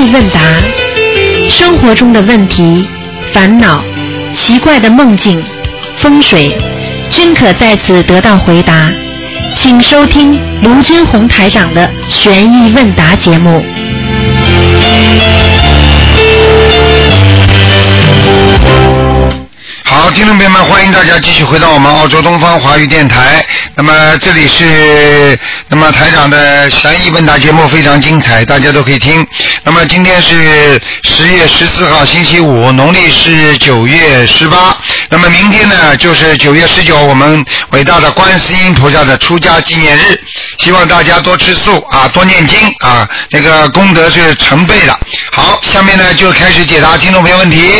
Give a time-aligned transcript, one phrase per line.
[0.00, 0.40] 疑问答，
[1.50, 2.88] 生活中的问题、
[3.34, 3.84] 烦恼、
[4.32, 5.38] 奇怪的梦境、
[5.98, 6.56] 风水，
[7.10, 8.90] 均可在此得到回答。
[9.56, 13.62] 请收听卢军红台长的悬疑问答节目。
[19.84, 23.44] 好，听众朋友们，欢迎大家继续回到我们澳洲东方华语电台。
[23.74, 25.36] 那么这里是
[25.68, 29.26] 那么台长的悬疑问答节目非常精彩，大家都可以听。
[29.62, 34.76] 那么今天是十月十四号星期五，农历是九月十八。
[35.10, 40.20] 那么明天呢就是九月十九，我们伟大的观世音菩萨的出家纪念日。
[40.58, 44.98] 希望大家多吃素啊，多念经啊，那个功德是成倍的。
[45.32, 47.72] 好，下面呢就开始解答听众朋友问题。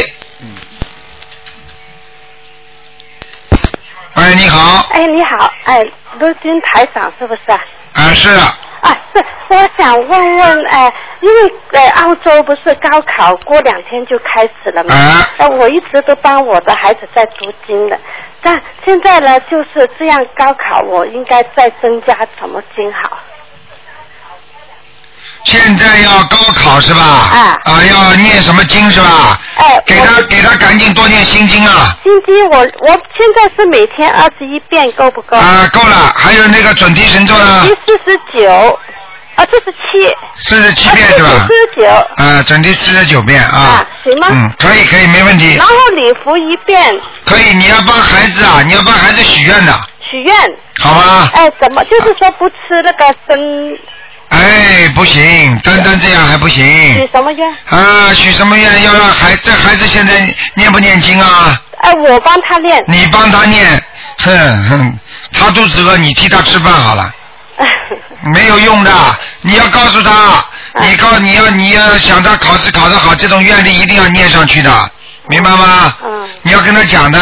[4.15, 5.83] 哎，你好，哎，你好，哎，
[6.19, 7.59] 陆军台长是不是啊？
[7.95, 14.95] 啊是啊，啊，是，我想问问，哎，因为呃，澳洲不是高考过两天就开始了嘛？
[14.95, 17.99] 啊呃，我一直都帮我的孩子在读经的，
[18.43, 23.19] 但现在呢，就是这样高考，我应该再增加什么经好？
[25.45, 27.01] 现在要高考是吧？
[27.01, 29.39] 啊啊，要念什么经是吧？
[29.57, 31.97] 哎，给他给他赶紧多念心经啊！
[32.03, 35.37] 心经我我现在是每天二十一遍，够不够？
[35.37, 36.13] 啊，够了。
[36.17, 38.79] 还有那个准提神咒呢第，四十九，
[39.37, 41.47] 啊，四十七，四十七遍是吧？
[41.49, 41.87] 四十九，
[42.23, 43.87] 啊，准提四十九遍啊啊。
[44.05, 45.67] 行吗嗯，可以可以，没问题然。
[45.67, 46.95] 后礼服一遍，
[47.25, 49.73] 可以，你要帮孩子啊，你要帮孩子许愿的，
[50.11, 50.35] 许愿。
[50.81, 51.31] 好吗？
[51.35, 53.39] 哎，怎么就是说不吃那个生
[54.31, 56.65] 哎，不行，单单这样还不行
[56.95, 57.49] 许什么愿？
[57.69, 58.13] 啊！
[58.15, 58.83] 许什么愿？
[58.85, 61.61] 要让孩这孩子现在念不念经啊？
[61.83, 62.83] 哎，我帮他念。
[62.89, 63.67] 你帮他念，
[64.19, 64.99] 哼哼，
[65.33, 67.13] 他肚子饿，你替他吃饭好了。
[68.33, 68.93] 没有用的，
[69.41, 70.45] 你要告诉他，
[70.81, 74.91] 你告你要你要想他考试考得好，这种愿力一定要念上去的，
[75.31, 75.95] 明白吗？
[76.05, 77.19] 嗯你要跟他讲的，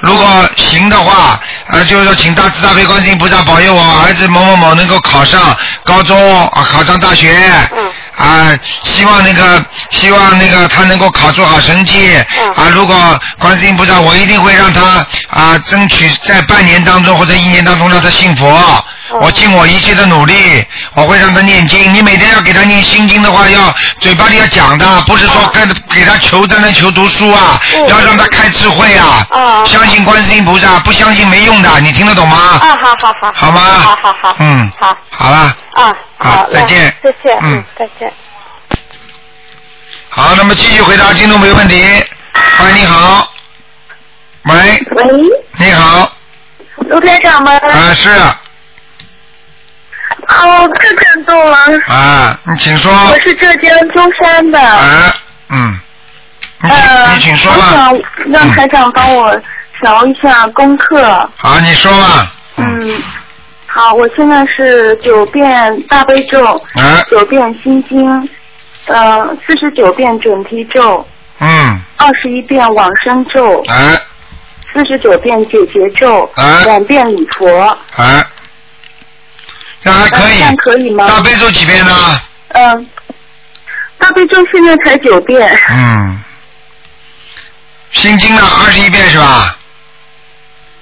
[0.00, 7.34] 如果行的话，呃，就是说请大慈大悲观世音菩萨保佑我儿子某某某能够考上高中啊，考上大学。
[7.76, 7.85] 嗯
[8.16, 12.16] 啊，希望那个，希望那个他能够考出好成绩。
[12.38, 12.96] 嗯啊，如果
[13.38, 18.48] 观世音菩萨，我一定会让他啊，争取在半年当中或者一年当中让他信佛。
[18.48, 18.82] 嗯
[19.20, 21.94] 我尽我一切的努力，我会让他念经。
[21.94, 29.24] 你每天要给他念心经的话，要嘴巴里要讲的，不是说跟给他求单单求读书啊，嗯要让他开智慧啊。
[29.30, 32.36] 哦相信观世音菩萨，不相信没用的，你听得懂吗？
[32.60, 33.32] 啊，好好好。
[33.32, 33.60] 好吗？
[33.84, 34.36] 好好好。
[34.40, 34.72] 嗯。
[34.80, 34.96] 好。
[35.10, 35.54] 好了。
[35.76, 38.12] 啊，好好，再见那谢谢，嗯嗯，再见。
[40.08, 41.84] 好，那么继续回答听众朋友问题。
[41.84, 43.30] 喂，你好。
[44.44, 44.54] 喂，
[44.92, 45.04] 喂，
[45.58, 46.10] 你好，
[46.76, 47.52] 卢台长吗？
[47.52, 48.08] 啊是
[50.28, 51.58] 哦，太感动了。
[51.88, 52.90] 啊，你请说。
[53.10, 54.58] 我是浙江舟山的。
[54.58, 55.14] 啊，
[55.50, 55.78] 嗯，
[56.62, 57.70] 你请、呃，你请说我吧。
[57.72, 57.98] 想
[58.32, 59.38] 让台长帮我
[59.82, 61.30] 调一下功课。
[61.36, 62.32] 好，你说吧。
[62.56, 63.02] 嗯，
[63.76, 66.42] 好，我现在是九遍大悲咒，
[66.72, 68.30] 啊，九遍心经，
[68.86, 71.06] 呃，四十九遍准提咒，
[71.40, 73.92] 嗯，二十一遍往生咒，啊
[74.72, 77.46] 四十九遍解结咒，啊两遍礼佛。
[77.96, 78.24] 啊，
[79.84, 80.56] 这还可以。
[80.56, 81.92] 可以吗大悲咒几遍呢？
[82.54, 82.90] 嗯、
[83.98, 85.46] 大悲咒现在才九遍。
[85.68, 86.22] 嗯。
[87.92, 88.40] 心经呢？
[88.40, 89.54] 二十一遍是吧？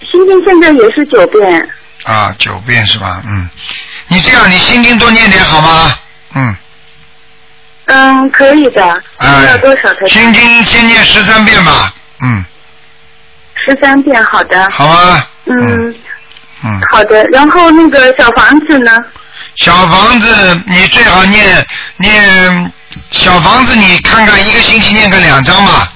[0.08, 1.68] 心经现在也是九遍。
[2.04, 3.22] 啊，九遍是吧？
[3.26, 3.48] 嗯。
[4.08, 5.98] 你这样，你心经多念点好吗？
[6.34, 6.56] 嗯。
[7.86, 9.02] 嗯，可以的。
[9.18, 10.06] 哎要多少才？
[10.08, 11.92] 心经先念十三遍吧。
[12.20, 12.44] 嗯，
[13.54, 14.70] 十三遍，好的。
[14.70, 15.28] 好啊？
[15.46, 15.94] 嗯，
[16.64, 16.80] 嗯。
[16.90, 17.24] 好的。
[17.32, 18.92] 然后那个小房子呢？
[19.56, 21.66] 小房子你最好念
[21.98, 22.72] 念
[23.10, 25.92] 小房子，你看看一个星期念个两张吧。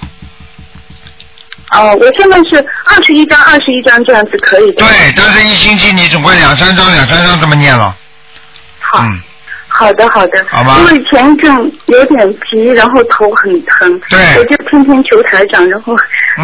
[1.73, 4.85] 哦，我现在是二十一张，二十一张这样子可以的。
[4.85, 7.95] 对，但是一星期你总归两三张两三张这么念了。
[8.81, 9.21] 好，嗯，
[9.79, 10.45] 好的，好的。
[10.49, 12.19] 好吗因为前一阵有点
[12.51, 14.01] 急，然后头很疼。
[14.11, 15.95] 对我就天天求台长，然后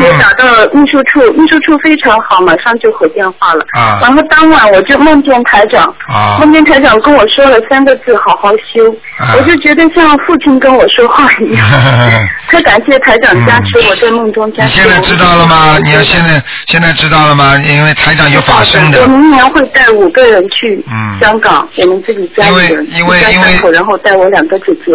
[0.00, 3.64] 也嗯打到秘书处，秘书处非常好，马上就回电话了。
[3.76, 5.82] 啊然后当晚我就梦见台长，
[6.14, 8.88] 啊梦见台长跟我说了三个字：好好修。
[9.18, 11.66] 啊我就觉得像父亲跟我说话一样。
[12.48, 14.80] 特感谢台长加持我在梦中加持。
[14.82, 15.78] 你现在知道了吗？
[15.84, 17.56] 你要现在现在知道了吗？
[17.58, 19.06] 因为台长有法身的我。
[19.08, 24.92] 明年会带五个人去嗯香港，我们自己家里人，因为因为因为然后带我两个姐姐，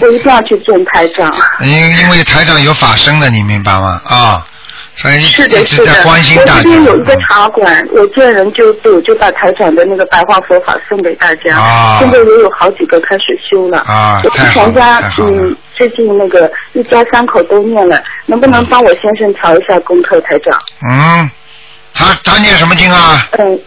[0.00, 1.32] 我一定要去见台长。
[1.60, 4.00] 因因为台长有法身的，你明白吗？
[4.04, 4.44] 啊，
[4.94, 5.92] 所以一是的，是的。
[5.98, 6.62] 我关心大家。
[6.62, 11.56] 这边有一个嗯茶馆，我见人就就就把台长的那个白话佛法送给大家。
[11.56, 13.78] 啊现在也有好几个开始修了。
[13.80, 20.58] 啊我太好了们全家嗯最近那个一家三口都念了，能不能帮我先生调一下功课，台长？
[20.90, 21.30] 嗯，
[21.94, 23.26] 他他念什么经啊？
[23.38, 23.58] 嗯，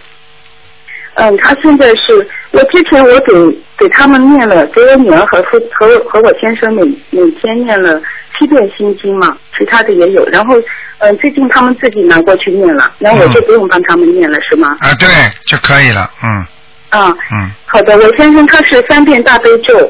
[1.16, 3.34] 嗯，他现在是我之前我给
[3.78, 8.02] 给他们念了，给我女儿和夫和和我先生每每天念了
[8.38, 10.26] 七遍心经嘛，其他的也有。
[10.26, 10.56] 然后
[11.00, 14.70] 嗯，最近他们自己拿过去念了，然后我就不用帮他们念了，是吗？
[14.80, 15.08] 啊，对，
[15.46, 16.10] 就可以了。
[16.24, 16.46] 嗯
[16.90, 19.90] 啊，嗯好的，我先生他是三遍大悲咒，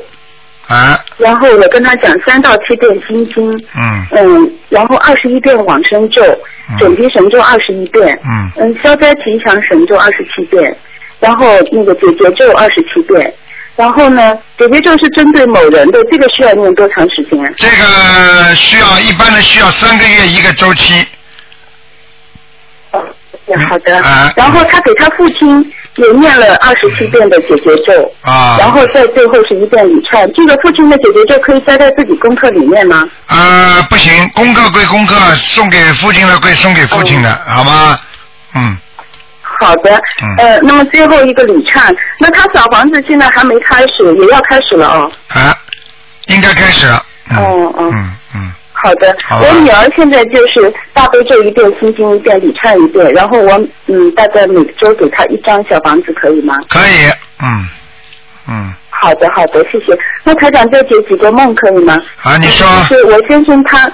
[0.68, 6.22] 啊然后我跟他讲三到七遍心经，嗯嗯，然后二十一遍往生咒，
[6.80, 10.76] 准提神咒二十一遍，嗯嗯，消灾吉祥神咒二十七遍，
[11.26, 13.34] 然后那个解结咒二十七遍，
[13.76, 17.44] 然后呢，解结咒是针对某人的，这个需要念多长时间？
[17.58, 21.04] 这个需要一般的需要三个月一个周期。
[22.92, 23.04] 哦，
[23.68, 23.98] 好的。
[23.98, 28.58] 啊然后他给他父亲也念了二十七遍的解结咒，啊。
[28.60, 30.32] 然后在最后是一遍礼忏。
[30.36, 33.04] 这个父亲的解结咒可以塞在自己功课里面吗？
[33.30, 38.00] 呃，不行，功课归功课，送给父亲的归送给父亲的，好吗？
[38.58, 38.78] 嗯，
[39.60, 45.12] 好的，嗯呃，那么最后一个李灿，那他小房子现在还没开始，也要开始了哦。
[45.30, 45.56] 啊，
[46.28, 47.02] 应该开始了。
[47.32, 56.54] 嗯哦哦嗯嗯，好的，好我女儿现在就是大悲咒一遍，心经一遍，礼忏一遍，然后我嗯大概每周给她一张小房子，可以吗？
[56.70, 57.10] 可以。
[57.42, 57.68] 嗯
[58.48, 59.98] 嗯，好的，好的，谢谢。
[60.24, 62.00] 那台长再解几个梦可以吗？
[62.22, 62.68] 啊，你说。
[62.88, 63.92] 就是我先生他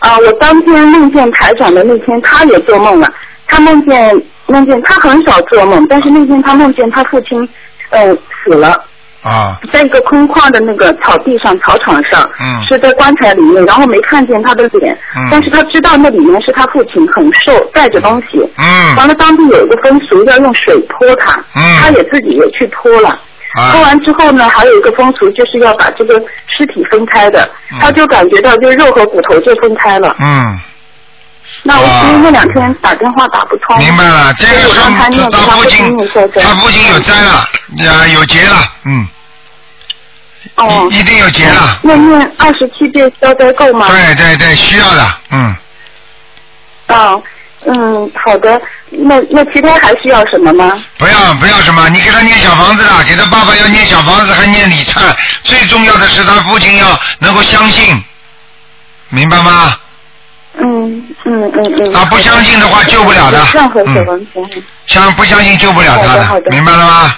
[0.00, 3.08] 啊，我当天梦见台长的那天，他也做梦了。
[3.46, 7.48] 他梦见梦见他很少做梦，但是那天他梦见他父亲
[7.90, 8.74] 呃、死了。
[9.20, 18.38] 啊在一个空旷的那个草地上、草场上，嗯是在棺材里面，然后没看见他的脸，嗯但是他知道那里面是他父亲，很瘦，带着东西。
[18.58, 23.18] 嗯完了，当地有一个风俗要用水泼他，嗯他也自己也去泼了。
[23.52, 26.14] 泼啊完之后呢，还有一个风俗就是要把这个
[26.46, 27.42] 尸体分开的，
[27.72, 30.14] 嗯他就感觉到就肉和骨头就分开了。
[30.20, 30.56] 嗯，
[31.64, 35.96] 那我啊因为那两天打电话打不通，明白了，这个所以我说他他父他父亲。
[36.42, 37.32] 他父亲有灾了，
[37.90, 39.08] 啊有劫了，嗯，
[40.54, 41.78] 哦，一一定有劫了。
[41.82, 43.88] 那念二十七遍消灾够吗？
[43.88, 45.56] 对对对，需要的，嗯。
[46.88, 47.22] 哦，
[47.66, 48.60] 嗯，好的。
[48.90, 50.82] 那那其他还需要什么吗？
[50.96, 55.14] 不要不要什么，你给他念小房子了，给他爸爸要念小房子，还念礼忏。
[55.42, 58.02] 最重要的是他父亲要能够相信，
[59.10, 59.76] 明白吗？
[60.56, 61.94] 嗯嗯嗯嗯。
[61.94, 64.62] 啊，不相信的话救不了的任何小嗯房子。
[64.86, 67.14] 相不相信救不了他好的好的明白了吗？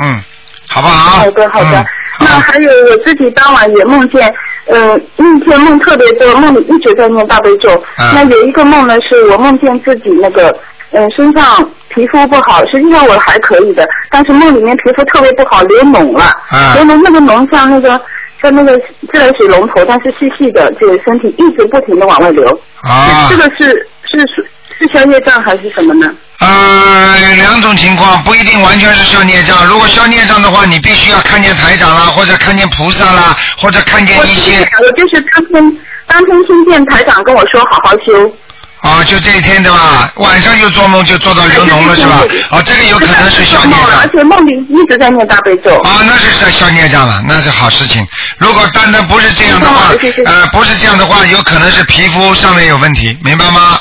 [0.00, 0.22] 嗯，
[0.68, 1.18] 好不好？
[1.18, 1.80] 好的好的。
[1.80, 1.86] 嗯
[2.20, 4.34] 那还有我自己当晚也梦见，
[4.66, 7.70] 嗯、那天梦特别多，梦里一直在念大悲咒。
[7.94, 10.52] 啊那有一个梦呢，是我梦见自己那个，
[10.90, 16.24] 嗯、身上皮肤不好，实际上我还可以的，但是梦里面皮肤特别不好，流脓了。
[16.50, 17.90] 啊流脓那个脓像那个
[18.40, 18.78] 像那个
[19.12, 22.44] 自来水龙头，它是细细的，这个身体一直不停的往外流。
[22.82, 23.64] 啊这个是
[24.04, 24.46] 是是
[24.78, 26.06] 是消孽障还是什么呢？
[26.40, 29.66] 呃，两种情况不一定完全是消孽障。
[29.66, 38.32] 如果消孽障的话，你必须要看见台长啦，或者看见菩萨啦，或者看见一些我就是当天当天听见台长跟我说好好修。
[38.80, 40.10] 啊，就这一天对吧？
[40.16, 42.20] 晚上又做梦就做到流脓了是吧？
[42.50, 44.08] 啊，这个有可能是消孽障 而。
[44.08, 45.80] 且梦里一直在念大悲咒。
[45.80, 48.06] 啊，那是在消孽障了，那是好事情。
[48.38, 49.90] 如果单单不是这样的话
[50.24, 53.80] 呃，不是这样的话，有可能是皮肤上面有问题，明白吗？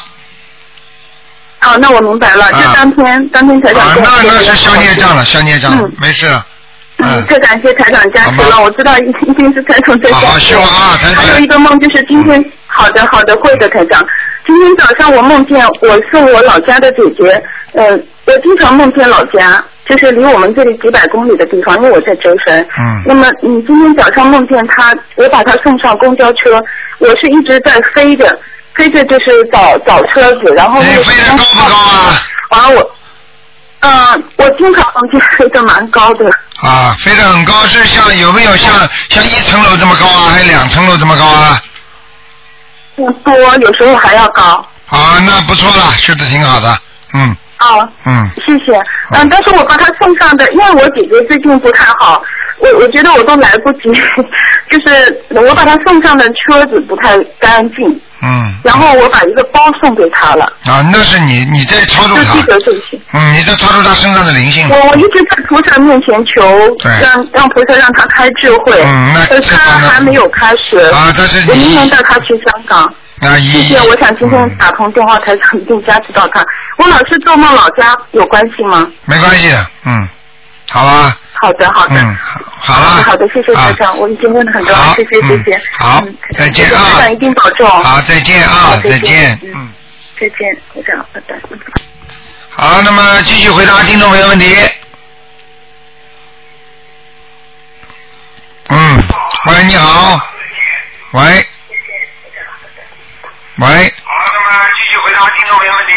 [1.61, 6.45] 哦，那我明白了，啊就当天当天才想啊，那那是消孽障了，消孽障没事了。
[6.99, 10.25] 嗯，太感谢台长加持了，我知道一一定是台长在加持。
[10.25, 14.03] 好好修啊台长还有一个梦就是今天，好的好的，会的台长。
[14.45, 17.91] 今天早上我梦见我送我老家的姐姐，呃，
[18.25, 22.65] 我经常梦见老家，就是离我们这里几百公里的地方，因为我在舟山。
[22.79, 26.63] 嗯那么你今天早上梦见她，我把她送上公交车，
[26.99, 28.39] 我是一直在飞着，
[28.73, 32.13] 飞着就是找找车子，然后你那个飞得高不高啊？
[32.49, 32.91] 完了我，
[33.81, 36.25] 嗯、我经常梦见飞得蛮高的。
[36.61, 38.73] 啊，飞得很高，是像有没有像
[39.09, 41.61] 像一层楼这么高啊，还是两层楼这么高啊？
[42.95, 44.43] 不多，有时候还要高。
[44.89, 46.77] 啊，那不错了，修的挺好的，
[47.13, 47.67] 嗯啊，
[48.05, 48.75] 嗯，谢谢。
[49.11, 52.21] 嗯，但是我把他送上的，因为我姐姐最近不太好，
[52.59, 53.81] 我我觉得我都来不及，
[54.69, 57.87] 就是我把他送上的车子不太干净，
[58.23, 62.99] 嗯，然后我把一个包送给他了，啊，那是你你在超度就记他，得这些。
[63.13, 70.77] 嗯，你在超度他身上的灵性，我我一直在菩萨面前求，对让让菩萨让他开智慧，嗯那可是她这方面还没有开始。
[70.77, 72.83] 啊，这是我明年带他去香港。
[73.19, 76.43] 啊一，谢谢，我想今天嗯打通电话，台长一定加持到他。
[76.77, 78.87] 我老是做梦老家有关系吗？
[79.05, 80.07] 没关系的，嗯，
[80.69, 81.95] 好吧，好的，好的。
[81.95, 82.15] 嗯，
[82.59, 83.03] 好，好了。
[83.03, 85.61] 好的，谢谢台啊长，我已经问了很多谢谢谢谢嗯。
[85.77, 87.69] 好嗯再见啊台长一定保重。
[87.69, 89.73] 好，再见啊，再见，嗯嗯。
[90.19, 91.35] 再见，台长，拜拜。
[91.51, 91.59] 嗯
[92.49, 94.55] 好，那么继续回答听众朋友问题。
[98.69, 99.03] 嗯，
[99.49, 100.19] 喂，你好，
[101.11, 101.21] 喂，
[103.57, 103.93] 喂。
[104.03, 105.93] 好，那么继续回答听众朋友问题。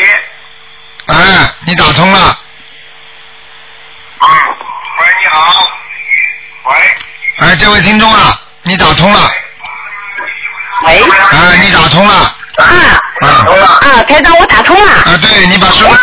[1.06, 1.14] 哎，
[1.66, 2.38] 你打通了。
[4.20, 4.28] 嗯，喂，
[5.22, 5.66] 你好，
[6.64, 7.46] 喂。
[7.46, 9.20] 哎，这位听众啊，你打通了。
[10.86, 12.14] 喂，哎，你打通了。
[12.56, 12.66] 啊
[13.20, 13.26] 啊
[13.82, 14.92] 啊，台长，我打通了。
[14.92, 15.94] 啊，对你把收音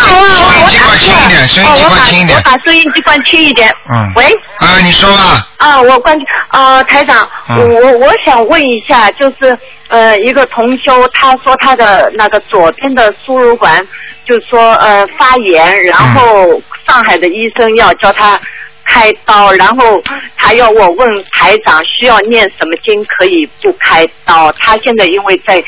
[0.70, 2.44] 机关轻一点，收音机关轻一点我。
[2.44, 3.74] 把收音机关轻一点。
[3.90, 4.12] 嗯。
[4.16, 4.26] 喂。
[4.60, 5.48] 啊，你说吧。
[5.58, 6.16] 啊，我关
[6.52, 9.58] 呃，台长，嗯我我想问一下，就是
[9.88, 13.86] 呃，一个同修，他说他的那个左边的输入管，
[14.26, 18.40] 就是说呃发炎，然后上海的医生要叫他
[18.88, 20.02] 开刀，然后
[20.36, 24.52] 他要我问台长需要念什么经可以不开刀？
[24.54, 25.64] 他现在因为在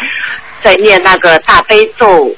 [0.64, 2.36] 在念那个大悲咒。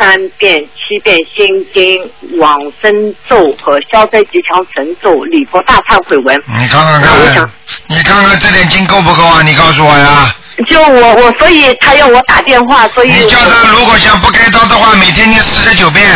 [0.00, 1.44] 三遍、七遍心
[1.74, 6.40] 经、往生咒和消灾吉祥神咒、礼佛大忏悔文。
[6.56, 7.50] 你看看看我想，
[7.88, 9.42] 你看看这点经够不够啊？
[9.42, 10.32] 你告诉我呀。
[10.68, 16.06] 就我我，所以他要我打电话，所以你叫他如果想不开刀的话，每天念四十九遍，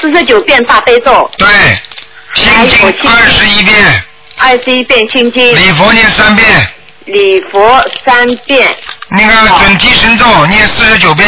[0.00, 1.48] 四十九遍大悲咒，对，
[2.34, 4.04] 心经二十一遍，
[4.38, 6.46] 二十一遍心经，礼佛念三遍，
[7.06, 8.74] 礼佛三遍，
[9.10, 11.26] 那个准提神咒念四十九遍，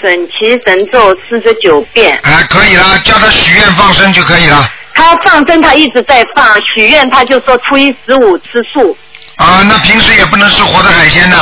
[0.00, 2.18] 准提神咒四十九遍。
[2.22, 4.70] 哎，可以了，叫他许愿放生就可以了。
[4.94, 8.96] 他放生他一直在放，许愿他就说初一十五吃素。
[9.36, 11.36] 啊，那平时也不能吃活的海鲜的，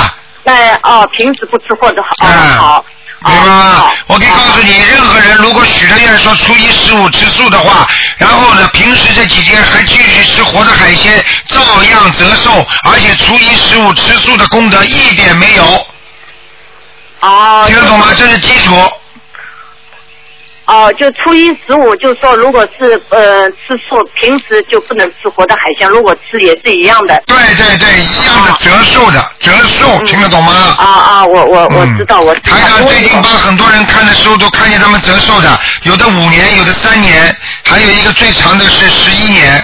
[0.44, 2.84] 那哦，平时不吃活的好、哦嗯好。
[3.22, 3.92] 明白吗？
[4.06, 7.86] 我可以告诉你，任何人如果许了愿说初一十五吃素的话，
[8.16, 15.86] 然后呢，平时这几天还继续吃活的海鲜，照样折寿，而且初一十五吃素的功德一点没有，
[17.20, 18.06] 哦，听得懂吗？
[18.16, 18.74] 这是基础。
[20.70, 27.20] 哦，就初一十五，就说如果是呃吃素，平时就不能吃活的海鲜，如果吃也是一样的。
[27.26, 30.52] 对对对，一样的折寿的折寿，听得懂吗？
[30.78, 32.56] 啊啊，我我我知道，我知道。
[32.56, 39.60] 台长最近帮很多人看的时候都看见他们折寿的，有的五年，有的三年，还有一个最长的是十一年。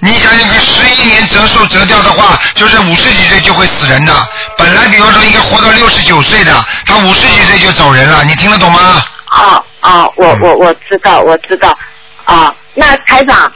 [0.00, 4.12] 你想想看，十一年折寿折掉的话，就是五十几岁就会死人的。
[4.56, 9.04] 本来比方说应该活到六十九岁的，他五十几岁就走人了，你听得懂吗？
[9.26, 11.76] 啊啊，我嗯我我知道，我知道。
[12.24, 13.50] 啊，那台长，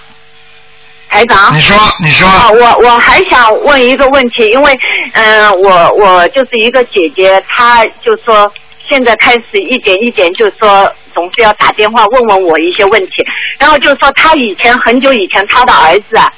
[1.09, 1.55] 台长。
[1.55, 2.26] 你说，你说。
[2.26, 4.79] 啊，我我还想问一个问题，因为
[5.14, 8.50] 嗯、我我就是一个姐姐，她就说
[8.88, 13.12] 现在开始一点一点，就说总是要打电话问问我一些问题，
[13.59, 16.33] 然后就说她以前很久以前她的儿子啊，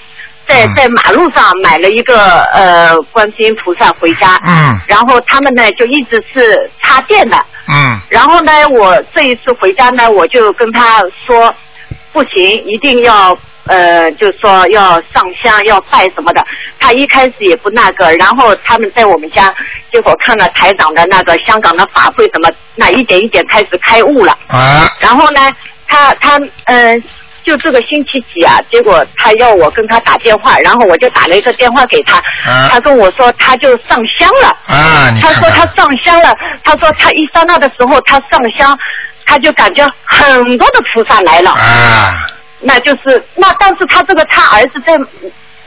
[0.47, 0.75] 在嗯。
[0.75, 4.79] 在马路上买了一个呃观世音菩萨回家，嗯。
[4.87, 7.37] 然后他们呢就一直是插电的，
[7.69, 8.01] 嗯。
[8.09, 11.55] 然后呢，我这一次回家呢，我就跟他说，
[12.13, 13.37] 不行，一定要
[13.67, 16.45] 呃，就是说要上香，要拜什么的。
[16.79, 19.55] 他一开始也不那个，然后他们在我们家，
[19.91, 24.33] 结果看了台长的那个香港的法会什么，那一点一点开始开悟了。
[24.49, 24.87] 啊。
[25.01, 25.41] 然后呢，
[25.89, 27.03] 他他嗯、
[27.45, 32.17] 就这个星期几啊，结果他要我跟他打电话，然后我就打了一个电话给他，
[32.51, 34.49] 啊他跟我说他就上香了。
[34.67, 35.11] 啊！
[35.15, 36.35] 你他说他上香了，
[36.65, 38.77] 他说他一刹那的时候他上香，
[39.27, 42.27] 他就感觉很多的菩萨来了，啊，
[42.61, 44.97] 那就是那但是他这个他儿子在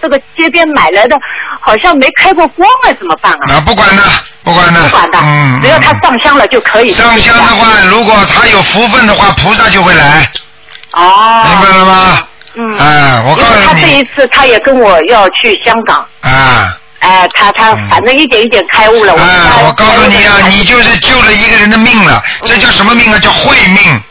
[0.02, 1.16] 这个街边买来的，
[1.60, 3.40] 好像没开过光啊，怎么办啊？
[3.48, 4.04] 那，不管的，
[4.44, 6.92] 不管的，不管的，嗯，只要他嗯上香了就可以。
[6.92, 10.28] 上香的话，如果他有福分的话，菩萨就会来，
[10.94, 12.24] 哦，明白了吗？
[12.56, 13.66] 嗯，哎，我告诉你。
[13.66, 16.78] 他，这一次他也跟我要去香港，啊。
[17.00, 17.90] 哎、他他嗯。
[17.90, 19.14] 反正一点一点开悟了。
[19.14, 23.20] 我告诉你啊，你就就是救了一个人的命了，这叫什么命啊？
[23.20, 24.02] 叫慧命，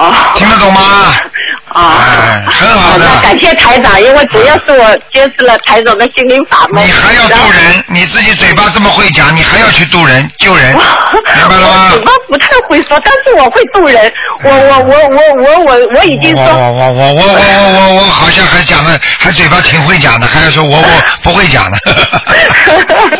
[0.00, 0.80] 哦，听得懂吗？
[1.70, 6.84] 啊，哎很好的那感谢台长，因为主要是我接触了台长的心灵法门。
[6.84, 11.96] 你还要渡人，你自己嘴巴这么会讲，你还要去渡人、救人，明白了吗我？
[11.96, 14.12] 嘴巴不太会说，但是我会渡人。
[14.42, 21.78] 我我我我我我我已经我说，我我我我我我我我好像还讲的，还嘴巴挺会讲的，还要说我我 不会讲的。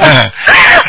[0.03, 0.31] 嗯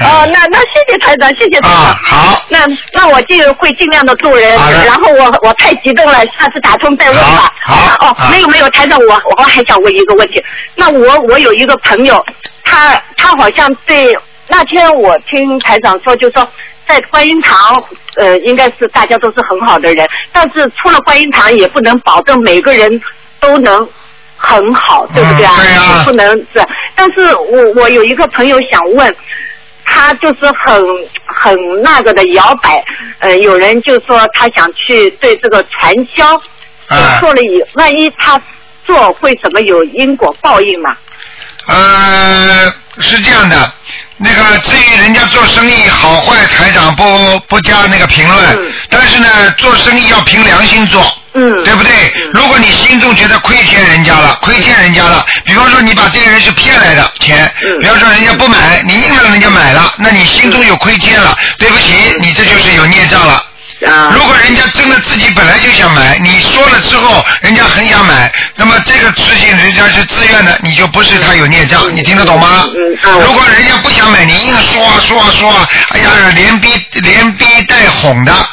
[0.03, 1.71] 哦，那那谢谢台长，谢谢台长。
[1.71, 2.60] 啊，好，那
[2.93, 4.50] 那我就会尽量的渡人
[4.86, 7.51] 然后我我太激动了，下次打通再问吧。
[7.63, 10.43] 好好哦啊，没有没有，台长，我我还想问一个问题。
[10.75, 12.23] 那我我有一个朋友，
[12.63, 16.47] 他他好像对那天我听台长说，就说
[16.88, 17.83] 在观音堂，
[18.17, 23.01] 呃，应该是大家都是很好的人，但是出了观音堂也不能保证每个人
[23.39, 23.88] 都能
[24.38, 25.53] 很好，对不对啊？
[25.57, 29.15] 嗯对啊不能是，但是我我有一个朋友想问。
[29.93, 30.81] 他就是很
[31.25, 32.81] 很那个的摇摆，
[33.19, 36.33] 呃，有人就说他想去对这个传销，
[36.88, 38.41] 啊做了以万一他
[38.86, 40.95] 做会怎么有因果报应嘛？
[41.67, 43.71] 呃，是这样的，
[44.17, 51.01] 那个至于人家做生意好坏，台长不不加那个评论，嗯但是呢，做生意要凭良心做。
[51.33, 51.63] 嗯。
[51.63, 51.91] 对不对？
[52.33, 57.79] 如果你心中觉得亏欠人家了，亏欠人家了，比方说你把这个人是骗来的钱，嗯。
[57.79, 63.33] 比方说人家不买，你硬让人家买了，那你心中有亏欠了，对不起，你这就是有孽障了。
[63.88, 64.11] 啊。
[64.13, 72.65] 如果人家真的自己本来就想买，你说了之后，人家很想买，那么这个事情人家是自愿的，你就不是他有孽障，你听得懂吗？
[73.25, 78.47] 如果人家不想买，你硬说啊说啊说啊，哎呀，连逼连逼带哄的，嗯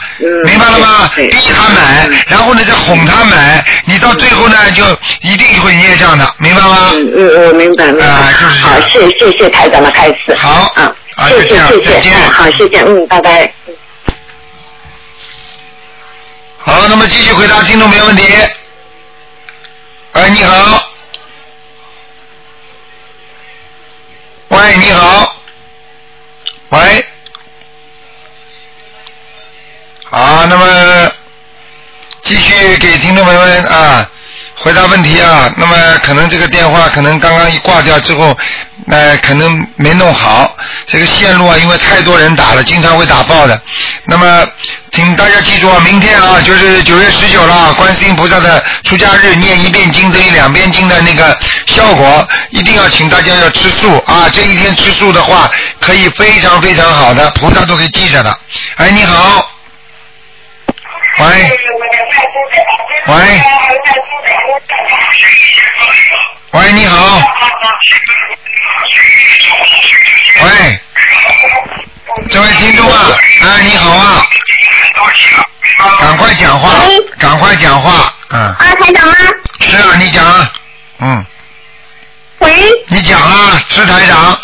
[0.45, 1.11] 明白了吗？
[1.15, 4.85] 逼他买，然后呢再哄他买，你到最后呢就
[5.21, 6.91] 一定会孽障的，明白吗？
[6.95, 8.05] 嗯嗯，我明白了。
[8.05, 10.35] 啊就是好，谢谢谢台长的开始。
[10.35, 10.93] 好啊，
[11.29, 13.53] 谢谢谢谢，再见嗯好，谢谢，嗯，拜拜。
[16.59, 18.25] 好，那么继续回答听众没问题。
[20.13, 20.85] 哎，你好。
[24.49, 25.37] 喂，你好。
[26.71, 27.05] 喂。
[30.11, 31.11] 好，那么
[32.23, 34.09] 继续给听众朋友们啊
[34.55, 35.53] 回答问题啊。
[35.59, 38.35] 那么可能这个电话可能刚刚一挂掉之后，
[38.88, 40.57] 呃，可能没弄好。
[40.87, 43.61] 这个线路啊，因为太多人打了，经常会打爆的。
[44.07, 44.47] 那么，
[44.93, 54.27] 请大家记住啊，明天啊，就是九月十九了，观世音菩萨的出家日，念一遍经等于两遍经的那个效果，一定要请大家要吃素啊。
[54.33, 55.50] 这一天吃素的话，
[55.83, 58.38] 可以非常非常好的，菩萨都可以记着的。
[58.77, 59.47] 哎，你好。
[61.19, 61.27] 喂。
[63.07, 63.15] 喂。
[66.53, 67.21] 喂，你好。
[70.41, 70.81] 喂，
[72.31, 74.26] 这位听众啊，哎，你好啊，
[76.00, 76.71] 赶快讲话，
[77.19, 79.15] 赶快讲话，嗯，啊，台长吗？
[79.61, 80.52] 是啊，你讲啊，
[81.00, 81.26] 嗯，
[82.39, 82.52] 喂，
[82.89, 84.17] 你讲啊，是台长。
[84.17, 84.39] 啊，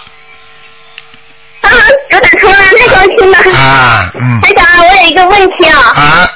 [2.10, 3.38] 我打通了，太高兴了。
[3.58, 6.28] 啊，嗯，台长，我有一个问题啊，啊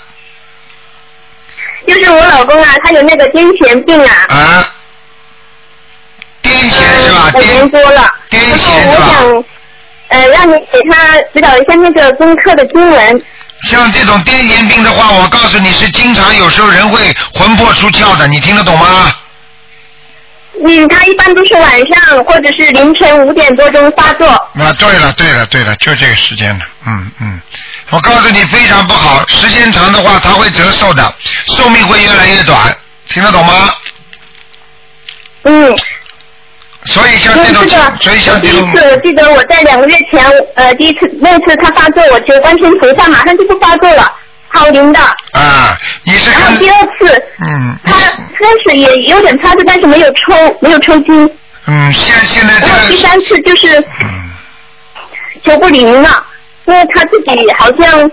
[1.89, 4.69] 就是我老公啊，他有那个癫痫病啊，啊，
[6.43, 7.31] 癫痫是吧？
[7.33, 9.07] 嗯，五年癫多了，癫痫是吧？
[9.09, 9.45] 我想，
[10.09, 13.23] 呃，让你给他指导一下那个功课的经文。
[13.69, 19.11] 像这种癫痫病的话，我告诉你是经常有时候人会魂魄出窍的，你听得懂吗？
[20.65, 24.27] 嗯，他一般都是晚上或者是凌晨五点多钟发作。
[24.27, 27.41] 啊，对了，对了，对了，就这个时间了，嗯嗯，
[27.91, 31.15] 我告诉你非常不好，时间长的话他会折寿的，
[31.47, 33.53] 寿命会越来越短，听得懂吗？
[35.45, 35.77] 嗯，
[36.85, 37.67] 所以像这种
[38.01, 40.25] 所以像这种，第一次我记得我在两个月前，
[40.57, 44.13] 呃，第一次那次他发作，我求观世音菩萨，马上就不发作了，
[44.49, 45.01] 好灵的。
[45.33, 51.31] 啊，你是然后第二次，嗯他开始也有点发作，但是没有抽，没有抽筋。
[51.67, 54.31] 嗯，现现在然后第三次就是嗯
[55.45, 56.25] 求不灵了，
[56.67, 58.11] 因为他自己好像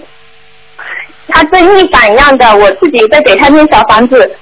[1.29, 4.37] 他在逆反一样的，我自己在给他念小房子。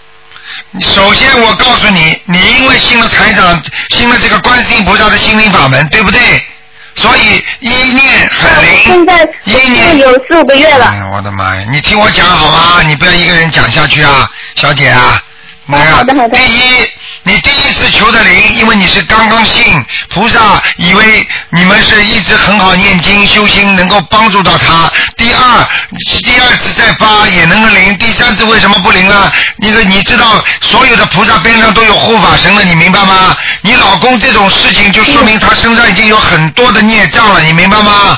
[0.81, 6.19] 首先我告诉你，你因为信了台长，信了这个观世音菩萨的心灵法门，对不对？
[6.95, 9.05] 所以一念很灵，
[9.45, 10.85] 现在有四五个月了。
[10.85, 11.65] 哎呀，我的妈呀！
[11.71, 12.81] 你听我讲好吗？
[12.87, 15.21] 你不要一个人讲下去啊，小姐啊。
[15.65, 16.61] 那个好的好的第一，
[17.23, 19.63] 你第一次求的灵，因为你是刚刚信
[20.09, 24.91] 菩萨，以为你们是一直很好念经修心，能够帮助到他。
[25.15, 25.69] 第二，
[26.25, 29.31] 第二次再发也能够灵，第三次为什么不灵啊？
[29.55, 33.35] 那个你知道，所有的菩萨边上都有护法神了，你明白吗？
[33.61, 38.17] 你老公这种事情，就说明他身上已经有很多的孽障了，你明白吗？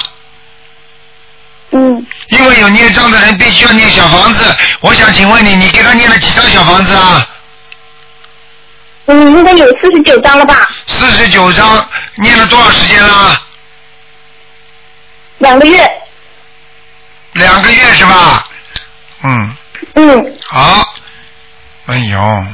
[1.74, 4.44] 嗯，因为有孽障的人必须要念小房子。
[4.80, 7.28] 我想请问你，你给他念了几张小房子啊？
[9.08, 10.68] 嗯，应该有四十九章了吧？
[10.88, 13.42] 四十九张，念了多少时间了？
[15.40, 15.88] 两个月。
[17.34, 18.48] 两个月是吧？
[19.24, 19.56] 嗯，
[19.96, 20.96] 嗯，好。
[21.88, 22.46] 哎呦，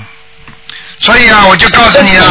[1.00, 2.26] 所以啊，我就告诉你啊，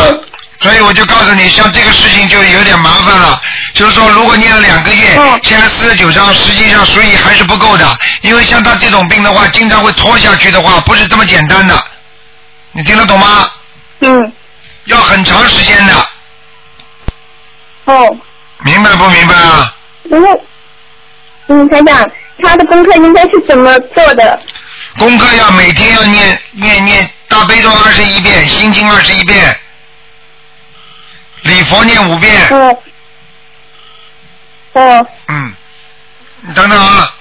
[0.61, 3.41] 所以我就告诉你，像这个事情就有点麻烦了。
[3.73, 11.83] 就是说，如果念了两个月，嗯现在四十九章，实际上所以还是不够的，因为像他这种病的话，经常会拖下去的话，不是这么简单的。
[12.73, 13.51] 你听得懂吗？
[14.01, 14.33] 嗯，
[14.85, 15.93] 要很长时间的，
[17.85, 18.17] 哦，
[18.65, 19.77] 明白不明白啊？
[20.05, 20.41] 然后，
[21.49, 22.11] 嗯，台长，
[22.43, 24.41] 他的功课应该是怎么做的？
[24.99, 29.57] 功课要每天要念念念大悲咒二十一遍，心经二十一遍，
[31.43, 32.49] 礼佛念五遍。
[32.49, 32.83] 哦。
[34.73, 35.07] 哦。
[35.29, 35.55] 嗯，
[36.41, 37.15] 你等等啊，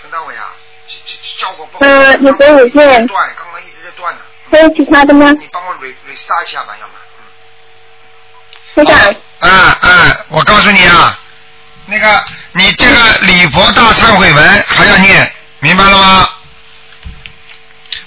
[0.00, 0.50] 陈大伟啊，
[0.88, 1.84] 这这效果不好。
[1.84, 3.06] 嗯，你给五遍。
[3.06, 3.45] 断，刚刚一直在断呢。
[4.50, 5.30] 还有其他的吗？
[5.38, 6.94] 你帮我 re restart 一下吧，要么。
[8.74, 9.14] 台长。
[9.38, 10.16] 啊啊！
[10.28, 11.18] 我告诉你啊，
[11.86, 15.30] 那个你这个礼佛大忏悔文还要念，
[15.60, 16.28] 明白了吗？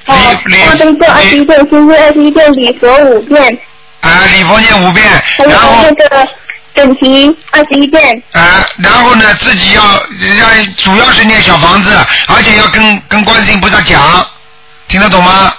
[0.06, 3.60] 哦，大悲咒二十一遍，心经二十一遍，礼佛五遍。
[4.02, 5.06] 啊，礼佛念五遍，
[5.38, 6.28] 还有然后那个
[6.73, 8.23] 整齐二十一遍。
[8.32, 11.91] 啊，然后呢，自己要要主要是念小房子，
[12.28, 14.25] 而且要跟跟观世音菩萨讲，
[14.88, 15.54] 听得懂吗？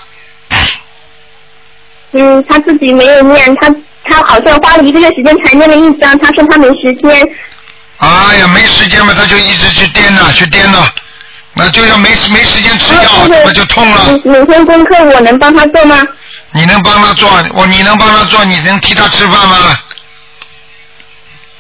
[2.12, 3.68] 嗯，他自己没有念，他
[4.04, 7.28] 他好像花了一个月时间才念了一张，他说他没时间。
[7.98, 10.88] 哎呀，没时间嘛，他就一直去颠呐，去颠呐，
[11.54, 14.20] 那就要没没时间吃药，这不就痛了？
[14.24, 15.96] 每每天功课我能帮他做吗？
[16.52, 19.78] 你能帮他做，我你能帮他做，你能替他吃饭吗？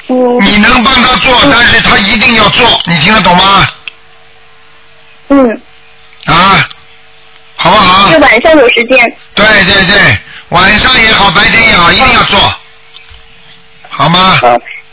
[0.08, 0.40] 嗯。
[0.44, 3.66] 你能帮他做，但是他一定要做，你听得懂吗？
[5.28, 5.60] 嗯。
[6.24, 6.68] 啊，
[7.54, 8.10] 好不好？
[8.10, 9.16] 就晚上有时间。
[9.34, 10.18] 对对对，
[10.50, 12.38] 晚上也好，白天也好，一定要做，
[13.88, 14.38] 好吗？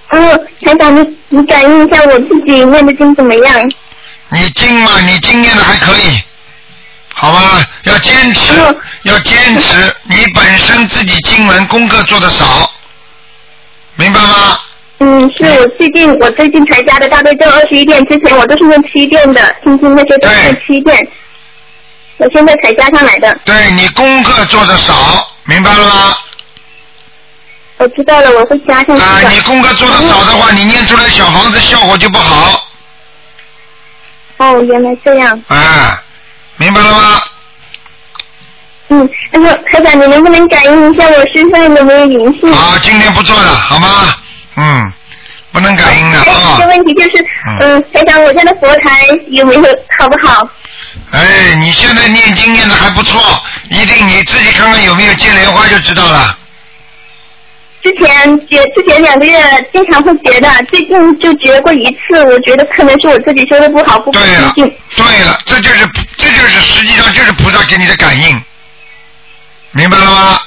[0.09, 3.71] 嗯，台长，你你感应一下我自己念的经怎么样？
[4.29, 6.21] 你经嘛，你经念的还可以，
[7.13, 7.65] 好吧？
[7.83, 8.53] 要坚持，
[9.03, 9.95] 要坚持。
[10.09, 12.71] 你本身自己经文功课做的少，
[13.95, 14.59] 明白吗？
[14.99, 21.07] 嗯，是我最近我最近才加的大悲咒二十一遍，之前我都是念七遍的，听经那些都是念七遍，
[22.17, 23.37] 我现在才加上来的。
[23.43, 24.93] 对你功课做的少，
[25.47, 26.15] 明白了吗？
[27.77, 28.95] 我知道了，我会加上。
[28.97, 32.67] 啊，你功课做的少的话，你念出来小房子效果就不好。
[34.37, 35.43] 哦，原来这样。
[35.47, 36.03] 啊，
[36.57, 37.21] 明白了吗？
[38.89, 42.51] 嗯，那个台长，你能不能感应一下我身上有没有灵性？
[42.53, 44.15] 啊，今天不做了，好吗？
[44.55, 44.93] 嗯，
[45.51, 46.67] 不能感应的还有一啊个。
[46.67, 47.25] 问题就是，
[47.61, 49.61] 嗯，台长，我家的佛台有没有
[49.99, 50.49] 好不好？
[51.11, 53.21] 哎，你现在念经念的还不错，
[53.69, 56.37] 一定你自己看看有没有接莲花就知道了。
[57.83, 59.39] 之前结之前两个月
[59.71, 64.53] 经常会结的，最近就结过一次，我觉得可能是我自己修的不好，不够对了。
[64.55, 68.43] 对了，这就是这就是实际上就是菩萨给你的感应，
[69.71, 70.39] 明白了吗？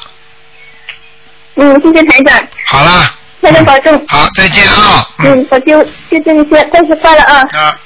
[1.55, 3.11] 嗯，谢谢台长，好了，
[3.41, 4.07] 台长保重。
[4.09, 5.09] 好，再见啊。
[5.21, 7.37] 嗯，我就就这一些，但是挂了啊。
[7.53, 7.79] 啊，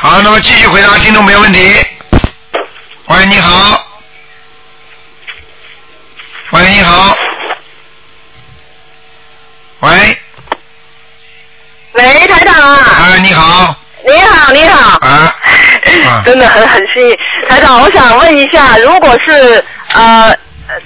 [0.00, 1.74] 好，那么继续回答听众没问题。
[3.08, 3.84] 喂，你好。
[6.50, 7.18] 喂，你好。
[9.80, 9.90] 喂，
[11.94, 12.76] 喂，台长啊！
[12.76, 13.74] 啊，你好。
[14.06, 14.98] 你好，你好。
[15.00, 15.34] 啊。
[16.06, 20.32] 啊 真的很很幸运，台长，我想问一下，如果是呃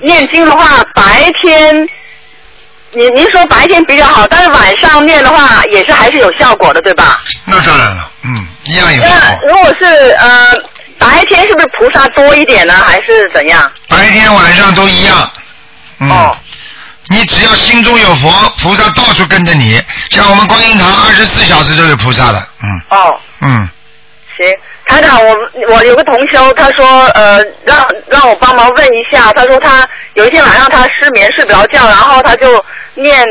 [0.01, 1.87] 念经的话，白天，
[2.95, 7.23] 您您说白天比较好，但是晚上念的话，也是还是有效果的，对吧？
[7.45, 9.49] 那当然了，嗯，一样有效那果。
[9.49, 10.55] 如果是呃
[10.99, 13.71] 白天是不是菩萨多一点呢，还是怎样？
[13.89, 15.31] 白天晚上都一样。
[16.01, 16.11] 嗯。
[16.11, 16.37] 哦
[17.09, 18.31] 你只要心中有佛，
[18.63, 19.83] 菩萨到处跟着你。
[20.11, 23.69] 像我们观音堂二十四小时都有菩萨的，嗯哦，嗯，
[24.37, 24.47] 行，
[24.87, 25.37] 台长，我
[25.69, 32.63] 我有个同修，他说呃让让我帮忙问一下，他说他有一天晚上他失眠睡不着觉，然后他就
[32.95, 33.25] 念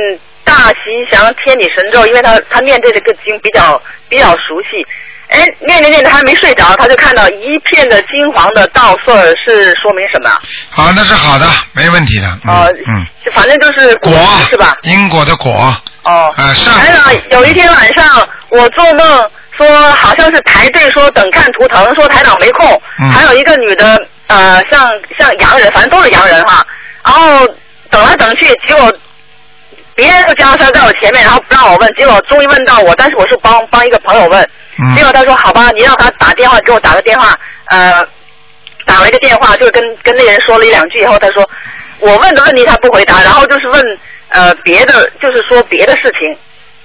[0.44, 4.86] 大吉祥天女神咒，因为他他念这个经比较比较熟悉。
[5.28, 10.30] 哎，念着念着还没睡着，他就看到一片的金黄的稻穗儿，是说明什么？
[10.70, 12.28] 好，那是好的，没问题的。
[12.46, 14.12] 嗯、哦嗯，就反正就是果
[14.50, 14.76] 是吧？
[14.84, 15.74] 因果的果。
[16.04, 16.34] 哦。
[16.36, 19.32] 啊，上台长，有一天晚上我做梦
[19.66, 23.12] 说好像是排队说等看图腾，说台长没空，嗯。
[23.12, 26.66] 还有一个女的呃像像洋人，反正都是洋人哈，
[27.04, 27.48] 然后
[27.90, 28.92] 等来等去，结果
[29.96, 34.96] 别人就降山在我前面，然后不让我问，结果终于问到我，但是我是帮帮一个朋友问，嗯。
[34.96, 38.06] 结果他说好吧，你让他打电话给我打个电话，呃，
[38.86, 41.48] 打了一个电话，就是跟跟那人说了一两句以后，他说
[42.00, 46.36] 我问的问题他不回答，然后就是问呃别的，就是说别的事情。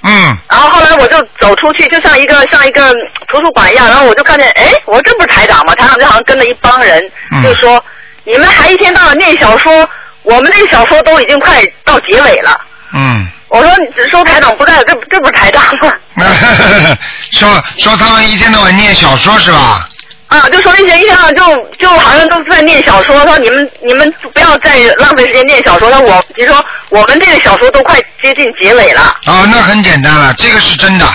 [0.07, 2.93] 嗯然后后来我就走出去，就像一个像一个
[3.29, 5.75] 图书馆一样，然后我就看见，哎，我说这不是台长吗？
[5.75, 7.83] 台长就好像跟了一帮人，嗯就说
[8.25, 9.89] 你们还一天到晚念小说，
[10.23, 12.61] 我们那个小说都已经快到结尾了。
[12.95, 15.93] 嗯，我说你只说台长不在，这这不是台长吗？
[17.33, 19.89] 说说他们一天到晚念小说是吧？
[20.29, 26.01] 啊，就说那些一天到晚就就好像都是在念小说，说你们你们不要再浪费时间念小说了。
[26.01, 29.15] 我比如说我们这个小说都快接近结尾了。
[29.27, 31.07] 哦，那很简单了，这个是真的。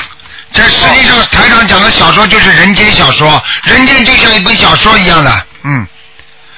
[0.54, 5.88] 这实际上台长讲的小说就是人间小说，人间就像一本小说一样的，嗯。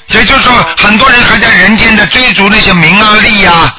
[0.07, 3.73] 也就是说，很多人还在人间的追逐那些名啊利呀、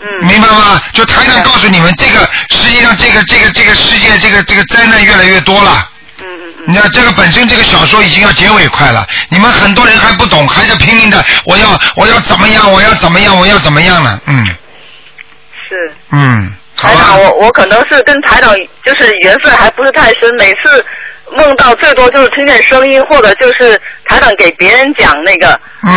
[0.00, 0.80] 嗯，明白吗？
[0.92, 5.88] 就台长告诉你们，这个实际上这个这个这个世界这个这个灾难越来越多了。
[6.66, 14.20] 你看，这个本身这个小说已经要结尾快了，你们很多人还不懂，还在拼命的，我要我要怎么样，我要怎么样，我要怎么样呢？
[14.26, 14.46] 嗯
[15.68, 15.94] 是。
[16.12, 17.16] 嗯，好台长，吧。
[17.18, 20.84] 我我可能是跟台长就是缘分还不是太深，每次
[21.36, 25.60] 梦到最多就是听见声音，或者就是台长给别人讲那个。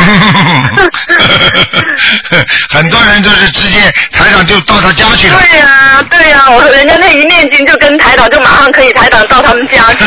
[2.70, 5.38] 很多人就是直接台长就到他家去了。
[5.40, 10.04] 对呀、对呀、我人家那一念经就跟台长就马上可以台长到他们家去。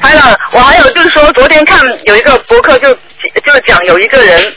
[0.00, 4.52] 台长，我还有就是说，昨天看有一个博客就就讲有一个人，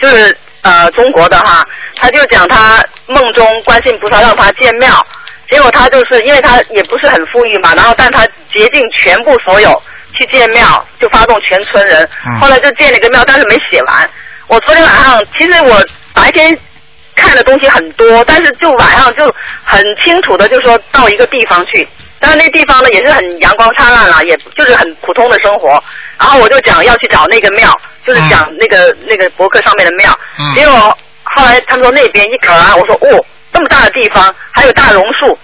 [0.00, 1.66] 就是呃中国的哈，
[1.96, 5.06] 他就讲他梦中观世音菩萨让他建庙，
[5.50, 9.82] 结果他就是因为他也不是很富裕嘛，然后但他竭尽全部所有
[10.18, 14.10] 去建庙，就发动全村人，嗯后来就建了一个庙，但是没写完。
[14.46, 15.84] 我昨天晚上其实我
[16.14, 16.56] 白天
[17.14, 19.32] 看的东西很多，但是就晚上就
[19.64, 21.86] 很清楚的就说到一个地方去，
[22.18, 25.82] 但是那地方呢也是很阳光灿烂啦，也就是很普通的生活。
[26.18, 27.74] 然后我就讲要去找那个庙，
[28.06, 30.12] 就是讲那个、那个博客上面的庙。
[30.38, 35.38] 嗯结果后来他们说那边一看啊，我说哦，这么大的地方还有大榕树。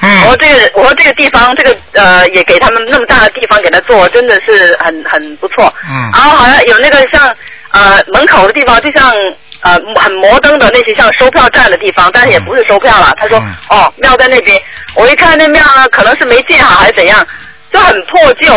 [0.00, 5.72] 嗯我说这个，我说这个地方，这个呃，也给他们那么大的地方给他做，真的是很很不错。
[5.88, 7.34] 嗯然后好像有那个像
[7.70, 9.10] 呃门口的地方，就像
[9.60, 13.14] 呃很摩登的那些像收票站的地方，但是也不是收票了。
[13.16, 14.60] 他说、嗯哦庙在那边，
[14.94, 17.26] 我一看那庙呢，可能是没建好还是怎样，
[17.72, 18.52] 就很破旧。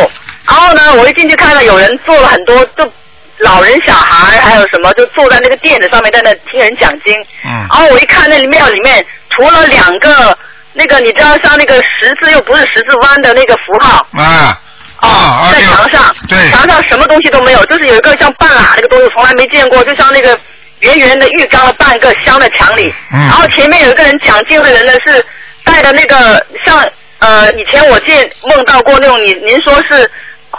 [0.46, 2.92] 然后呢，我一进去看到有人做了很多就。
[3.40, 7.14] 老人、小孩还有什么，就坐在那个垫子上面，在那听人讲经。
[7.46, 10.36] 嗯然后我一看那庙里面，除了两个
[10.74, 14.58] 那个你知道像那个十字又不是十字弯的那个符号，啊
[15.00, 15.50] 啊啊！
[15.52, 20.38] 在对墙上，对，墙上什么东西都没有，就是有一个像半拉那个东西，从来没见过，就像那个
[20.80, 22.92] 圆圆的浴缸的半个镶在墙里。
[23.14, 25.24] 嗯然后前面有一个人讲经的人呢，是
[25.64, 26.84] 戴的那个像
[27.20, 30.10] 呃，以前我见梦到过那种，您您说是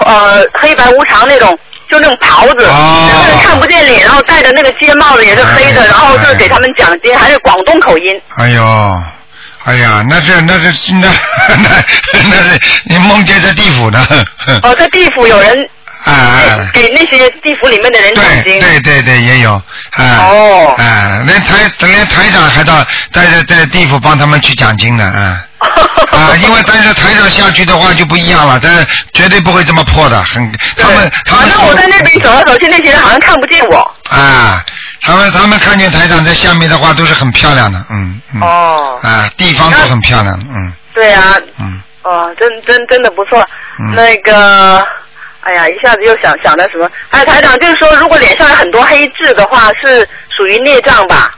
[0.05, 1.59] 呃黑白无常那种。
[1.91, 8.21] 就那种袍子，哦但是看不见脸，然后戴的那个尖帽子也是黑的，哎然后就是给他们讲经，还是广东口音。
[8.37, 9.03] 哎呦，
[9.65, 11.09] 哎呀，那是那是那
[11.57, 11.69] 那
[12.13, 14.07] 那是你梦见在地府呢。
[14.63, 15.69] 哦，在地府有人
[16.05, 16.71] 啊哎。
[16.73, 18.61] 给那些地府里面的人讲对经。
[18.61, 19.55] 对对对，也有，
[19.93, 25.43] 啊，哦啊，连台连台长还到在在地府帮他们去讲经呢，啊，
[26.11, 33.79] 啊，因为但是台长下去的话就不一样了，但是绝对不会这么破的，很他们他们反正我在那边走来走去，那些人好像看不见我。
[34.11, 34.65] 啊，
[35.03, 43.39] 他们他们看见台长在下面的话都是很漂亮的，嗯嗯，哦，啊，地方都很漂亮，嗯对啊，嗯，哦，真真真的不错。
[43.81, 44.85] 嗯那个，
[45.43, 46.89] 哎呀，一下子又想想到什么？
[47.11, 51.31] 哎台长，就是说，如果脸上有很多黑痣的话，是属于孽障吧？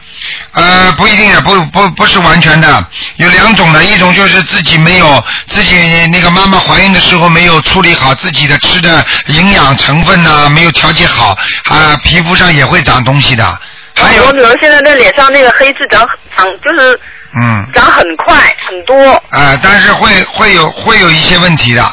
[0.53, 2.85] 呃，不一定的，不不不是完全的，
[3.17, 13.59] 有两种的，一种就是自己没有自己那个妈妈怀孕的时候没有处理好自己的吃的营养成分呐、没有调节好，啊，皮肤上也会长东西的。
[13.95, 16.07] 还有我，女儿现在那脸上那个黑痣长
[16.37, 16.99] 长，就是
[17.35, 19.13] 嗯，长很快很多。
[19.31, 21.85] 啊，但是会会有会有一些问题的，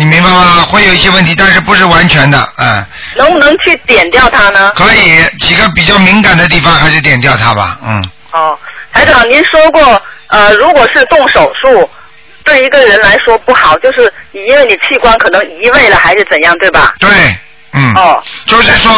[0.00, 0.62] 你明白吗？
[0.70, 2.82] 会有一些问题，但是不是完全的，嗯，
[3.18, 4.72] 能不能去点掉它呢？
[4.74, 8.02] 可以几个比较敏感的地方还是点掉它吧，嗯。
[8.32, 8.58] 哦，
[8.94, 11.86] 台长，您说过，呃，如果是动手术，
[12.44, 16.94] 对一个人来说不好，就是因为你器官可能移位了还是怎样，对吧？
[16.98, 17.10] 对，
[17.74, 17.92] 嗯。
[17.94, 18.22] 哦。
[18.46, 18.90] 就是说，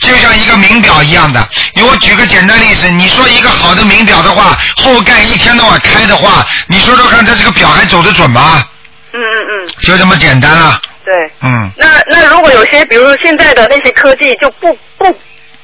[0.00, 1.46] 就像一个名表一样的。
[1.74, 8.64] 因为我举个简单例子，你说一个好的名表的话，后盖一天到晚开的话，你说说看，它这个表还走得准吗？
[9.16, 10.80] 嗯嗯嗯，就这么简单了。
[11.04, 11.14] 对。
[11.42, 11.70] 嗯。
[11.76, 15.18] 那那如果有些，比如说现在的那些科技就不不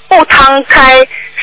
[0.08, 0.96] 不摊开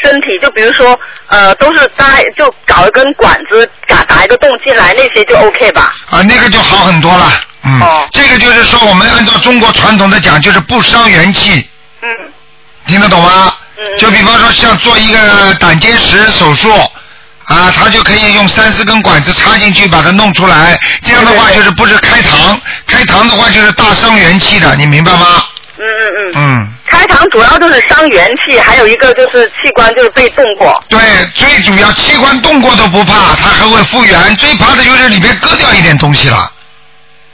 [0.04, 5.93] 身体，就比如说呃都是搭就搞一根管子打打一个洞进来，那些就 OK 吧？
[6.10, 7.32] 啊，那个就好很多了。
[7.63, 7.80] 嗯。
[7.82, 11.69] 哦这个就是说，我们按照中国传统的讲，就是不伤元气。
[12.02, 12.10] 嗯。
[12.88, 13.54] 听得懂吗？
[13.78, 16.69] 嗯就比方说，像做一个胆结石手术。
[17.50, 20.80] 啊，他就可以用三四根管子插进去，把它弄出来。
[21.04, 25.26] 这样的话，就是不是开膛，开膛的话就是大伤元气的，你明白吗？
[25.80, 26.34] 嗯嗯嗯。
[26.36, 30.80] 嗯，开膛主要就是伤元气，还有一个就是器官就是被动过。
[30.90, 31.00] 对，
[31.34, 36.52] 最主要器官动过都不怕，它还会复原，最怕的就是里面割掉一点东西了。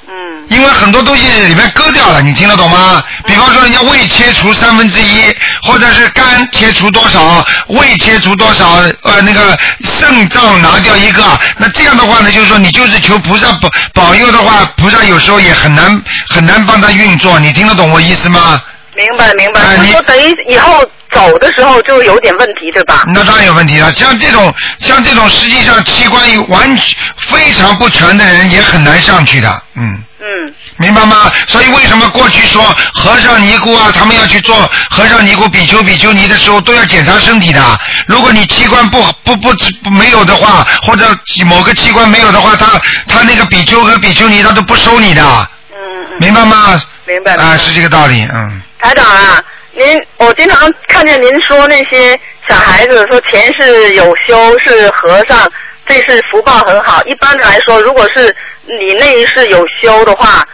[0.07, 0.45] 嗯。
[0.49, 3.03] 因为很多东西里面割掉了，你听得懂吗？
[3.25, 11.23] 比方说人家胃切除三分之一，或者是肝切除多少，胃切除多少，呃，那个肾脏拿掉一个，
[11.57, 18.61] 那这样的话呢，就是说你就是求菩萨保保佑的话，菩萨有时候也很难很难帮他运作，你听得懂我意思吗？
[18.95, 23.03] 明白明白，哎你等于以后走的时候就有点问题，对吧？
[23.13, 23.91] 那当然有问题了。
[23.93, 30.01] 像这种像这种实际上器官完全非常不全的人也很难上去的，嗯。
[30.17, 31.31] 嗯，明白吗？
[31.45, 32.63] 所以为什么过去说
[32.95, 34.55] 和尚尼姑啊，他们要去做
[34.89, 37.61] 和尚尼姑、比丘、比丘尼的时候，都要检查身体的。
[38.07, 39.53] 如果你器官不不不
[39.83, 41.05] 不没有的话，或者
[41.45, 46.81] 某个器官没有的话，他他那个比丘和比丘尼他都不收你的，嗯嗯嗯，明白吗？
[47.05, 48.61] 明白明白啊，是这个道理，嗯。
[48.79, 55.49] 台长啊，您我经常看见您说那些小孩子说前世有修是和尚，
[55.85, 57.03] 这是福报很好。
[57.05, 58.35] 一般的来说，如果是
[58.65, 60.45] 你那一世有修的话，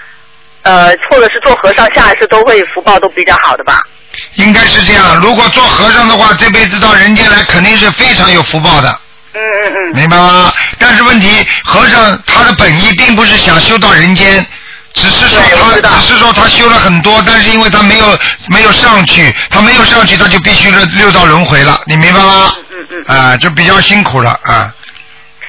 [0.63, 3.81] 呃，或者是做和尚，下一世都会福报都比较好的吧？
[4.36, 5.19] 应该是这样。
[5.21, 8.99] 如果做和尚的话，这辈子到人间来肯定是非常有福报的。
[9.34, 10.53] 嗯嗯嗯，明白吗？
[10.77, 14.45] 但是问题，和尚他的本意并不是想修到人间，
[14.93, 15.39] 只是说
[15.82, 18.06] 他只是说他修了很多，但是因为他没有
[18.49, 22.54] 没有上去，他没有上去，他就必须是六道轮回了，你明白吗？
[22.71, 24.73] 嗯嗯嗯，啊，就比较辛苦了啊。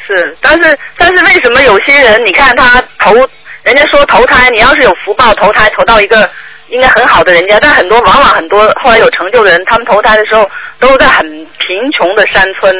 [0.07, 3.15] 是，但是但是为什么有些人，你看他投，
[3.63, 6.29] 人家说投胎，你要是有福报投胎投到一个
[6.69, 12.75] 应该很好的人家，但很多往往很多后来有成就的人，他们投胎的时候都在很贫穷的山村，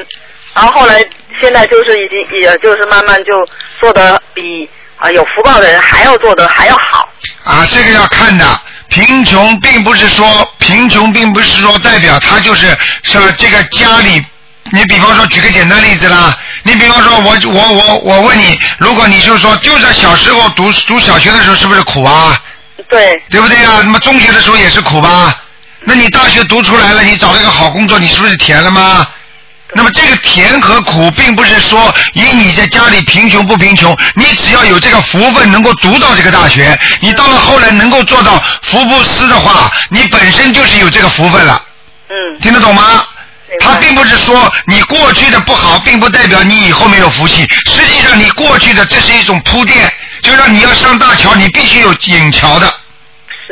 [0.55, 1.05] 然后后来
[1.41, 3.33] 现在就是已经也就是慢慢就
[3.81, 4.69] 做的比
[5.03, 7.09] 啊、有福报的人还要做的还要好。
[7.43, 8.45] 啊，这个要看的。
[8.89, 14.25] 贫穷并不是说贫穷，并不是说代表他就是说这个家里。
[14.71, 22.41] 你比方说，举个简单例子啦，你比方说我我我我问你，如果你就说就在小时候读读小学的时候，是不是苦啊？
[22.89, 23.81] 对，对不对啊？
[23.83, 25.37] 那么中学的时候也是苦吧？
[25.81, 29.07] 那你大学读出来了，你找了一个好工作，你是不是甜了吗？
[29.75, 41.63] 那么这个甜和苦，并不是说以你在家里贫穷不贫穷，你只要有这个福分能够读到这个大学，你到了后来能够做到福布斯的话，你本身就是有这个福分了，
[42.09, 43.05] 嗯，听得懂吗？
[43.61, 47.47] 他并不是说你过去的不好，并不代表你以后没有福气。
[47.67, 52.75] 实际上，你过去的这是一种铺垫，就让你要上大桥，你必须有引桥的。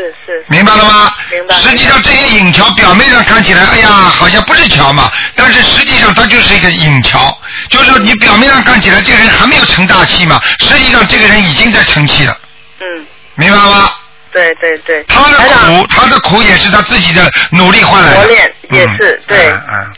[0.00, 1.12] 是是，明白了吗？
[1.30, 7.36] 明白实际上这些引桥表面上看起来，哎呀，好像不是桥嘛，但是实际上它就是一个引桥，
[7.68, 12.36] 就是说你表面上看起来这个人还没有成大器嘛，实际上这个人已经在成器了，
[12.80, 13.90] 嗯，明白吗？
[14.32, 15.04] 对对对。
[15.08, 18.16] 他的苦，他的苦也是他自己的努力换来的。
[18.16, 19.50] 磨练也嗯是对。
[19.50, 19.92] 嗯嗯。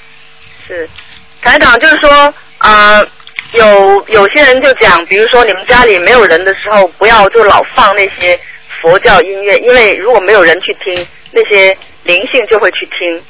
[0.67, 0.91] 是，
[1.43, 3.07] 台长就是说，呃，
[3.53, 8.41] 有有些人就讲，比如说你们家里没有人的时候，不要就老放那些
[8.83, 13.23] 佛教音乐，因为如果没有人去听，那些灵性就会去听，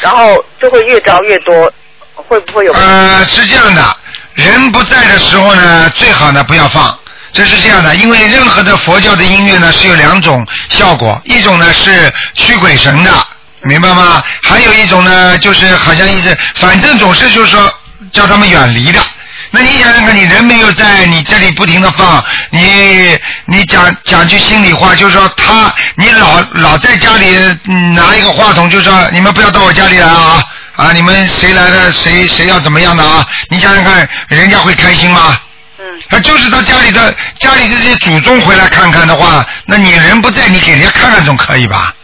[0.00, 1.72] 然后就会越招越多，
[2.14, 2.72] 会不会有？
[2.72, 3.96] 呃，是这样的，
[4.34, 6.98] 人不在的时候呢，最好呢不要放。
[7.32, 13.10] 这是这样的，因为任何的佛教的音乐呢是有两种效果，一种呢是驱鬼神的，
[13.62, 14.24] 明白吗？
[14.42, 17.72] 还有一种呢就是好像一直，反正总是就是说
[18.10, 19.00] 叫他们远离的。
[19.56, 30.44] 那你想想看，你人没有在你这里不停的放，你你讲讲句心里话，就是说他你老老在家里、嗯拿一个话筒，就说你们不要到我家里来啊
[30.76, 30.92] 啊！
[30.92, 33.26] 你们谁来了谁谁要怎么样的啊？
[33.48, 35.38] 你想想看，人家会开心吗？
[35.78, 41.94] 嗯他就是他家里的家里的这些祖宗回来看看的话，那你人不在，你给人家看看总可以吧？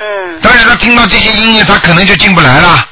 [0.00, 2.86] 嗯但是他听到这些音乐，他可能就进不来了，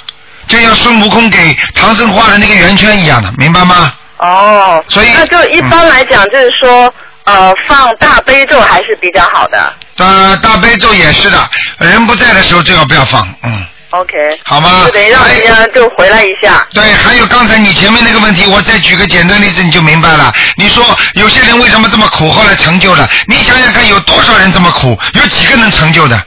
[0.48, 3.92] 就像孙悟空给唐僧画的那个圆圈一样的，明白吗？
[4.18, 6.92] 哦，所以那就一般来讲，就是说，
[7.24, 9.72] 呃，放大悲咒还是比较好的。
[9.98, 11.38] 呃，大悲咒也是的，
[11.78, 14.82] 人不在的时候最好不要放，嗯，OK，好吗？
[14.86, 16.66] 就等于让人家就回来一下。
[16.74, 20.32] 对，还有刚才你前面那个问题，我再举个简单例子你就明白了。
[20.56, 20.84] 你说
[21.14, 23.08] 有些人为什么这么苦，后来成就了？
[23.26, 26.20] 你想想看，有多少人这么苦，有几个能成就的？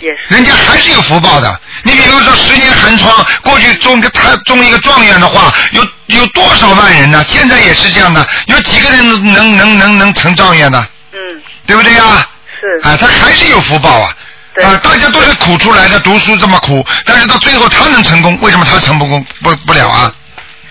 [0.00, 0.18] 也是。
[0.28, 1.60] 人家还是有福报的。
[1.82, 7.24] 你比如说十年寒窗，过去中个他中一个状元的话，有有多少万人呢？
[7.28, 10.86] 现在也是这样的，有几个人能能能能能成状元呢？
[11.12, 11.18] 嗯，
[11.66, 12.26] 对不对呀？
[12.60, 12.88] 是。
[12.88, 14.14] 啊，他还是有福报啊。
[14.54, 20.12] 对啊，大家都是苦出来的，读书这么苦，但是到最后他能成功，为什么他成不功不不了啊？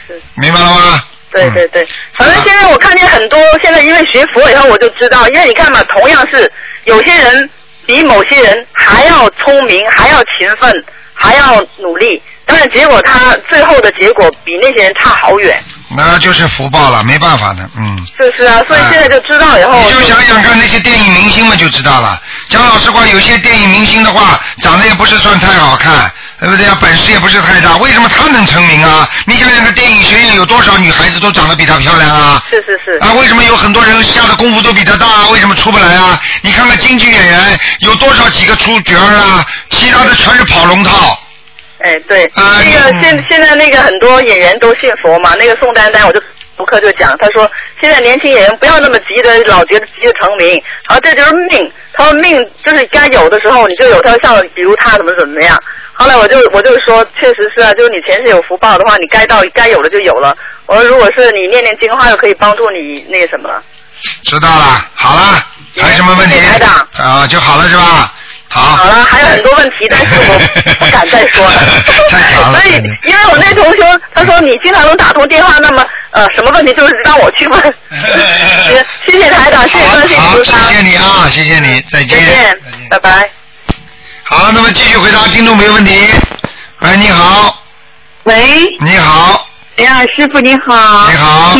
[0.07, 0.21] 是。
[0.35, 1.03] 明白了吗？
[1.31, 6.51] 对对对，反正现在我看见很多，现在因为学佛以后我就知道，因为你看嘛，同样是
[6.85, 7.49] 有些人
[7.89, 10.71] 比某些人还要聪明，还要勤奋，
[11.15, 15.59] 还要努力，但是结果他最后的结果比那些人差好远。
[15.97, 18.05] 那就是福报了，没办法的，嗯。
[18.19, 19.73] 就是啊，所以现在就知道以后。
[19.81, 22.21] 你就想想看，那些电影明星们就知道了。
[22.47, 26.77] 讲老实话，有些电影明星的话，长得也不是算太好看，对不对啊？
[26.79, 29.07] 本事也不是太大，为什么他能成名啊？
[29.25, 32.41] 你想想看，电影学院有多少女孩子都长得比他漂亮啊？
[32.49, 32.97] 是是是。
[32.99, 35.29] 啊，为什么有很多人下的功夫都比他大啊？
[35.31, 36.21] 为什么出不来啊？
[36.41, 39.45] 你看看京剧演员有多少几个出角儿啊？
[39.69, 41.21] 其他的全是跑龙套。
[41.79, 46.21] 哎，对，啊那个现现在那个很多演员都信佛嘛，那个宋丹丹，我就
[46.59, 47.49] 顾客就讲，他说
[47.81, 55.57] 现在年轻演员不要那么急的老觉得急着成名，然后这就是命，他说命就是该有的时候你就有，他说像比如他怎么怎么样。
[55.93, 60.35] 后来我就我就说，确实是啊，就是你前世有福报的话，你该到该有的就有了。
[60.65, 63.63] 我说如果是你念念经的话，又可以帮助你那个什么了。
[64.23, 65.43] 知道了，好了，
[65.77, 66.87] 还有什么问题台长？
[66.97, 68.13] 啊，就好了是吧？
[68.49, 68.61] 好。
[68.77, 70.39] 好了，还有很多问题，但是我
[70.79, 71.53] 不 敢再说了。
[72.09, 72.75] 太长了 所以，
[73.05, 77.61] 因为我那同学他说你经常能打通电话，那么呃，什么问题就是让我去问。
[77.61, 77.73] 行
[79.05, 79.85] 谢谢台长，谢谢
[80.43, 82.17] 谢谢你啊，谢谢你，再见。
[82.19, 83.29] 再见，拜拜。
[84.23, 86.07] 好，那么继续回答听众没问题。
[86.79, 87.63] 喂，你好，
[88.23, 89.47] 喂，你好，
[89.77, 91.09] 哎呀，师傅你好。
[91.09, 91.57] 你好。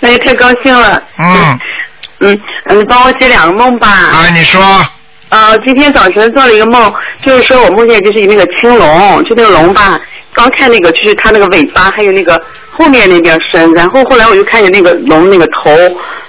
[0.00, 1.02] 哎，太高兴了。
[1.18, 1.58] 嗯，
[2.20, 3.88] 嗯嗯，你帮我解两个梦吧。
[3.88, 4.86] 啊，你说，
[5.34, 9.98] 呃，今天早晨做了一个梦，就是说我梦见就是那个青龙，就那个龙吧，
[10.32, 15.76] 刚看那个就是它那个尾巴，还有那个后面那边身，然后后来我就看见那个龙那个头，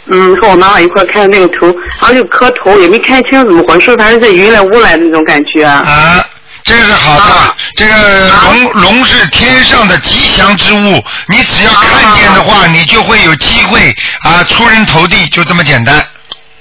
[0.08, 1.68] 嗯，和我妈妈一块儿看那个头，
[2.02, 5.64] 然后就磕头，也没看清怎么回事，反正是云来雾来的那种感觉。
[5.64, 6.26] 啊，
[6.64, 7.56] 这是好的。
[7.76, 8.32] 这个
[8.74, 16.04] 龙龙是天上的吉祥之物，你只要看见的话，你就会有机会啊出人头地，就这么简单。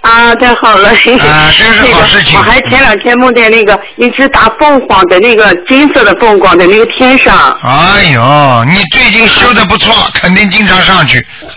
[0.04, 0.88] 啊，太好了！
[0.90, 2.38] 啊， 这是好事情。
[2.38, 7.34] 我还前两天梦见那个一只大凤凰在那个金色的凤凰在那个天上。
[7.62, 11.24] 哎呦，你最近修的不错，肯定经常上去。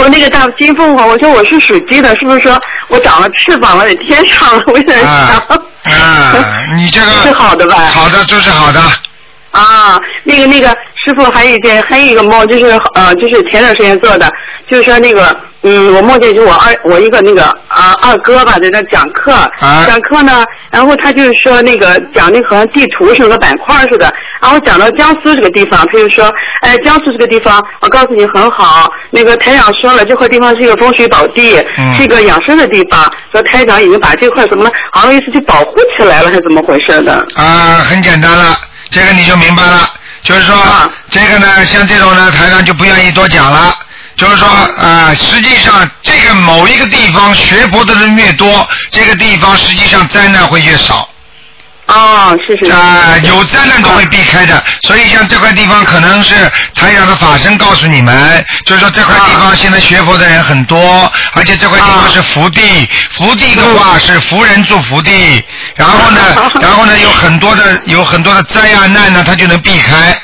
[0.00, 4.62] 我那个大金凤凰，我说我是属鸡的，是不是说我长了翅膀了，在天上了？
[4.66, 5.10] 我在想。
[5.84, 6.34] 啊，
[6.74, 7.76] 你这个 是好的吧？
[7.92, 8.80] 好的，就是好的。
[9.54, 10.68] 啊，那个那个
[11.04, 14.28] 师傅还有一件还有一个梦，就是呃，就是前段时间做的，
[14.68, 26.28] 就是说那个嗯，我梦见就我二我一个那个啊二哥吧，在那讲课，啊讲课呢，然后他就是说那个讲那个好像地图是个板块似的，然后讲到江苏这个地方，他就说，
[26.62, 37.14] 哎，江苏这个地方，我告诉你很好，那个台长说了，这块地方是一个风水宝地，嗯是一个养生的地方，说台长已经把这块什么，好像意思就保护起来了，还是怎么回事的？
[37.36, 38.56] 啊，很简单了，
[38.94, 39.90] 这个你就明白了。
[40.22, 43.74] 就是说，啊这个呢，像这种呢，台上就不愿意多讲了。
[44.16, 51.08] 就是说，啊、实际上这个某一个地方学佛的人越多，这个地方实际上灾难会越少。
[51.86, 52.72] 哦，是是。
[52.72, 54.62] 啊、有灾难都会避开的。
[54.82, 56.34] 所以像这块地方可能是
[56.74, 65.42] 台长的法身告诉你们，就是说这块地方现在学佛的人很多，而且这块地方是福地，福地的话是福人住福地，
[65.76, 66.20] 然后呢，
[66.60, 70.18] 然后呢有很多的有很多的灾啊难呢，他就能避开。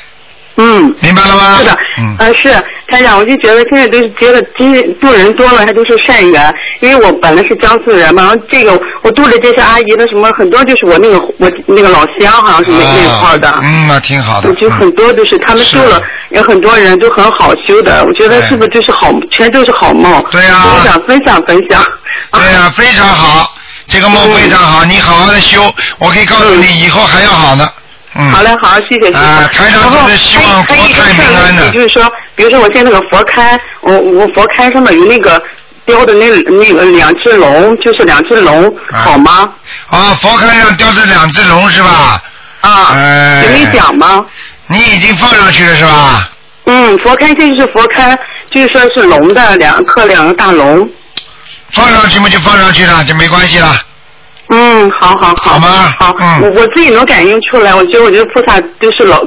[0.61, 1.57] 嗯，明白了吗？
[1.57, 2.49] 是的，嗯，呃，是
[2.87, 6.53] 台长，我就觉得现在都是觉得今度人多了，还都是善缘。
[6.81, 13.59] 因为我本来是江苏人嘛，然后这个我度的这些阿姨的什么很多就是我那个我那个老乡，好像是那、那块儿的。
[13.63, 14.53] 嗯，那挺好的。
[14.55, 18.05] 就很多都是他们修了，有很多人都很好修的。
[18.05, 20.23] 我觉得是不是就是好，全都是好梦？
[20.29, 21.83] 对呀分享分享分享。
[22.33, 23.53] 对呀、非常好，
[23.87, 25.61] 这个梦非常好，你好好的修，
[25.97, 27.67] 我可以告诉你，以后还要好呢。
[28.15, 28.29] 嗯。
[28.31, 29.17] 好嘞，好，谢谢谢谢。
[29.17, 35.41] 啊台长然后就是希望还有还有一个国泰事儿民安的问题就是说，比如说我现在那个佛龛，我我佛龛上面有那个
[35.85, 39.49] 雕的那那个两只龙，就是两只龙，好吗？
[39.89, 42.21] 啊，佛龛上雕着两只龙是吧？
[42.61, 44.21] 啊，哎有没有讲吗？
[44.67, 46.29] 你已经放上去了是吧？
[46.65, 48.17] 嗯，佛龛这就是佛龛，
[48.51, 50.87] 就是说是龙的两刻两个大龙。
[51.71, 53.75] 放上去嘛就放上去了，就没关系了。
[54.53, 55.53] 嗯，好好好。
[55.53, 55.91] 好吗？
[55.99, 59.21] 好，嗯我我自己能感应出来，我觉得我觉得菩萨都是老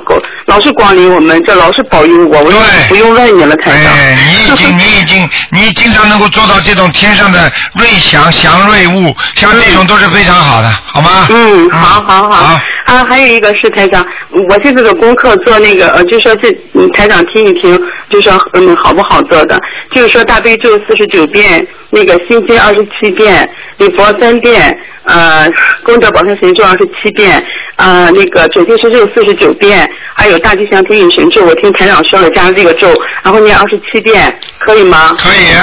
[0.46, 2.58] 老是光临我们这，老是保佑我，我就
[2.88, 3.92] 不用问你了，台长。
[3.92, 11.26] 哎，你已经， 你已经，你经常能够做到这种天上的瑞祥祥瑞物，像这种都是非常好的，好吗？
[11.30, 12.60] 嗯，好好好。
[12.86, 14.04] 啊，还有一个是台长，
[14.46, 17.74] 我这次的功课做那个，呃，就说这嗯台长听一听，
[18.14, 19.58] 就说嗯好不好做的，
[19.90, 23.48] 就是说大悲咒四十九遍，那个心经二十七遍，
[23.78, 25.48] 礼佛三遍，呃，
[25.82, 27.44] 功德宝山神咒二十七遍，
[27.76, 32.88] 呃，那个准提神咒四十九遍，还有大吉祥天女神咒，我听台长说了加上这个咒，
[33.24, 35.12] 然后念二十七遍，可以吗？
[35.18, 35.56] 可以。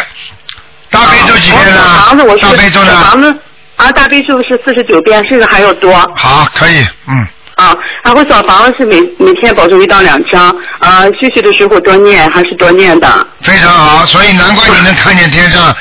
[0.90, 1.82] 大悲咒几遍呢？
[2.06, 3.34] 房子我是大悲咒呢小房子
[3.78, 5.94] 啊，大悲咒是四十九遍，甚至还要多。
[6.14, 7.26] 好，可以，嗯。
[7.62, 10.50] 啊，然后扫房是每每天保证一到两张，
[10.80, 13.28] 啊，休息的时候多念还是多念的。
[13.42, 15.76] 非常好，所以难怪你能看见天上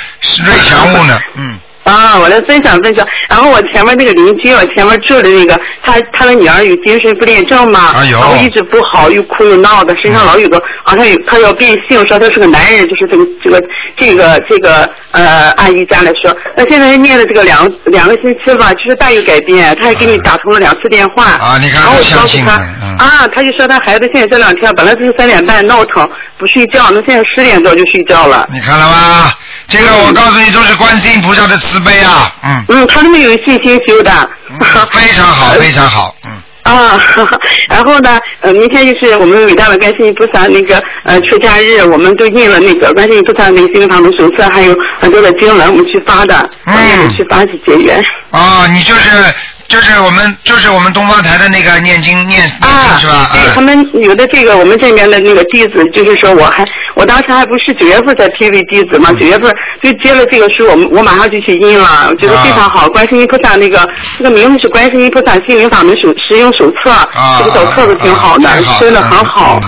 [0.45, 1.18] 瑞祥物呢。
[1.37, 1.59] 嗯。
[1.91, 3.07] 啊，我来分享分享。
[3.28, 13.62] 然后我前面那个邻居，我前面住的那个，他他的女儿有精神不恋症嘛，哎呦然后一直不好，又哭又闹的，身上老有个，好像有他要变性，说他是个男人，就是这个这个
[13.97, 21.24] 这个这个呃，阿姨家来说，那现在念了这个两两个星期吧，就是大有改变，他还给你打通了两次电话。
[21.24, 22.53] 啊，你看然后我相告诉他。
[23.05, 28.49] 啊，他就说他孩子现在这两天本来就是三点半闹腾不睡觉，那现在十点多就睡觉了。
[28.53, 29.38] 你看了吧？
[29.71, 34.11] 这个我告诉你，都是观世音菩萨的慈悲啊，嗯，嗯，他那么有信心修的。
[34.91, 36.33] 非常好， 非常好，嗯。
[36.62, 37.01] 啊，
[37.71, 48.01] 然后呢，呃，明天就是我们伟大的观世音菩萨那个呃出家日，我们都印了那个观世音菩萨那个心灵堂的手册，还有很多的经文，我们去发的，嗯去发去结缘。
[48.31, 49.35] 啊，你就是
[49.71, 53.31] 就是我们就是我们东方台的那个念经念念经是吧？
[53.33, 56.64] 对嗯他们有的这个我们这边的那个弟子，就是说我还
[56.95, 62.89] 我当时还不是九月份才批为弟子嘛，九月份就接了这个书，我们我马上就去印了，我觉得非常好。
[62.89, 67.09] 观世音菩萨那个这个名字是观世音菩萨心灵法门手实用手册，
[67.39, 68.49] 这个小册子挺好的，
[68.81, 69.61] 真的很好。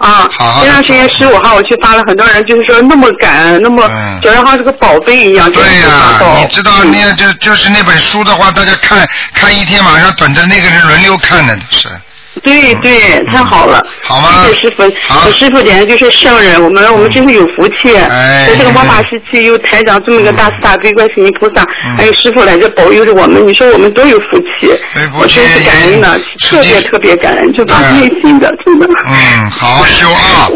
[0.00, 3.86] 啊，好前段时间十五号我去发了，很多人就是说那么感，那么
[4.22, 11.88] 觉得好像是个宝贝一样，真对是呀、你知道那就就是那本书的话，大家看看一天，晚上等着那个人轮流看呢，是。
[12.42, 14.44] 对对，太好了，嗯好吗？
[14.44, 15.30] 谢谢师傅，好。
[15.30, 18.46] 师傅简直就是圣人，我们我们真是有福气，哎。
[18.48, 21.96] 在这个末法时期有台长这么一个大慈大悲观世音菩萨，嗯。
[21.96, 24.72] 还有师傅来这保佑着我们，你说我们多有福气，
[25.18, 26.18] 我真是感恩的，
[26.48, 28.86] 特别特别感恩，就发自内心的，真的。
[29.06, 30.48] 嗯，好好修啊。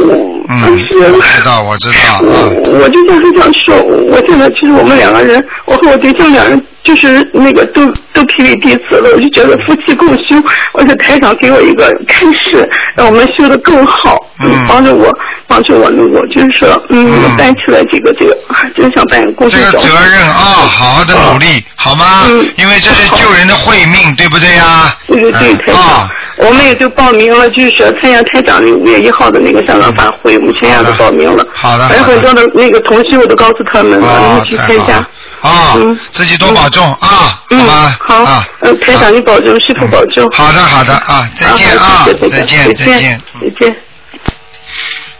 [0.48, 2.20] 嗯，是我知道，我知道。
[2.20, 10.36] 我我就想很想说，我现在其实我们两个人，我和我对象两人就是那个都都批为弟子了，我就觉得夫妻共修，
[10.74, 15.10] 我且台长给我一个开示，让我们修得更好，嗯，帮助我
[15.48, 18.36] 帮助我能够就是说，嗯，担起来这个这个，
[18.76, 20.34] 真想扮演公这个责任啊，
[20.68, 22.24] 好好的努力，好吗？
[22.56, 24.94] 因为这是救人的慧命，对不对呀？
[25.06, 31.42] 对对对，台长，我们也就报名了，就是说参加台长的五月一号的那个香港法会，我们全家都报名了。
[31.54, 35.02] 好的，还有很多的那个同学，我都告诉他们了，你们去参加。
[35.44, 35.76] 啊，
[36.10, 37.96] 自己多保重啊，好吗？
[38.00, 40.26] 好啊，嗯，台长你保重，师傅保重。
[40.30, 43.20] 好的，好的啊，再见啊，再见，再见。
[43.42, 43.76] 再见。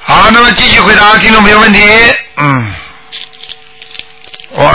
[0.01, 1.79] 好，那么继续回答听众朋友问题。
[2.39, 2.73] 嗯，
[4.53, 4.67] 喂，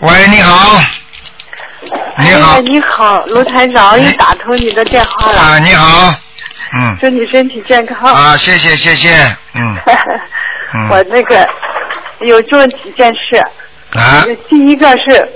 [0.00, 0.78] 喂，你好，
[2.18, 5.38] 你好哎，你好，卢台长，又打通你的电话了。
[5.40, 6.14] 啊，你好，
[6.74, 8.12] 嗯，祝你身体健康。
[8.12, 9.16] 啊，谢谢，谢谢，
[9.54, 9.76] 嗯，
[10.74, 11.48] 嗯 我那个
[12.20, 13.42] 有这么几件事。
[13.94, 14.24] 啊。
[14.48, 15.28] 第一个是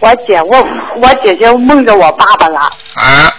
[0.00, 0.66] 我姐，我
[0.96, 2.60] 我姐姐梦着我爸爸了。
[2.60, 3.32] 啊。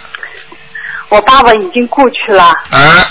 [1.08, 2.44] 我爸爸已经过去了。
[2.44, 3.06] 啊。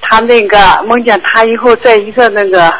[0.00, 2.72] 他那个梦见他以后在一个那个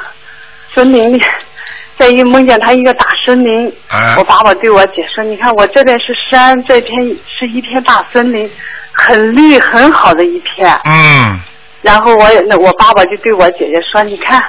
[0.75, 1.21] 森林里，
[1.99, 3.73] 在一梦见他一个大森林。
[3.89, 4.17] 啊。
[4.19, 6.95] 我爸爸对我姐说：“你看，我这边是山，这片
[7.39, 8.51] 是一片大森林，
[8.93, 11.41] 很绿很好的一片。”嗯。
[11.83, 14.43] 然后我那我爸爸就对我姐姐说：“你看，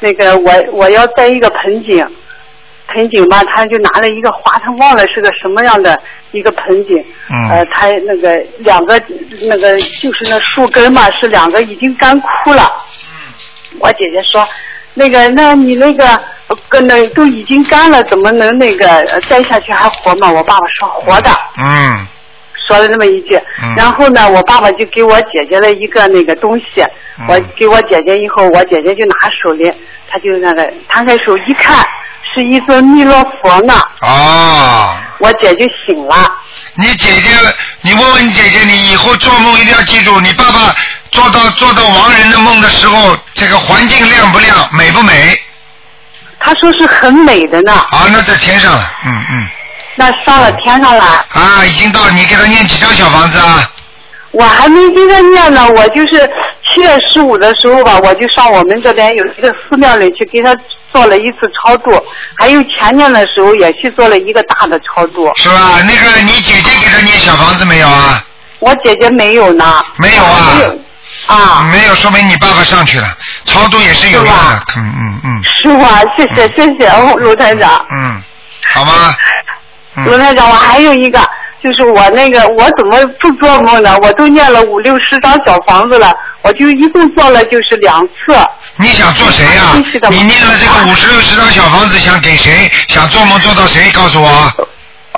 [0.00, 2.04] 那个我我要栽一个盆景，
[2.94, 5.98] 盆景吧，他就拿了一个花，他忘了是个什么样的
[6.32, 7.04] 一个盆景。
[7.30, 9.00] 嗯呃，他那个两个
[9.42, 12.62] 那个就是那树根嘛，是两个已经干枯了。
[13.04, 13.32] 嗯
[13.80, 14.46] 我姐姐说，
[14.94, 16.06] 那个那你那个
[16.48, 20.30] 呃跟那都已经干了，怎么能那个呃栽下去还活吗？
[20.30, 21.30] 我爸爸说活的。
[21.58, 22.06] 嗯。
[22.68, 26.80] 说了那么一句，嗯然后呢，我爸爸就给我姐姐了一个那个东西，
[27.18, 29.68] 嗯我给我姐姐以后，我姐姐就拿手里，
[30.08, 31.84] 她就那个摊开手一看，
[32.34, 36.30] 是一尊弥勒佛呢，哦，我姐就醒了。
[36.76, 37.30] 你姐姐，
[37.82, 40.74] 你问问你姐姐，你以后做梦一定要记住，你爸爸
[41.10, 45.38] 做到做到亡人的梦的时候，这个环境亮不亮，美不美？
[46.38, 47.72] 他说是很美的呢。
[47.72, 49.48] 啊，那在天上了，嗯嗯。
[49.94, 53.70] 那上了天上了，啊，已经到，你给他念几张小房子啊？
[54.30, 56.26] 我还没给他念呢，我就是
[56.72, 60.56] 七月十五的时候吧，我就上我们这边有一个寺庙里去给她
[60.92, 61.90] 做了一次超度，
[62.36, 65.30] 还有前年的时候也去做了一个大的超度。
[65.36, 65.80] 是吧？
[65.86, 68.24] 那个你姐姐给他念小房子没有啊？
[68.60, 69.84] 我姐姐没有呢。
[69.96, 70.52] 没有啊。
[70.56, 70.78] 没有
[71.26, 71.68] 啊。
[71.72, 73.08] 没有，说明你爸爸上去了，
[73.44, 76.00] 超度也是有用的，嗯嗯嗯是吧？
[76.16, 77.84] 谢谢谢谢卢台长。
[77.90, 78.22] 嗯，
[78.72, 79.14] 好吗？
[80.06, 81.20] 卢台长，我还有一个，
[81.62, 83.96] 就是我那个我怎么不做梦呢？
[84.02, 88.34] 我都念了五六十张小房子了，我就一共做了就是两次。
[88.76, 89.62] 你想做谁呀、
[90.10, 92.68] 你念了这个五十六十张小房子，想给谁？
[92.88, 93.90] 想做梦做到谁？
[93.92, 94.68] 告诉我。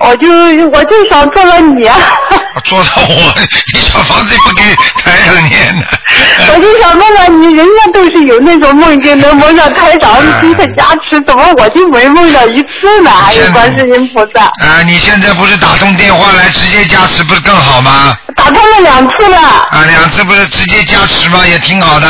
[0.00, 0.28] 我就
[0.70, 1.96] 我就想做到你啊！
[2.64, 3.34] 做到我，
[3.72, 4.62] 你小房子不给
[5.02, 5.86] 台上念的。
[6.52, 13.10] 我就想问问你，人家都是有那种梦境能梦到台长给他加持，怎么我就没梦到一次呢？
[13.10, 14.44] 还有观世音菩萨。
[14.66, 18.16] 啊，你现在不是打通电话来直接加持，不是更好吗？
[18.34, 19.38] 打通了两次了。
[19.38, 21.46] 啊，两次不是直接加持吗？
[21.46, 22.08] 也挺好的，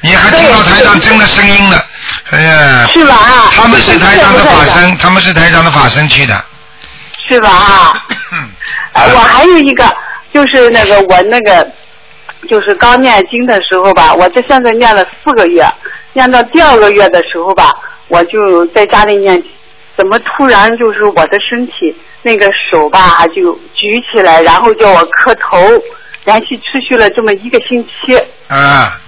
[0.00, 1.84] 你还听到台长真的声音了。
[2.30, 2.86] 哎呀。
[2.94, 3.50] 是吧？
[3.54, 6.42] 他们是台长的法身，他们是台长的法身去的。
[7.28, 7.48] 是吧？
[7.50, 8.06] 啊，
[9.14, 9.84] 我还有一个，
[10.32, 11.68] 就是那个我那个，
[12.48, 15.66] 就是刚念经的时候吧，我这现在念了四个月，
[16.12, 17.72] 念到第二个月的时候吧，
[18.08, 19.42] 我就在家里念，
[19.96, 25.58] 怎么突然就是我的身体那个手吧就举起来，然后叫我磕头，
[26.24, 28.16] 连续持续了这么一个星期。
[28.48, 29.00] 啊。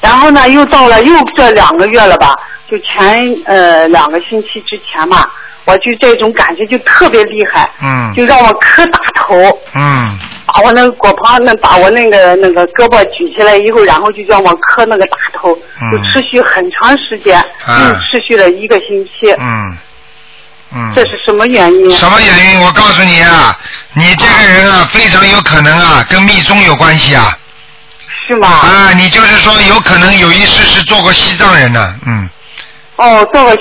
[0.00, 2.34] 然后呢，又到了又这两个月了吧，
[2.68, 5.28] 就前呃两个星期之前嘛。
[5.64, 9.34] 我就这种感觉就特别厉害，嗯，就让我磕大头，
[9.74, 15.54] 嗯，把我那个果旁那把我那个那个胳膊举起来以后，然后就让我磕那个大头，
[15.90, 19.78] 就持续很长时间，又持续了一个星期，嗯，
[20.74, 21.90] 嗯，这是什么原因？
[21.96, 22.60] 什么原因？
[22.62, 23.56] 我告诉你啊，
[23.94, 27.38] 你这个人啊，非常有可能啊，跟密宗有关系啊。
[28.26, 28.48] 是吗？
[28.48, 32.28] 啊，你就是说有可能有一世是做过西藏人的，嗯。
[32.96, 33.60] 哦，做过西。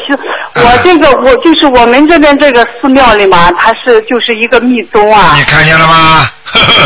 [0.55, 5.33] 我 这个我就是我们这边这个寺庙里嘛，它是就是一个密宗啊。
[5.37, 6.29] 你看见了吗？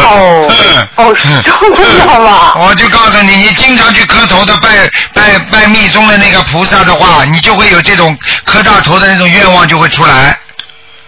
[0.06, 0.48] 哦
[0.98, 2.54] 哦，是这样吗？
[2.62, 4.70] 我就告诉你，你经常去磕头的拜
[5.14, 10.38] 拜拜密宗的那个菩萨的话，你就会有这种磕大头的那种愿望就会出来。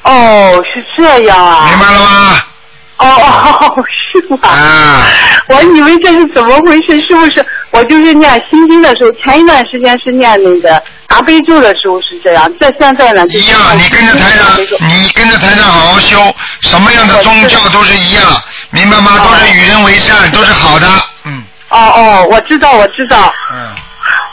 [0.03, 1.67] 哦，是这样啊。
[1.69, 2.43] 明白了吗？
[2.97, 4.39] 哦哦， 是吗？
[4.47, 5.07] 啊。
[5.47, 6.99] 我以为这是怎么回事？
[7.01, 7.45] 是不是？
[7.71, 13.25] 我就是念心经的时候，前一段时间是念那个大悲咒的时候是这样，这现在呢？
[13.29, 16.17] 一样，你跟着台上，你跟着台上好好修，
[16.61, 18.23] 什么样的宗教都是一样，
[18.71, 19.11] 明白吗？
[19.23, 20.87] 都是与人为善，都是好的，
[21.25, 21.43] 嗯。
[21.69, 23.33] 哦哦，我知道，我知道。
[23.53, 23.67] 嗯。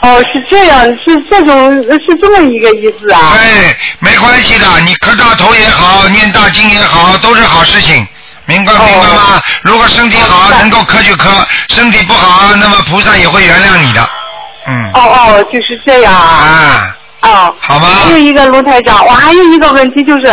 [0.01, 3.33] 哦，是这样，是这种，是这么一个意思啊。
[3.37, 8.05] 对，没关系的，你磕大头也好，念大经也好，都是好事情。
[8.47, 9.41] 明白明白吗？
[9.63, 11.29] 如果身体好，能够磕就磕；
[11.69, 14.01] 身体不好，那么菩萨也会原谅你的。
[14.67, 14.91] 嗯。
[14.93, 16.95] 哦哦，就是这样啊。
[17.21, 17.55] 哦。
[17.59, 17.87] 好吗？
[17.87, 20.25] 还有一个卢台长，我还有一个问题就是，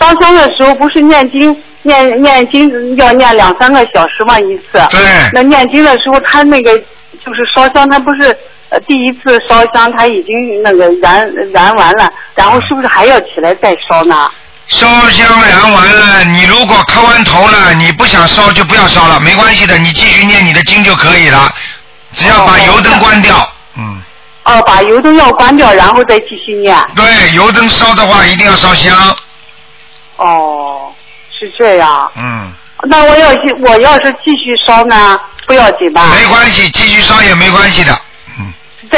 [0.00, 4.86] 烧香的时候不是念经念念经要念两三个小时嘛一次。
[4.90, 5.00] 对。
[5.34, 8.34] 那念经的时候，他那个就是烧香，他不是
[8.70, 14.26] 呃第一次烧香他已经那个燃燃完了，然后是不是还要起来再烧呢？
[14.68, 21.50] 烧香燃完了，你如果磕完头了，你不想烧就不要烧了，没关系的，你继续念你的经就可以了，
[22.12, 23.34] 只要把油灯关掉。
[23.76, 24.02] 嗯。
[24.44, 26.76] 哦，把油灯要关掉，然后再继续念。
[26.94, 28.94] 对，油灯烧的话一定要烧香。
[30.16, 30.92] 哦，
[31.38, 32.10] 是这样。
[32.16, 32.52] 嗯。
[32.82, 36.10] 那我要继我要是继续烧呢，不要紧吧？
[36.14, 37.98] 没关系，继续烧也没关系的。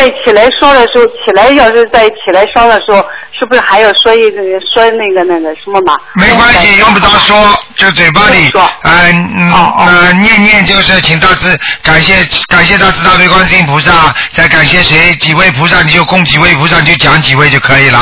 [0.01, 3.05] 在起来烧的时候，起来要是在起来烧的时候，
[3.38, 4.40] 是不是还要说一个
[4.72, 5.94] 说那个那个什么嘛？
[6.14, 7.36] 没关系，用不着说，
[7.76, 12.14] 就嘴巴里，哎，嗯，呃，念念就是请大慈感谢
[12.48, 13.92] 感谢大慈大悲观世音菩萨，
[14.30, 17.98] 再感谢谁几位菩萨，你就供几位菩萨，你就讲几位就可以了。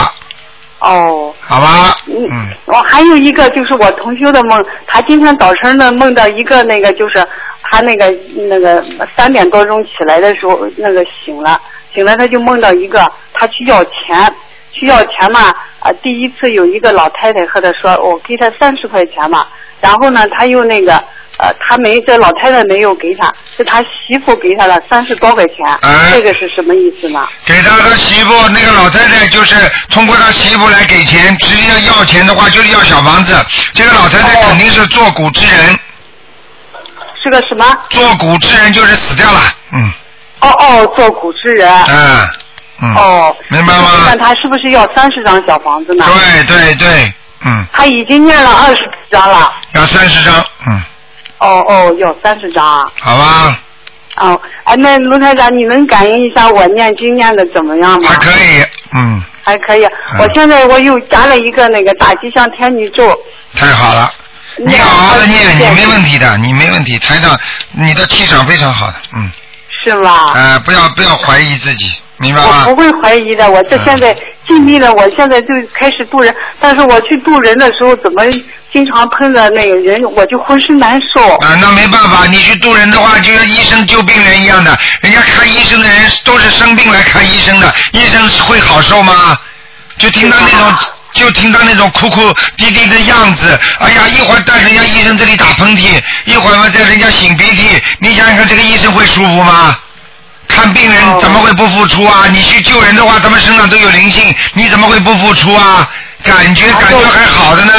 [0.79, 1.35] 哦。
[1.41, 1.99] 好吧。
[2.07, 2.49] 嗯。
[2.67, 7.27] 我还有一个就是我同学的梦，他今天早晨呢梦到一个那个就是
[7.65, 8.09] 他那个
[8.49, 8.85] 那个
[9.17, 11.61] 三点多钟起来的时候那个醒了。
[11.99, 14.33] 醒来，他就梦到一个，他去要钱，
[14.73, 19.45] 去要钱嘛，啊，第一次有一个老太太和他说，我给他三十块钱嘛，
[19.81, 20.95] 然后呢，他又那个，
[21.39, 25.57] 呃，他没，这老太太没有给他，是他媳妇给他了三十多块钱，
[26.13, 27.27] 这个是什么意思呢？
[27.45, 29.57] 给他的媳妇，那个老太太就是
[29.91, 33.35] 通过他媳妇来给钱，实际上要钱的话就是要小房子，
[33.75, 35.77] 这个老太太肯定是做古之人。
[37.21, 37.67] 是个什么？
[37.91, 39.41] 做古之人就是死掉了，
[39.73, 39.93] 嗯。
[40.41, 41.69] 哦哦，做古之人。
[41.89, 42.29] 嗯。
[42.83, 42.95] 嗯。
[42.95, 43.37] 哦。
[43.49, 43.91] 明白吗？
[44.07, 46.05] 那他是不是要三十张小房子呢？
[46.07, 47.13] 对对对，
[47.45, 47.67] 嗯。
[47.73, 49.53] 他已经念了二十张了。
[49.75, 50.35] 要三十张，
[50.67, 50.83] 嗯。
[51.39, 52.87] 哦哦，要三十张啊。
[53.01, 53.61] 好吧。
[54.17, 58.09] 哦，哎，那卢台长，你能感应一下我念经念的怎么样吗？
[58.11, 59.23] 还可以，嗯。
[59.45, 59.85] 还可以，
[60.19, 63.17] 我现在我又加了一个那个大吉祥天女咒。
[63.55, 64.13] 太好了，
[64.59, 67.39] 你好好的念，你没问题的，你没问题，台长，
[67.73, 69.31] 你的气场非常好的，嗯。
[69.83, 70.33] 是吗？
[70.35, 72.67] 呃，不要不要怀疑自己，明白吗？
[72.69, 74.17] 我不会怀疑的，我这现在
[74.47, 76.35] 尽力了，我现在就开始渡人。
[76.61, 78.23] 但是我去渡人的时候，怎么
[78.73, 81.21] 经常碰到那个人，我就浑身难受。
[81.39, 89.39] 啊，那没办法，你去渡人的话，就像医生救病人一样的，人家看医生的人都是生病来看医生的，医生会好受吗？
[89.99, 90.89] 就听到那种
[91.19, 99.77] 就听他那种哭哭啼啼的样子，哎呀，一会儿在人家医生这里打喷嚏，一会儿嘛在人家擤鼻涕，你想想看，这个医生会舒服吗？
[100.47, 102.25] 看病人怎么会不付出啊？
[102.31, 105.89] 你去救人的话，他们身上都有灵性，你怎么会不付出啊？
[106.23, 107.73] 感觉感觉还好的呢。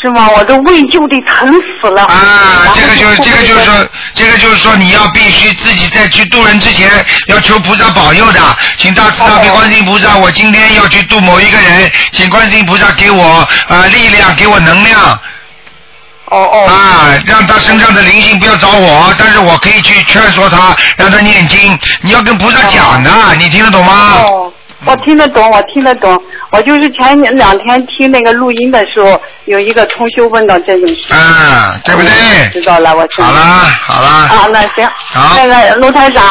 [0.00, 0.28] 是吗？
[0.28, 2.04] 我的胃就得疼死了。
[2.04, 6.88] 啊，这个就是这个就是说，这个就是说你要必须自己在去渡人之前
[7.26, 8.40] 要求菩萨保佑的，
[8.76, 15.00] 请大慈大悲观世音菩萨，我今天要去渡某一个人，请观世音菩萨给我啊力量，给我能量。
[16.26, 16.66] 哦哦。
[16.68, 21.76] 啊，让他身上的灵性不要找我，但是我可以去劝说他，让他念经。
[22.02, 24.22] 你要跟菩萨讲的，你听得懂吗？
[24.24, 24.52] 哦，
[24.88, 26.20] 我听得懂，我听得懂。
[26.50, 31.12] 我就是前两天听那个录音的时候，有一个同修问到这种事。
[31.12, 32.10] 啊，对不对？
[32.52, 33.26] 知道了，我知道。
[33.26, 33.40] 好了，
[33.86, 34.08] 好了。
[34.08, 34.90] 啊，那行。
[35.12, 35.36] 好。
[35.36, 36.24] 那个卢台长，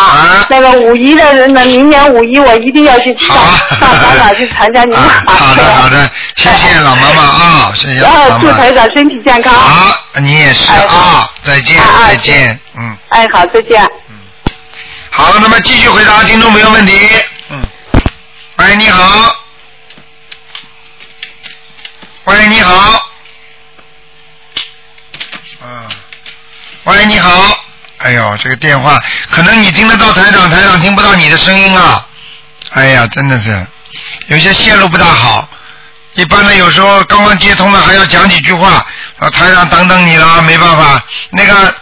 [0.50, 1.64] 那个五一的人呢？
[1.66, 3.36] 明年五一我一定要去上
[3.80, 8.40] 上香港去参加你们 法好的，好的，谢谢老妈妈啊，谢谢老妈妈。
[8.40, 9.54] 祝台长身体健康。
[9.54, 11.78] 好，你也是啊，再见，
[12.08, 12.98] 再见，嗯。
[13.10, 13.84] 哎，好，再见。
[14.10, 14.16] 嗯
[15.10, 16.94] 好，那么继续回答听众朋友问题。
[18.58, 19.36] 喂，你好。
[22.24, 23.10] 喂，你好。
[25.64, 25.88] 嗯。
[26.86, 27.60] 喂，你好。
[28.00, 32.04] 哎呦，这个电话可能你听得到台长，台长听不到你的声音啊。
[32.72, 33.66] 哎呀，真的是
[34.28, 35.48] 有些线路不大好。
[36.14, 38.84] 一般的有时候刚刚接通了还要讲几句话，
[39.20, 41.04] 啊，台长等等你了，没办法。
[41.30, 41.76] 那个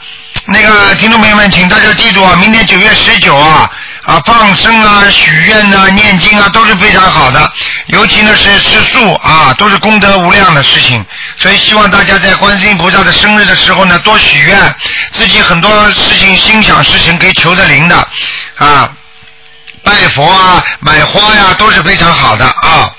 [0.48, 3.72] 那个听众朋友们，请大家记住啊，明天九月十九啊
[4.06, 7.52] 啊放生啊、许愿啊、念经啊都是非常好的，
[7.88, 11.04] 尤其呢是吃素啊，都是功德无量的事情。
[11.38, 14.76] 所以希望大家在观世音菩萨的生日的时候呢，多许愿，
[15.12, 17.96] 自己很多事情心想事成可以求得灵的
[18.58, 18.90] 啊，
[19.84, 22.92] 拜佛啊、买花呀、都是非常好的啊。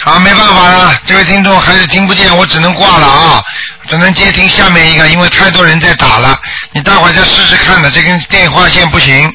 [0.00, 3.42] 好，没办法了，这位听众还是听不见，我只能挂了啊，
[3.86, 6.36] 只能接听下面一个，因为太多人在打了，
[6.72, 9.32] 你待会儿再试试看的，这根电话线不行。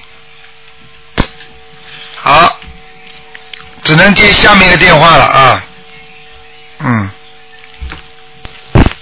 [2.27, 2.59] 好，
[3.83, 5.63] 只能接下面一个电话了啊。
[6.79, 7.09] 嗯。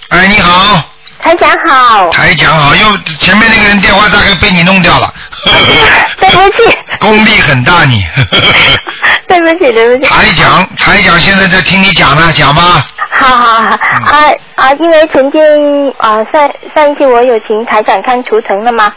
[0.09, 0.84] 哎，你好，
[1.19, 5.11] 台长好，台长好，又前面那个人电话大概被你弄掉了。
[6.19, 8.05] 对不起， 功力很大你。
[9.28, 10.07] 对不起，对不起。
[10.09, 12.88] 台长，台长现在在听你讲呢，讲吧。
[13.17, 14.73] 好好好啊啊！
[14.73, 18.93] 因为曾经啊上上一期我有请台长看图腾了嘛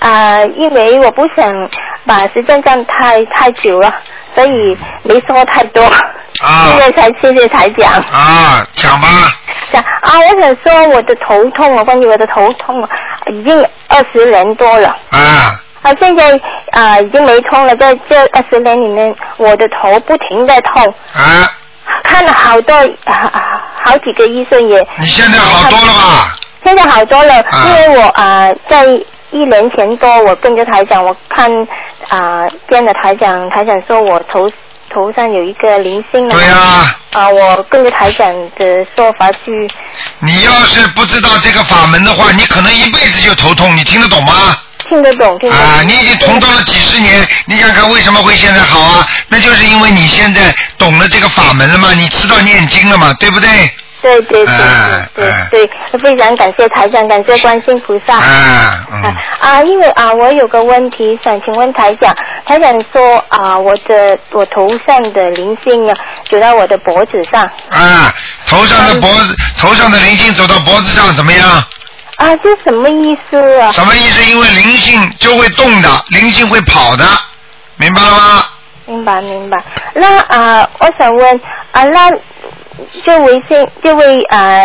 [0.00, 1.52] 啊，因为我不想
[2.06, 3.92] 把时间占太太久了，
[4.34, 5.82] 所以没说太多。
[5.84, 6.66] 啊。
[6.66, 7.92] 现在才谢谢才讲。
[7.92, 9.08] 啊，讲吧。
[9.72, 12.88] 讲啊，我想说我的头痛啊，关于我的头痛啊，
[13.32, 14.88] 已经二十年多了。
[15.10, 15.60] 啊。
[15.82, 16.40] 啊，现在
[16.72, 20.94] 啊已经没痛了，在这二十年里面，我的头不停在痛。
[21.14, 21.50] 啊。
[22.04, 22.74] 看了好多
[23.04, 24.86] 啊啊好几个医生也。
[25.00, 26.36] 你现在好多了吧？
[26.64, 28.84] 现在好多了，因为我啊、在
[29.30, 31.50] 一年前多，我跟着台长，我看
[32.08, 34.50] 啊见了台长，台长说我头
[34.90, 36.30] 头上有一个灵性啊。
[36.30, 38.26] 对呀、啊，我跟着台长
[38.56, 39.70] 的说法去。
[40.20, 44.32] 你要是不知道这个法门的话，你可能一辈子就头痛，你听得懂吗？
[44.88, 45.64] 听得懂，听得懂。
[45.66, 49.06] 啊，你已经同道了几十年，你想想看为什么会现在好啊？
[49.28, 53.48] 那就是因为你现在懂了这个法门了嘛，你知道念经了嘛，对不对？
[54.00, 58.16] 对对对哎对对对，非常感谢台长，感谢观世菩萨。
[58.16, 62.14] 啊，嗯，啊，因为啊，我有个问题想请问台长，
[62.46, 65.96] 台长说啊，我的我头上的灵性啊，
[66.30, 67.42] 走到我的脖子上。
[67.70, 68.14] 啊，
[68.46, 71.48] 头上的脖子，头上的灵性走到脖子上怎么样？
[72.16, 73.72] 啊，这什么意思啊？
[73.72, 74.24] 什么意思？
[74.30, 77.04] 因为灵性就会动的，灵性会跑的，
[77.76, 78.44] 明白了吗？
[78.86, 79.56] 明白明白。
[79.94, 81.40] 那啊，我想问
[81.72, 82.10] 啊，那
[83.04, 84.62] 这位性这位啊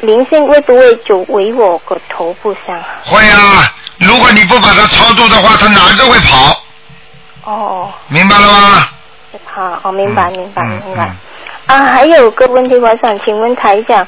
[0.00, 2.82] 灵性会不会走回我个头部上？
[3.04, 6.62] 会啊，如果你不把它超度的话，它哪都会跑，
[7.44, 8.88] 哦，明白了吗？
[9.44, 11.10] 好，我明白明白明白。
[11.66, 14.06] 啊，还有个问题，我想请问台长，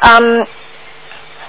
[0.00, 0.46] 嗯，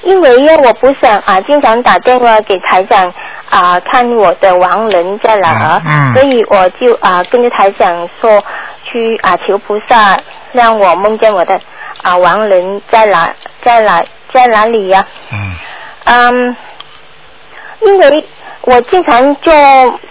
[0.04, 3.12] 因为呢，我不想啊，经常打电话给台长
[3.50, 8.43] 啊，看我的亡人在哪儿，嗯所以我就啊跟着台长说
[8.84, 10.16] 去啊求菩萨，
[10.58, 11.58] 让我梦见我的
[12.01, 13.32] 啊亡人在哪
[13.64, 14.03] 在哪
[14.34, 15.55] 在哪里呀、嗯。
[16.05, 16.55] 嗯，
[17.82, 18.26] 因为
[18.62, 19.53] 我经常做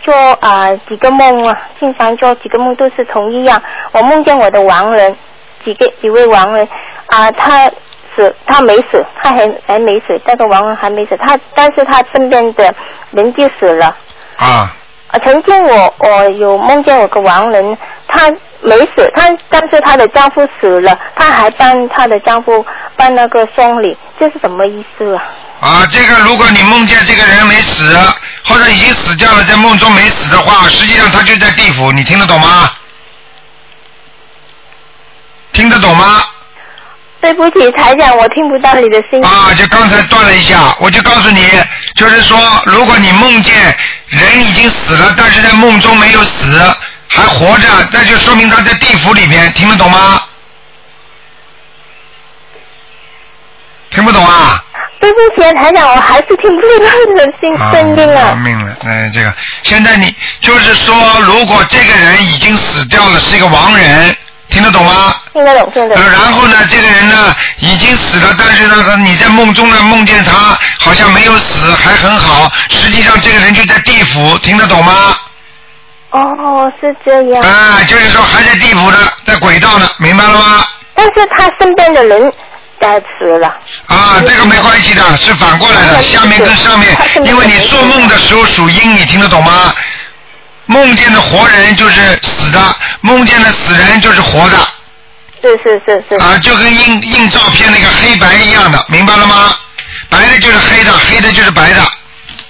[0.02, 3.60] 做啊、几个梦啊，经常做几个梦都是同一样。
[3.92, 5.16] 我梦见我的亡人，
[5.64, 6.68] 几个几位亡人
[7.06, 7.68] 啊、他
[8.14, 12.72] 死，他没死，他还还没死，那个亡人还没死，他但是他身边的
[13.10, 13.86] 人就死了。
[14.38, 14.72] 啊
[15.08, 17.76] 啊，曾经我我有梦见我个亡人，
[18.08, 18.30] 他
[18.66, 25.22] 没死，她但是她的丈夫死了，她还帮她的丈夫办那个送礼，这是什么意思啊？
[25.60, 27.96] 啊，这个如果你梦见这个人没死，
[28.44, 32.68] 或者已经死掉了，在梦中没死的话，实际上他就在地府，你听得懂吗？
[35.52, 36.24] 听得懂吗？
[37.18, 39.24] 对不起，台长，我听不到你的声音。
[39.24, 41.48] 啊，就刚才断了一下，我就告诉你，
[41.94, 43.54] 就是说，如果你梦见
[44.08, 46.76] 人已经死了，但是在梦中没有死，
[47.08, 50.22] 还活着，那就说明他在地府里面，听得懂吗？
[53.90, 54.62] 听不懂啊？
[55.00, 56.68] 对不起，台长，我还是听不到
[57.08, 58.34] 你的声声音啊。
[58.34, 59.32] 命了，哎，这个
[59.62, 64.16] 现在你就是说，如果这个人已经死掉了，是一个亡人，
[64.50, 65.14] 听得懂吗？
[65.32, 66.04] 听得懂，听得懂。
[66.04, 75.16] 呃，然后呢，这个人呢已经死了，但是呢，他你在梦中呢梦见他好像没有死，还很好，实际上这个人就在地府，听得懂吗？
[76.18, 77.42] 哦，是这样。
[77.42, 80.66] 啊，就是说还在地府呢，在轨道呢，明白了吗？
[80.94, 82.32] 但是他身边的人
[82.80, 83.48] 在死了。
[83.86, 89.74] 啊，这个没关系的，是反过来的，下面跟上面，因为你做梦的时候属阴，你听得懂吗？
[90.66, 92.58] 梦见的活人就是死的，
[93.02, 94.56] 梦见的死人就是活的。
[95.42, 96.14] 是是是是。
[96.16, 99.54] 啊，就跟印印照片那个黑白一样的，明白了吗？
[100.08, 101.82] 白的就是黑的，黑的就是白的。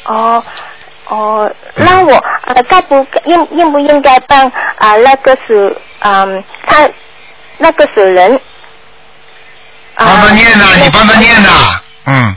[0.04, 0.42] 哦
[1.08, 2.14] 哦，那我
[2.46, 4.46] 呃该不应应不应该帮
[4.78, 6.88] 啊、那个死嗯他
[7.58, 8.38] 那个死人
[9.96, 12.36] 帮他念呐，你帮他念呐，嗯。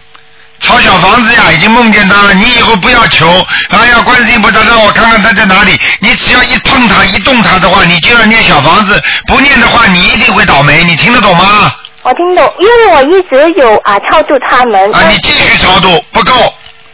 [0.61, 2.34] 抄小房子呀，已经梦见他了。
[2.34, 3.26] 你以后不要求，
[3.70, 5.80] 哎呀，观世音菩萨让我看看他在哪里。
[6.01, 9.01] 你只要一碰他、一动他的话，你就要念小房子。
[9.26, 10.84] 不念的话，你一定会倒霉。
[10.84, 11.74] 你听得懂吗？
[12.03, 14.93] 我听懂，因为我一直有啊超度他们。
[14.93, 16.34] 啊，你继续超度，不够。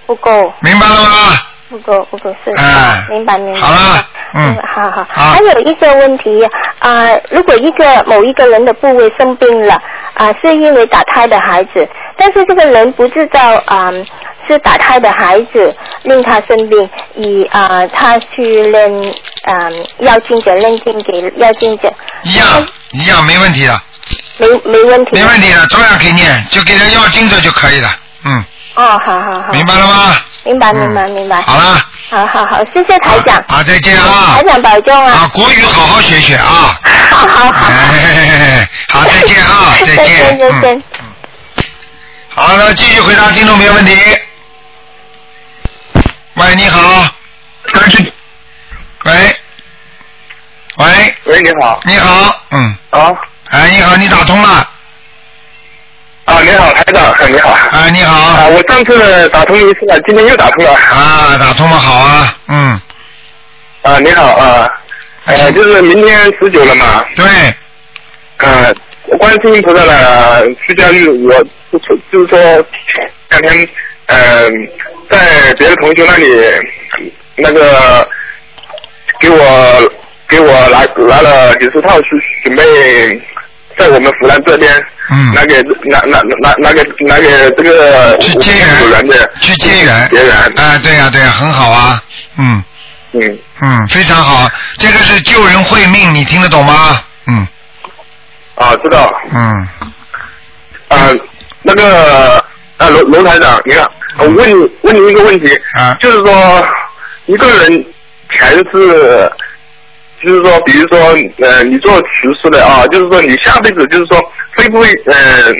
[0.05, 0.53] 不够。
[0.59, 1.09] 明白了吗？
[1.75, 2.51] 不够，不够是。
[2.57, 3.59] 哎明白明白。
[3.59, 5.05] 好了，嗯，好好。
[5.09, 6.47] 还有一个问题
[6.79, 9.77] 啊、如果一个某一个人的部位生病了
[10.13, 13.91] 啊、是因为打胎的孩子，但是这个人不知道啊、
[14.47, 19.03] 是打胎的孩子令他生病，以啊、他去认
[19.43, 19.69] 啊
[19.99, 21.91] 要经者认经给要经者，
[22.23, 22.47] 一样
[22.91, 23.81] 一样没问题的，
[24.37, 25.11] 没没问题。
[25.15, 27.89] 没问题的，照样可以念，就给他要经者就可以了。
[28.23, 28.43] 嗯，
[28.75, 29.51] 哦，好好好。
[29.51, 30.15] 明白了吗？
[30.45, 31.41] 明白明白明白。
[31.41, 33.35] 好了，好好好，谢谢台长。
[33.47, 34.43] 啊，再见啊台。
[34.43, 35.13] 长保重啊。
[35.13, 36.79] 啊，国语好好学学啊。
[37.09, 37.67] 好好好。
[37.67, 40.51] 哎，好，再见啊， 再再见见。
[40.51, 40.83] 再见。
[42.29, 43.97] 好的，继续回答听众朋友问题。
[46.35, 47.07] 喂，你好。
[49.05, 49.35] 喂。
[50.77, 51.15] 喂。
[51.25, 51.79] 喂，你好。
[51.85, 52.77] 你好，嗯。
[52.91, 53.11] 啊。
[53.49, 54.69] 哎，你好，你打通了。
[56.25, 57.49] 啊，你好，台长，你好。
[57.51, 58.17] 啊，你好。
[58.17, 60.71] 啊，我上次打通一次了，今天又打通了。
[60.73, 62.81] 啊，打通了，好啊，嗯。
[63.83, 64.67] 啊，你好啊，
[65.25, 67.05] 呃，就是明天十九了嘛。
[67.15, 67.25] 对。
[68.37, 68.73] 呃，
[69.19, 71.31] 观世音菩萨的出家日，我
[71.71, 72.65] 就是就是说，
[73.29, 73.69] 两天
[74.07, 74.49] 呃，
[75.11, 78.07] 在别的同学那里，那个
[79.19, 79.91] 给我
[80.27, 82.09] 给我拿拿了几十套去，
[82.45, 83.21] 准备
[83.77, 84.73] 在我们湖南这边。
[85.11, 85.33] 嗯。
[85.33, 88.51] 拿给拿拿拿拿给拿给这个去接
[88.91, 90.09] 缘的去接缘。
[90.09, 90.35] 结缘。
[90.35, 92.03] 啊，对呀、对呀、很好啊，
[92.37, 92.63] 嗯。
[93.13, 93.39] 嗯。
[93.61, 97.01] 嗯，非常好，这个是救人慧命，你听得懂吗？
[97.27, 97.47] 嗯。
[98.55, 99.11] 啊，知道。
[99.33, 99.67] 嗯。
[100.87, 101.09] 啊，
[101.63, 102.37] 那个
[102.77, 105.49] 啊，龙龙台长，你看，我问你问您一个问题，
[105.79, 106.67] 啊，就是说
[107.25, 107.85] 一个人
[108.37, 109.31] 前世，
[110.21, 110.99] 就是说，比如说
[111.39, 114.21] 呃，你做厨师的啊，就是说你下辈子就是说
[114.65, 115.53] 会不会呃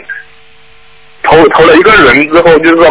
[1.23, 2.85] 投投了一个人之后，就是说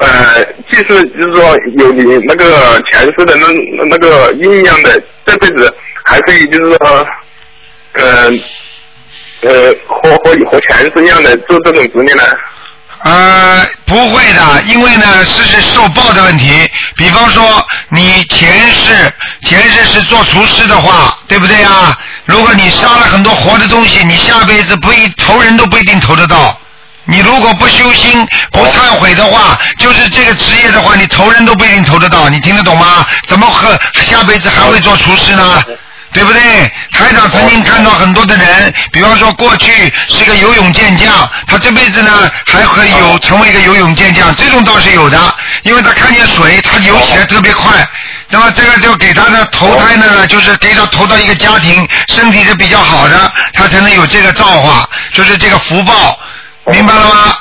[0.00, 3.46] 呃，即使就是说有你那个前世的那
[3.88, 7.06] 那个阴阳的，这辈子还可以就是说
[7.92, 8.30] 呃。
[9.40, 12.24] 呃，和和和前世一样的做这种职业呢？
[13.04, 16.68] 呃，不会的，因为呢是是受报的问题。
[16.96, 18.92] 比方说，你前世
[19.42, 21.96] 前世是做厨师的话，对不对啊？
[22.24, 26.58] 如果你杀了很多活的东西，你下辈子不一投人都不一定投得到。
[27.04, 32.28] 你如果不修心、不忏悔的话，就是这个职业的话，你投人都不一定投得到。
[32.28, 33.06] 你听得懂吗？
[33.26, 35.62] 怎么和下辈子还会做厨师呢？
[36.12, 36.40] 对不对？
[36.92, 45.18] 台长曾经看到很多的人，比方说过去是个游泳健将，他这辈子呢还会有成为一个游泳健将，这种倒是有的，
[45.62, 47.72] 因为他看见水，他游起来特别快。
[48.30, 56.18] 那么这个就给他的投胎呢，就是给他投到一个家庭，身体是比较好的，他才能有这个造化，就是这个福报，
[56.66, 57.38] 明白了吗？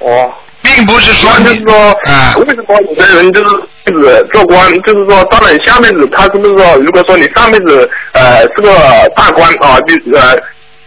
[0.00, 0.34] 哦。
[0.76, 1.74] 并并不是说就是说，
[2.06, 3.50] 啊为什么有的人就是
[3.84, 8.70] 辈子做官，就是说，当然下辈子他是不是说，如果说你上辈子呃是个
[9.16, 10.36] 大官啊，就呃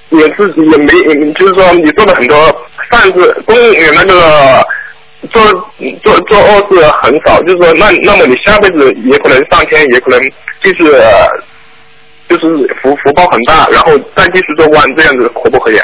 [0.10, 2.38] 也是也没，就是说你做了很多
[2.92, 3.56] 善事，公
[3.94, 4.66] 那个
[5.32, 5.44] 做
[6.04, 10.20] 做做恶事很少，就是说那那么你下辈子也可能上天，也可能
[10.62, 10.92] 就是。
[10.94, 11.28] 呃
[12.30, 12.46] 就是
[12.82, 15.76] 福福报很大，然后再继续做官，这样子可不可以？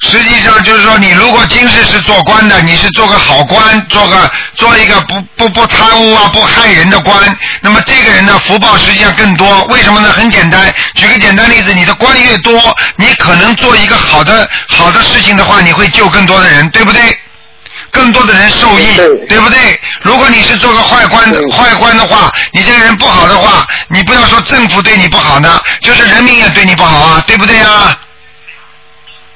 [0.00, 7.16] 实际上就是说，你如果今世是做官的，你是做个好官，做个做一个不不不贪污啊、不害人的官，
[7.60, 9.64] 那么这个人的福报实际上更多。
[9.64, 10.12] 为什么呢？
[10.12, 17.00] 很简单，举个简单例子，你的官越多，你可能做一个好的好的事情的话，你会救更多的人，对不对？
[17.90, 19.80] 更多的人受益，对不对？
[20.02, 27.98] 如果你是做个坏官的坏官的话，你这个人不好的话，你不要说政府对你不好呢，就是人民也对你不好啊，对不对啊？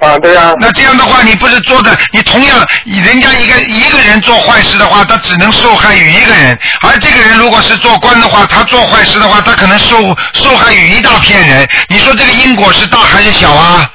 [0.00, 0.54] 啊，对啊。
[0.58, 9.96] 那这样的话，你不是做的，你同样人家一个一个人做坏事的话，他只能受害于一个人；而这个人如果是做官的话，他做坏事的话，他可能受
[10.32, 11.68] 受害于一大片人。
[11.88, 13.90] 你说这个因果是大还是小啊？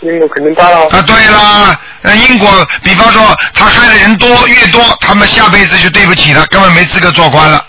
[0.00, 0.88] 因果肯定大了。
[0.90, 7.62] 啊，对啦，呃，因果，比方说他害的人多越多，他们下辈子就对不起了，根本没资格做官了，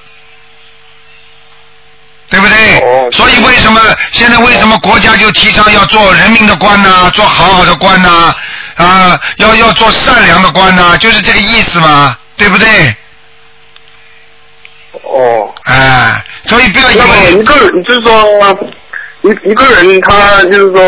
[2.30, 3.12] 对不对？
[3.12, 8.36] 所以为什么现在为什么国家就提倡要做人民的官呐、做好好的官呐、
[8.76, 12.68] 啊，要要做善良的官呐、就是这个意思嘛，对不对？
[15.04, 15.54] 哦。
[15.64, 18.14] 哎，所以不要以那么为一个人就是说，
[19.22, 20.84] 一一个人他就是说，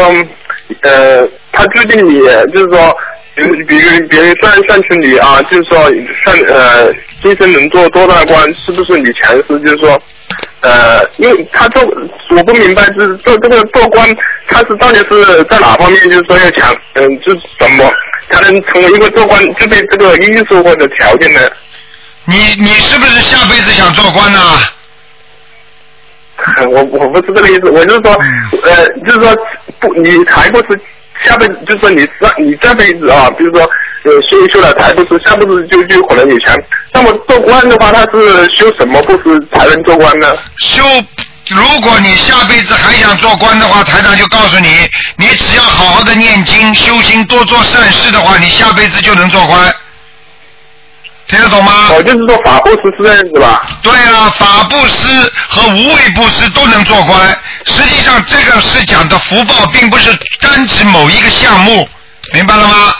[0.81, 2.19] 呃，他决定你
[2.53, 2.95] 就是说，
[3.35, 5.89] 比如别人算算出你啊，就是说
[6.23, 10.01] 算呃，今生能做多大官，是不是你前世就是说，
[10.61, 11.81] 呃，因为他做
[12.35, 14.07] 我不明白，就是做这个做官，
[14.47, 17.91] 他是到底是在哪方面，就是说要强，嗯、就是怎么
[18.29, 21.39] 才能成为一个做官具备这个因素或者条件呢？
[22.25, 24.39] 你你是不是下辈子想做官呐、
[26.69, 28.13] 我我不是这个意思，我就是说，
[28.63, 29.35] 呃，就是说
[29.79, 30.79] 不，你还不是
[31.23, 33.63] 下辈子，就是说你上你这辈子啊，比如说
[34.03, 36.55] 呃修一修了财不是，下辈子就就可能有钱。
[36.93, 40.27] 那么做官的话，他是修什么布施才能做官呢？
[40.59, 40.83] 修，
[41.47, 49.73] 如果你下辈子还想做官的话，台长就告诉你，你只要好好的念经、修心、多做善事的话，你下辈子就能做官。
[51.27, 51.87] 听得懂吗？
[51.91, 53.61] 哦，就是说法布施是这样子吧？
[53.81, 57.29] 对啊，法布施和无畏布施都能做官。
[57.63, 60.11] 实际上，这个是讲的福报，并不是
[60.41, 61.87] 单指某一个项目，
[62.33, 62.93] 明白了吗？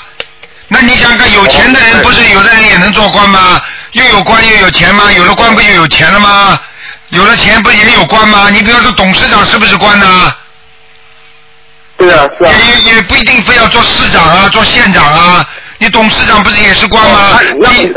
[0.69, 3.61] 那你想想看，有钱的人不是有的人也能做官吗？
[3.91, 5.11] 又有官又有钱吗？
[5.11, 6.59] 有了官不就有钱了吗？
[7.09, 8.49] 有了钱不也有官吗？
[8.49, 10.33] 你比方说董事长是不是官呢、
[11.97, 12.53] 对啊，是啊。
[12.85, 15.45] 也也不一定非要做市长啊，做县长啊。
[15.77, 17.39] 你董事长不是也是官吗？
[17.59, 17.93] 你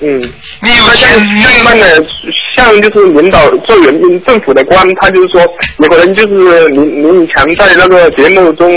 [0.00, 0.20] 嗯，
[0.60, 1.18] 你有钱，
[1.64, 2.04] 慢慢的，
[2.56, 5.40] 像就是领导做人民政府的官，他就是说，
[5.78, 8.68] 有可能就是您您以前在那个节目中，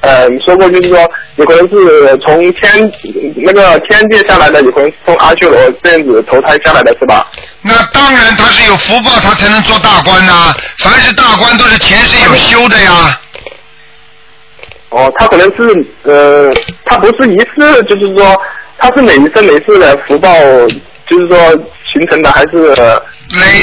[0.00, 2.92] 呃，说过，就是说，有可能是从天
[3.36, 7.26] 那个天界下来的，有可能是从阿修罗这样子投胎下来的是吧？
[7.62, 13.20] 那当然，他是有福报，他才能做大官呐、凡是大官都是前世有修的呀。
[14.90, 16.54] 哦，他可能是呃，
[16.86, 18.40] 他不是一次，就是说，
[18.78, 20.32] 他是每一生每一次的福报，
[21.08, 21.36] 就是说
[21.92, 23.02] 形成的，还是累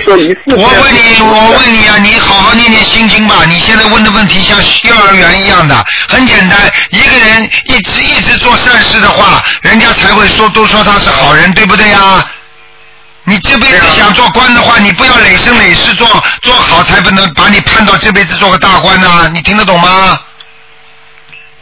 [0.03, 0.55] 说一次？
[0.55, 3.43] 我问你，我问你啊，你好好念念心经吧。
[3.47, 6.59] 你现在问的问题像幼儿园一样的，很简单。
[6.91, 12.25] 一个人一直一直做善事的话，人家才会说都说他是好人，对不对呀？
[13.27, 16.07] 你这辈子想做官的话，你不要累生累世做
[16.43, 20.19] 做好，才不能把你判到这辈子做个大官呐、你听得懂吗？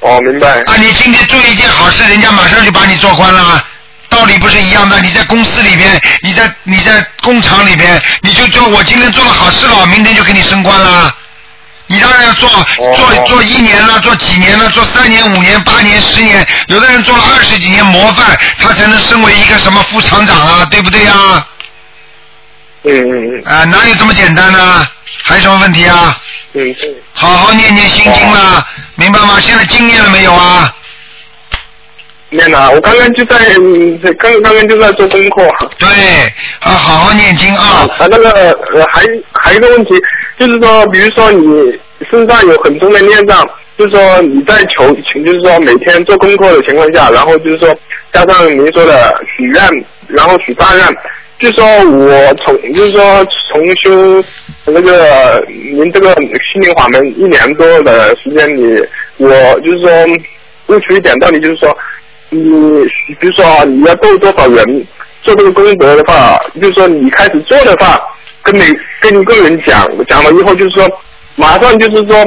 [0.02, 0.60] 哦，明白。
[0.64, 3.66] 啊，你今天做一件好事，人家马上就把你做官了，
[4.14, 5.02] 道理不是一样的？
[5.02, 11.16] 你在公司里边，你在你在工厂里边，你就说我今天做了好事了，明天就给你升官了。
[11.88, 12.50] 你当然要做
[12.96, 21.48] 做做一年了，做几年了，做三年、五年、八年、十年，有的人做了二十几年模范，他才能升为一个什么副厂长啊，对不对呀、啊？
[22.84, 23.44] 嗯嗯嗯。
[23.46, 24.88] 啊，哪有这么简单呢？
[25.24, 26.18] 还有什么问题啊？
[26.54, 26.96] 嗯对。
[27.14, 29.38] 好好念念心经啦，明白吗？
[29.40, 30.74] 现在经念了没有啊？
[32.34, 35.48] 念呐，我刚刚就在，嗯刚刚刚就在做功课。
[35.78, 35.88] 对，
[36.60, 37.88] 啊，好好念经啊。
[37.98, 39.92] 啊，那个呃，还还有一个问题，
[40.40, 41.80] 就是说，比如说你
[42.10, 44.92] 身上有很重的孽障，就是说你在求，
[45.24, 47.74] 就是说每天做功课的情况下，然后就是说
[48.12, 49.64] 加上您说的许愿，
[50.08, 50.86] 然后许大愿，
[51.40, 54.24] 就是说我从就是说重修
[54.66, 58.84] 那个您这个心灵法门一年多的时间里，
[59.18, 59.30] 我
[59.62, 59.90] 就是说
[60.68, 61.78] 悟出一点道理，就是说。
[62.34, 64.88] 你比如说啊，你要逗多少人
[65.22, 68.02] 做这个功德的话，就是说你开始做的话，
[68.42, 68.66] 跟每
[69.00, 70.86] 跟一个人讲，讲了以后就是说，
[71.36, 72.18] 马上就是说，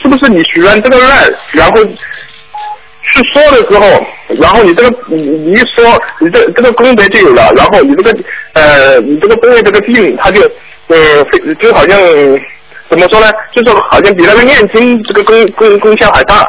[0.00, 1.08] 是不是你许完这个愿，
[1.52, 4.06] 然后去说的时候，
[4.40, 5.84] 然后你这个你你一说，
[6.20, 8.18] 你这这个功德就有了，然后你这个
[8.52, 10.42] 呃你这个因为这个病，它就
[10.88, 11.24] 呃
[11.58, 11.98] 就好像
[12.88, 13.30] 怎么说呢？
[13.54, 16.46] 就是好像比那个念经这个功功功效还大。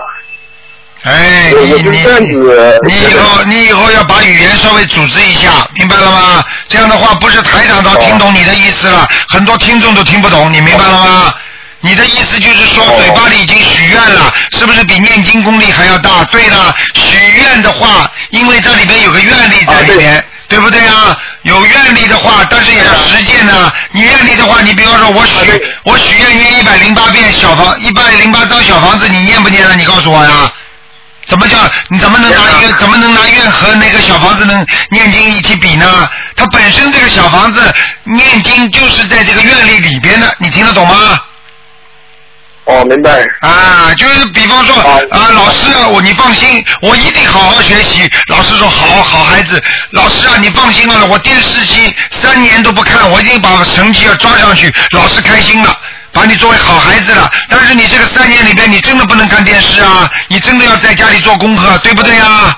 [1.04, 2.80] 哎，我我就是这样子。
[2.88, 6.44] 你以后你以后要把语言稍微组织一下，明白了吗？
[6.68, 11.34] 这样的话，不是台长都听懂你的意思了，很多听众都听不懂，你明白了吗？
[11.80, 16.26] 你的意思就是说，嘴巴里已经许愿了，是不是比念经功力还要大？
[16.26, 21.18] 对了，许愿的话，因为这里边有个愿力在里面，对不对啊？
[21.44, 23.72] 有愿力的话，但是也要实践呢。
[23.92, 25.36] 你愿力的话，你比方说我许
[25.84, 29.76] 我许愿念一百零八遍小房一百零八张小房子，你念不念了？
[29.76, 30.52] 你告诉我呀。
[31.28, 31.58] 怎么叫
[31.90, 36.10] 你怎么能拿一个怎么能拿一个和那个小房子能念经一起比呢？
[36.36, 37.74] 它本身这个小房子
[38.04, 41.22] 念经就是在这个院里里边的，你听得懂吗？
[42.66, 43.26] 哦，明白。
[43.42, 48.10] 啊，就是比方说啊，老师啊，我你放心，我一定好好学习。
[48.28, 49.62] 老师说好好孩子，
[49.92, 54.74] 老师啊，你放心了，我电视机三年都不看，我一定把成绩要抓上去。
[54.92, 55.80] 老师开心了。
[56.18, 60.12] 把你作为好孩子了，但是你这个三年里边，你真的不能看电视啊！
[60.28, 62.58] 你真的要在家里做功课，对不对呀？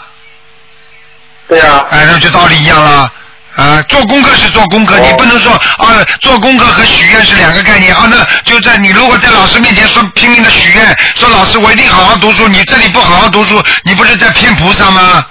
[1.49, 1.85] 对呀。
[1.91, 3.11] 哎，那就道理一样了。
[3.57, 8.07] 啊，做功课是做功课，你不能说啊，做功课和许愿是两个概念啊。
[8.09, 15.25] 那就在你如果在老师面前说拼命的许愿，说老师我一定好好读书，你这里不好好读书，你不是在骗菩萨吗？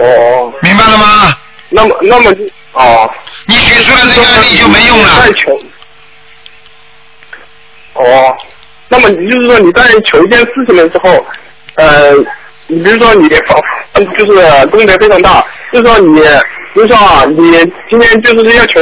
[0.00, 0.52] 哦。
[0.60, 1.36] 明白了吗？
[1.68, 2.32] 那么，那么，
[2.72, 3.08] 哦。
[3.46, 5.20] 你学出来的愿力就没用了。
[5.20, 5.56] 太穷。
[7.98, 8.36] 哦，
[8.88, 11.24] 那么你就是说你在求一件事情的时候，
[11.76, 12.12] 呃，
[12.68, 13.28] 你比如说你
[13.94, 16.20] 嗯，就是功德非常大，就是说你，
[16.74, 17.50] 比如说啊，你
[17.90, 18.80] 今天就是要求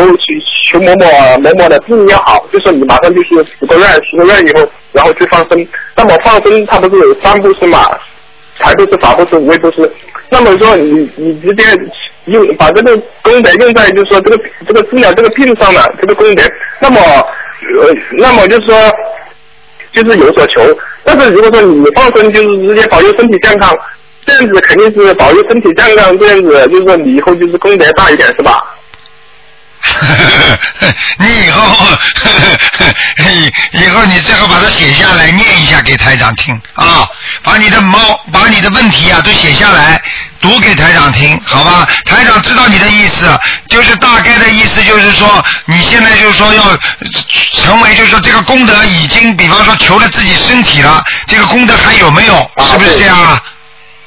[0.70, 1.06] 求某某
[1.42, 5.68] 某某的病也好，就说你马上就是许个愿，许个愿以后，然后去放生。
[5.94, 7.78] 那么放生它不是有三步是嘛？
[8.58, 9.90] 财不是法不是无为不是。
[10.28, 11.64] 那么说你你直接
[12.26, 16.42] 用把这个功德用在就是说这个这个治疗这个病上了，这个功德，
[16.80, 17.00] 那么。
[17.80, 18.74] 呃，那么就是说，
[19.92, 20.78] 就是有所求。
[21.04, 23.72] 但是如果说你放生，就是直接保佑身体健康，
[24.24, 28.58] 这样子肯定是保佑身体健康，这样子就是说你以后就是功德大一点，是吧？
[31.18, 31.98] 你以后，
[33.72, 37.06] 以后你最好把它写下来，念一下给台长听啊！
[37.42, 40.00] 把你的猫，把你的问题啊都写下来，
[40.40, 41.86] 读给台长听，好吧？
[42.06, 46.62] 台长知道你的意思，就是大概的意思，就是说你现在就是说要
[47.62, 52.50] 成为，就是说这个功德已经，比方说求了自己身体了，这个功德还有没有？
[52.70, 53.40] 是不是这样啊？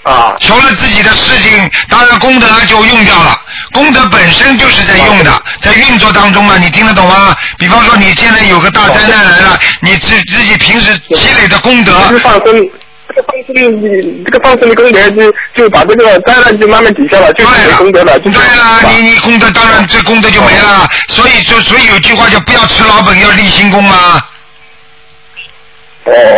[0.08, 3.38] 啊，求了自己的事情，当然功德就用掉了。
[3.74, 7.36] 功德本身就是在用的，在运作当中嘛，你听得懂吗？
[7.58, 11.92] 比方说你现在有个大灾难来了，你自自己平时积累的功德。
[12.24, 12.70] 放生，
[13.10, 18.18] 这个放生，你这个放生的功德就就把这个灾难就慢慢抵消了，就没功德了。
[18.20, 24.24] 对啊，你你功德当然这功德就没了，所以就所以有句话叫不要吃老本，要立新功嘛。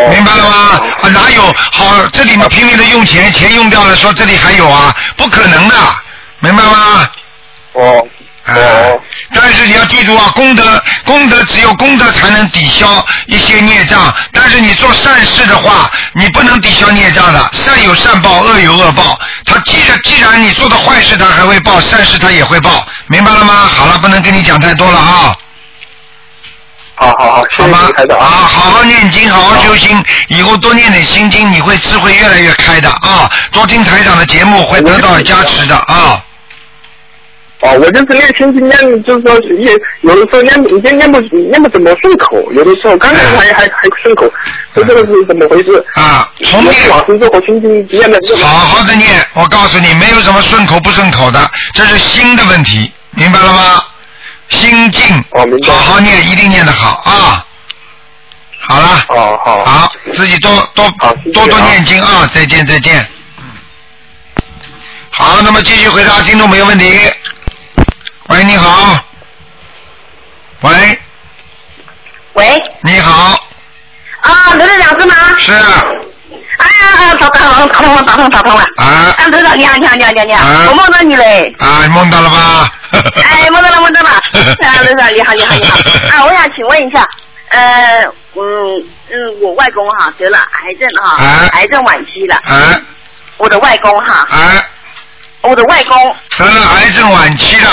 [0.10, 0.82] 明白了吗？
[1.02, 1.42] 啊，哪有
[1.72, 2.06] 好？
[2.12, 4.96] 这里嘛拼命的用钱，钱用掉了，说这里还有啊？
[5.16, 5.76] 不可能的，
[6.40, 7.10] 明白吗？
[7.74, 8.08] 哦。
[8.48, 9.02] 哦。
[9.32, 14.12] 但是你要记住啊，功德功德只有功德才能抵消一些孽障。
[14.34, 17.50] 但是你做善事的话，你不能抵消孽障的。
[17.54, 19.20] 善有善报，恶有恶报。
[19.46, 23.70] 他既然既然你做的坏事他还会报，善事他也会报，明白了吗？
[23.78, 25.38] 好了，不能跟你讲太多了啊。
[27.00, 27.89] 好好好，好吗？
[28.20, 29.97] 啊，好好念经，好好修心，
[30.28, 33.32] 以后多念点心经，你会智慧越来越开的啊！
[33.54, 36.22] 多听台长的节目，会得到加持的啊！
[37.62, 39.72] 哦，我就是念心经念，就是说也
[40.02, 43.69] 有的时候念念念不念不怎么顺口，有的时候刚才还还还
[44.03, 44.30] 顺口，
[44.74, 45.82] 这个是怎么回事？
[45.94, 48.19] 啊，从念往生咒和心经念的。
[48.41, 51.40] 好好的念，我告诉你，没有什么顺口不顺口的，
[51.74, 53.84] 这是心的问题，明白了吗？
[54.70, 57.46] 心静，好好念，一定念得好啊！
[58.60, 60.88] 好了，哦好，好，自己多多
[61.34, 62.30] 多多念经啊！
[62.32, 63.08] 再见再见。
[65.10, 67.12] 好，那么继续回答听众朋友问题。
[68.28, 69.04] 喂，你好。
[70.62, 71.00] 喂。
[72.34, 72.64] 喂。
[72.82, 73.44] 你好。
[74.22, 75.16] 啊，刘队长是吗？
[75.40, 76.09] 是。
[76.60, 78.64] 哎呀，打打通打通打通打通了。
[78.77, 79.15] 啊。
[79.18, 81.56] 啊，队长你好你好你好你好，我梦到你嘞。
[81.60, 82.72] 啊，梦到了吧？
[83.23, 84.10] 哎，梦到了梦到了。
[84.68, 85.77] 啊，队长你好你好你好。
[85.77, 87.07] 啊，我想请问一下，
[87.49, 88.03] 呃，
[88.36, 92.36] 嗯嗯，我外公哈得了癌症哈，癌症晚期了。
[92.44, 92.80] 啊。
[93.38, 94.61] 我的外公哈，啊，
[95.41, 97.69] 我的外公得了癌症晚期了，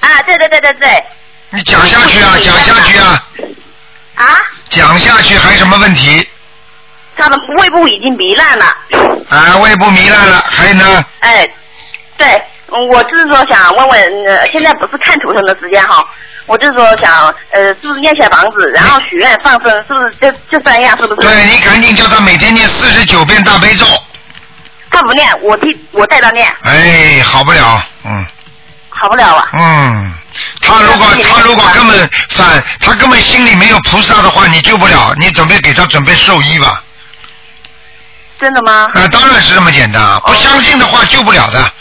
[0.00, 1.04] 啊，对对对对对，
[1.50, 3.22] 你讲下去啊，讲下去啊，
[4.14, 4.24] 啊，
[4.70, 6.26] 讲下去还有什么问题？
[7.18, 8.64] 他的胃部已经糜烂了，
[9.28, 11.04] 啊，胃部糜烂了，还有呢？
[11.20, 11.48] 哎，
[12.16, 12.26] 对，
[12.68, 16.02] 嗯我就是说想问问，呃，现在不是看图腾的时间哈，
[16.46, 21.28] 我就是说想，呃，是不是念小房子，然后许愿放生，是不是就就三样，是不是？
[21.28, 23.84] 对你赶紧叫他每天念四十九遍大悲咒。
[24.90, 28.26] 他不念，我替我带他念，哎，好不了，嗯
[28.88, 29.48] 好不了啊。
[29.52, 30.12] 嗯，
[30.60, 36.82] 他如果他如果根本反，他根本心里没有菩萨的话，你救不了，你准备给他准备寿衣吧。
[38.40, 38.90] 真的吗？
[38.94, 40.20] 啊，当然是这么简单啊！
[40.24, 41.72] 不相信的话救不了的。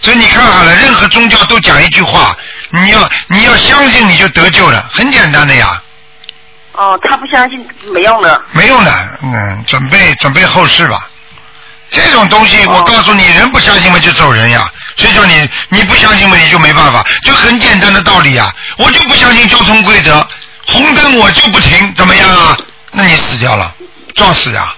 [0.00, 2.36] 所以你看好了，任何宗教都讲一句话：
[2.70, 5.82] 你要你要相信，你就得救了，很简单的呀，
[6.72, 8.40] 哦，他不相信没用的。
[8.52, 8.92] 没用的。
[9.22, 11.08] 嗯，准备准备后事吧。
[11.90, 14.68] 这种东西，我告诉你，人不相信嘛就走人呀。
[14.96, 18.54] 所以说你你不相信嘛，你就没办法，就很简单的道理呀。
[18.76, 20.26] 我就不相信交通规则，
[20.66, 22.56] 红灯我就不停，怎么样啊？
[22.92, 23.74] 那你死掉了，
[24.14, 24.74] 撞死呀。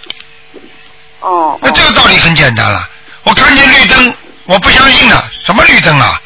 [1.27, 1.59] 哦。
[1.63, 2.89] 那这个道理很简单了。
[3.25, 6.21] 我看见绿灯，我不相信了，什么绿灯啊？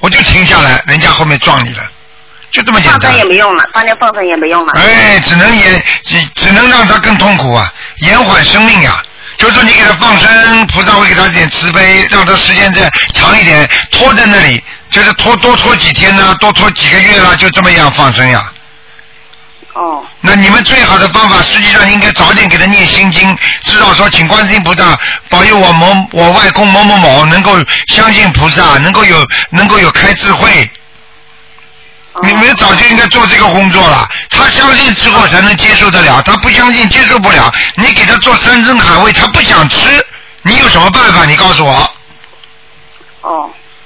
[0.00, 1.82] 我就停下来，人家后面撞你了，
[2.50, 3.18] 就这么简单放生。
[3.18, 4.72] 也没用了，当年放生也没用了。
[4.72, 9.02] 哎，只能延，只只能让他更痛苦啊，延缓生命呀、
[9.36, 18.50] 就是说你给他放生，菩萨会给他一点慈悲，让他时间再长一点，拖在那里，就是拖多拖几天呢，多拖几个月啦，就这么样放生呀。
[19.74, 20.04] 哦。
[20.20, 24.98] 那你们最好的方法，实际上应该早点给他念心经，知道说请观世音菩萨
[25.28, 27.56] 保佑我某我外公某某某能够
[27.88, 30.70] 相信菩萨，能够有能够有开智慧。
[32.22, 34.06] 你们早就应该做这个工作了。
[34.30, 37.52] 他相信之后才能接受得了，他不相信接受不了。
[37.76, 40.04] 你给他做山珍海味，他不想吃，
[40.42, 41.24] 你有什么办法？
[41.24, 41.90] 你告诉我，哦。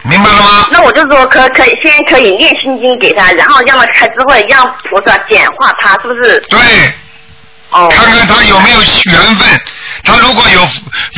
[0.07, 0.69] 明白了吗？
[0.71, 6.39] 那我就说可可以先可以念心经给他，然后让他开智慧，让菩萨简化他，是不是？
[6.51, 6.59] 对。
[7.71, 7.89] 哦。
[7.91, 9.61] 看看他有没有缘分，
[10.05, 10.61] 他如果有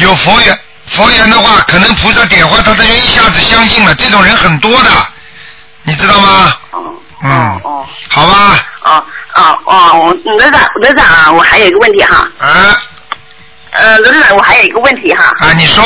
[0.04, 3.92] 有佛缘佛缘的话，可能菩萨点化他，他就一下子相信了。
[3.96, 4.90] 这种人很多的，
[5.82, 6.56] 你知道吗？
[6.70, 6.94] 哦。
[7.24, 7.60] 嗯。
[7.64, 7.86] 哦。
[8.08, 8.64] 好吧。
[8.82, 9.04] 哦
[9.34, 12.28] 哦哦，我罗长罗长啊，我还有一个问题哈。
[12.38, 12.80] 啊。
[13.72, 15.24] 呃，罗长，我还有一个问题哈。
[15.40, 15.82] 啊，你说。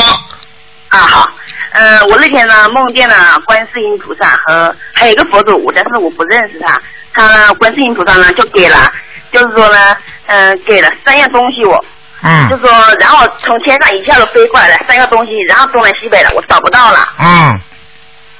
[0.90, 1.28] 啊好，
[1.70, 6.80] 呃，我那天呢梦见了观世音菩萨和还有一个佛祖，但是我不认识他。
[7.12, 8.92] 他呢，观世音菩萨呢就给了，
[9.32, 11.84] 就是说呢，呃，给了三样东西我。
[12.22, 12.48] 嗯。
[12.48, 12.70] 就说，
[13.00, 17.60] 然后从天上一下子飞过来了三个东西，然后东南西北的我找不到了，嗯。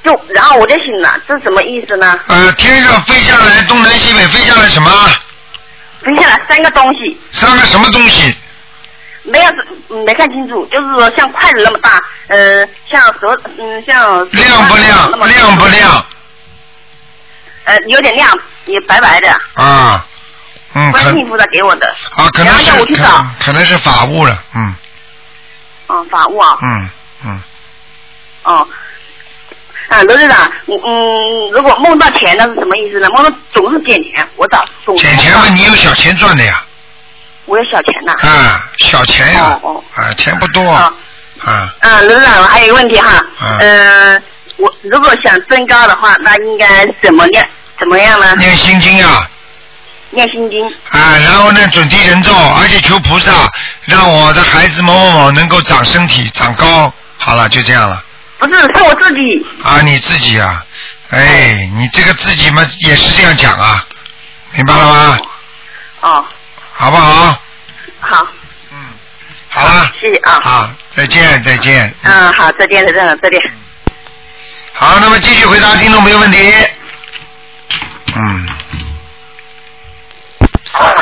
[0.03, 2.19] 就然后我就醒了，这是什么意思呢？
[2.27, 4.89] 呃，天上飞下来，东南西北飞下来什么？
[6.01, 8.35] 飞下来三个东西，三个什么东西？
[9.23, 9.49] 没有
[9.89, 13.27] 嗯没看清楚，就是说像筷子那么大，呃，像手
[13.57, 15.11] 嗯像亮不亮？
[15.27, 16.05] 亮不亮？
[17.65, 18.27] 呃，有点亮，
[18.65, 20.05] 也白白的，啊，
[20.73, 21.87] 嗯，可观世音菩萨给我的。
[22.15, 23.03] 啊，可能是让我去找
[23.39, 24.75] 可，可能是法物了，嗯
[25.89, 26.89] 嗯，法务啊，嗯
[27.25, 27.41] 嗯，
[28.43, 28.67] 哦。
[29.89, 33.07] 啊，罗队长，嗯嗯，如果梦到钱，那是什么意思呢？
[33.09, 36.63] 梦到总是捡钱，我找总捡钱嘛，你有小钱赚的呀，
[37.51, 38.13] 我有小钱呐。
[38.29, 40.89] 啊，小钱呀，哦啊，钱不多，啊，
[41.43, 43.09] 啊，罗队长，我还有一个问题哈，
[43.39, 44.23] 啊嗯，
[44.55, 47.45] 我如果想增高的话，那应该怎么念？
[47.77, 48.33] 怎么样呢？
[48.37, 49.29] 念心经啊，
[50.11, 50.65] 念心经。
[50.91, 53.33] 啊，然后呢，准提人咒，而且求菩萨
[53.83, 58.01] 让我的孩子某某某能够长身体、长高，好了，就这样了。
[58.39, 59.45] 不是，是我自己。
[59.61, 60.63] 啊，你自己啊，
[61.09, 63.85] 哎，你这个自己嘛也是这样讲啊，
[64.53, 65.19] 明白了吗？
[65.99, 66.25] 哦，
[66.81, 67.39] 好不好？
[67.99, 68.27] 好。
[68.71, 68.77] 嗯
[69.49, 69.91] 好了。
[70.01, 70.39] 谢谢啊。
[70.41, 71.93] 好，再见，再见。
[72.01, 73.39] 嗯，好，再见，再见，再见。
[74.73, 76.51] 好，那么继续回答听众朋友问题。
[78.15, 78.47] 嗯。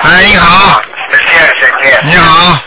[0.03, 0.81] 哎，你好。
[1.09, 2.59] 再见，再见你好，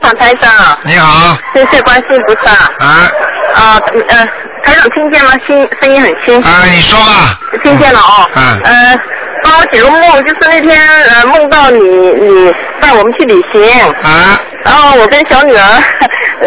[0.00, 1.36] 张台长，你好。
[1.54, 2.52] 谢谢观世音菩萨。
[2.86, 3.10] 啊。
[3.56, 3.80] 啊，
[4.10, 4.26] 呃，
[4.62, 5.32] 台长听见吗？
[5.44, 6.48] 声声音很清晰。
[6.48, 7.40] 啊，你说吧。
[7.64, 8.30] 听见了哦。
[8.36, 8.60] 嗯。
[8.62, 9.00] 呃，
[9.46, 13.62] 帮我解个梦，就是那天呃梦到你你带我们去旅行。
[14.02, 14.40] 啊。
[14.64, 15.62] 然后我跟小女儿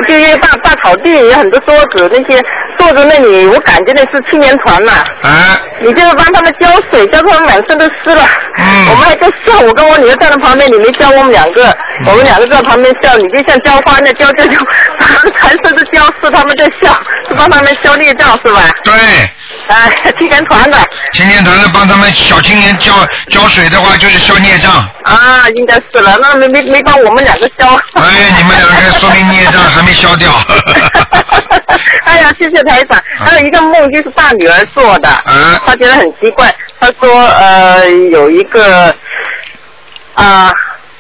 [0.06, 2.44] 就因为大大草地有很多桌子，那些
[2.78, 4.92] 坐在那里，我感觉那是青年团嘛。
[5.22, 5.58] 啊。
[5.80, 8.26] 你就帮他们浇水，浇他们满身都湿了。
[8.58, 8.88] 嗯。
[8.90, 11.66] 我们还在笑，我跟我女儿站在旁边，你没教我们两个，
[12.02, 14.58] 嗯我们两个在旁边笑，你就像浇花那浇浇浇，
[15.40, 16.92] 全 身都浇湿他们在笑，
[17.30, 18.60] 是帮他们消孽障是吧？
[18.84, 18.94] 对。
[19.70, 19.88] 啊，
[20.20, 20.78] 青年团的。
[21.14, 22.92] 青年团的帮他们小青年浇
[23.30, 24.72] 浇水的话，就是消孽障。
[25.04, 27.68] 啊，应该是了，那没没没帮我们两个消。
[27.94, 28.04] 哎，
[28.38, 30.32] 你们两个说明孽障还没消掉。
[32.06, 33.02] 哎呀，谢谢台长。
[33.18, 36.54] 还有一个梦就是大女儿做的，啊她觉得很奇怪。
[36.80, 38.94] 她说呃有一个
[40.16, 40.52] 啊、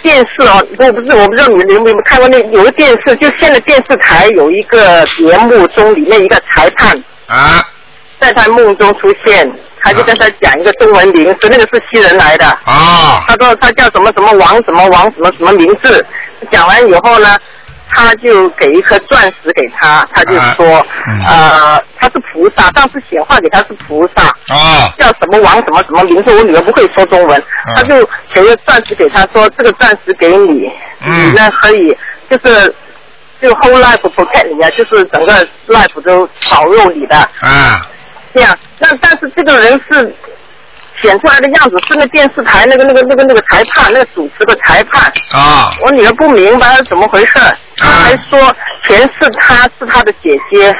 [0.01, 6.95] 电视哦，我不是我不知道你们有没有看过那有个电视，就现在电视台有一个节目中里面一个裁判
[7.27, 7.65] 啊，
[8.19, 9.49] 在他梦中出现，
[9.81, 12.45] 他就跟他讲一个中文名字，那个是西人来的。
[12.65, 13.23] 啊。
[13.27, 16.05] 他说他叫什么什么王什么王什么什么名字，
[16.51, 17.37] 讲完以后呢，
[17.89, 20.85] 他就给一颗钻石给他，他就说，
[21.27, 24.23] 呃，他是菩萨，当时显化给他是菩萨，
[24.53, 27.43] 啊，叫什么王什么什么名字，我女儿不会说中文，
[27.75, 27.95] 他就
[28.33, 30.69] 给个钻石给他说，这个钻石给你，
[31.05, 31.97] 你呢可以
[32.29, 32.75] 就是。
[33.41, 37.15] 就 whole life protect 你啊，就是整个 life 都保佑你的。
[37.39, 37.81] 啊。
[38.33, 40.15] 这样，那但是这个人是
[41.01, 45.11] 显出来的样子是那电视台那个那个那个那个裁判，那个主持的裁判。
[45.31, 45.71] 啊。
[45.81, 47.33] 我女儿不明白是怎么回事，
[47.77, 48.53] 她还说
[48.85, 50.71] 前世她是她的姐姐。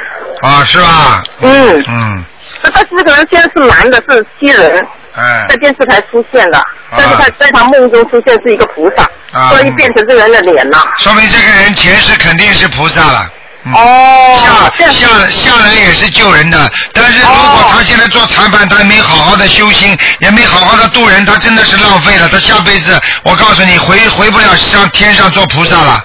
[0.42, 1.24] 啊，是吧？
[1.42, 1.84] 嗯。
[1.88, 2.24] 嗯。
[2.62, 4.86] 那但是这个人现在是男的，是西人，
[5.16, 5.46] 哎。
[5.48, 6.62] 在电视台出现的，
[6.92, 10.78] 但是他在他梦中出现是一个菩萨，啊所以变成这个人的脸了。
[10.98, 13.32] 说明这个人前世肯定是菩萨了。
[13.66, 14.72] 哦。
[14.80, 22.30] 下下下来也是救人的，但是如果他现在做裁判，他没好好的修心，也没好好的度人，他真的是浪费了。
[22.30, 26.04] 他下辈子，我告诉你，回回不了上天上做菩萨了。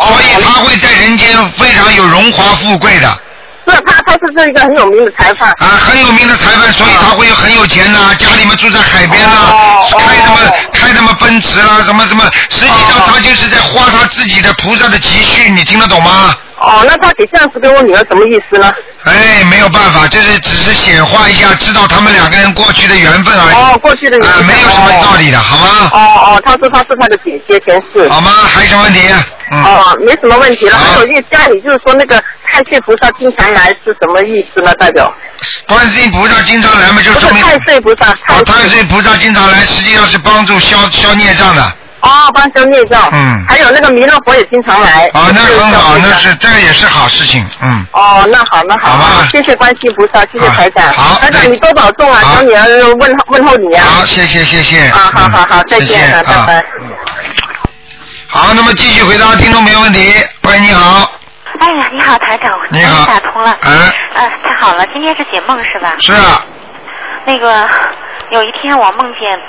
[0.00, 3.20] 所以他会在人间非常有荣华富贵的。
[3.66, 5.50] 是他，他是这一个很有名的裁判。
[5.58, 9.52] 啊，很有名的裁判，所以他会有很有钱呐、家里面住在海边呐、
[9.98, 10.38] 开什么
[10.72, 16.34] 开什么奔驰啦、什么什么，实际上他就是在花他自己的菩萨的积蓄，你听得懂吗？
[16.60, 18.68] 哦，那他给这样子给我女儿什么意思呢？
[19.04, 23.54] 哎，没有办法，这是只是显化一下，知道他们两个人过去的缘分而已。
[23.54, 24.42] 哦，过去的缘分。
[24.42, 25.90] 啊，没有什么道理的，好吗？
[25.92, 28.08] 哦哦，他说他是他的姐姐前世。
[28.08, 28.30] 好吗？
[28.30, 29.00] 还有什么问题？
[29.50, 29.62] 嗯。
[29.62, 30.76] 哦，没什么问题了。
[30.76, 34.74] 还有一个家里就是说那个太岁菩萨经常来是什么意思呢？
[34.74, 35.12] 代表？
[35.68, 38.10] 观世音菩萨经常来嘛，就说明太岁菩萨。
[38.10, 41.72] 哦，太岁菩萨经常来，实际上是帮助消消孽障的。
[42.00, 43.08] 哦，帮修孽障。
[43.12, 43.44] 嗯。
[43.48, 45.10] 还有那个弥勒佛也经常来。
[45.14, 47.86] 哦，那很好，那是这个也是好事情，嗯。
[47.92, 50.92] 哦，那好，那好，好吧谢谢观世音菩萨，谢谢台长。
[50.92, 52.64] 好台长你多保重啊，小女儿
[52.94, 53.84] 问候问候你啊。
[53.84, 54.88] 好，谢谢谢谢。
[54.90, 56.64] 啊，好好好，再见拜拜。
[58.28, 60.14] 好，那么继续回答听众朋友问题。
[60.42, 61.10] 喂，你好，
[61.60, 63.56] 哎呀，你好，台长，我终于你好打通了。
[63.62, 63.70] 哎
[64.14, 65.94] 呃，太好了，今天是解梦是吧？
[65.98, 66.44] 是啊。
[67.24, 67.68] 那个
[68.30, 69.42] 有一天我梦见，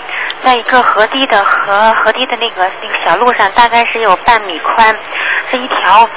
[0.44, 4.96] 在一个河堤的河河堤的那个那个小路上，大概是有半米宽，
[5.50, 6.10] 是一条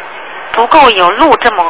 [0.55, 1.67] 足够有路这么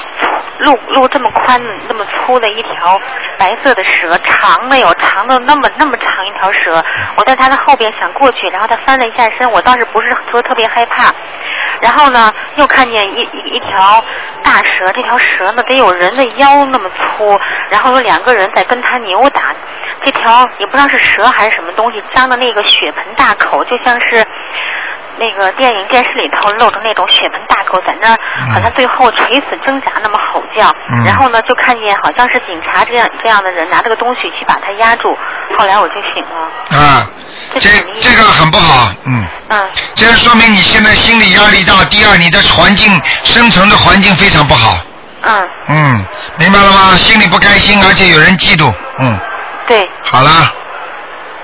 [0.59, 3.01] 路路这么宽那么粗的一条
[3.39, 6.85] 白色的蛇，长的有长的那么那么长一条蛇。
[7.17, 11.13] 我在它的后边想过去，然后它翻了一下身，我倒是不是说特别害怕。
[11.81, 14.05] 然后呢，又看见一一一条
[14.43, 17.41] 大蛇，这条蛇呢得有人的腰那么粗，
[17.71, 19.55] 然后有两个人在跟它扭打。
[20.05, 24.25] 这条也不知道是蛇还是什么东西，张的那个血盆大口，就像是
[25.19, 28.19] 那个电影电视里头露着那种血盆大口，在那儿
[28.53, 30.69] 好像最后垂死挣扎那么吼叫。
[30.91, 35.17] 嗯然后呢，就看见好像是警察这样这样的人拿这个东西去把他压住。
[35.59, 36.79] 后来我就醒了。
[36.79, 37.07] 啊，
[37.55, 37.71] 这
[38.01, 39.27] 这个很不好，嗯。
[39.49, 39.71] 嗯。
[39.95, 44.79] 这个说明你现在心理压力大，第二你的环境生存的环境非常不好。
[45.23, 45.49] 嗯。
[45.69, 46.05] 嗯，
[46.39, 46.97] 明白了吗？
[46.97, 49.19] 心里不开心，而且有人嫉妒，嗯，
[49.67, 50.53] 对，好了，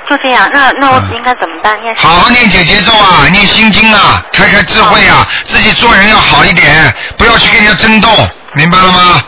[0.08, 0.48] 就这样。
[0.52, 1.78] 那那我应该怎么办？
[1.80, 8.08] 念好好念姐姐咒啊，念心经啊，开开智慧啊，自己做人要好一点，不要去跟人家争斗，
[8.54, 9.22] 明白了吗？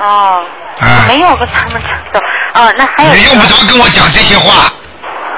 [0.00, 0.44] 哦，
[0.80, 2.20] 啊没有跟他们争斗。
[2.54, 4.70] 哦，那还有你用不着跟我讲这些话，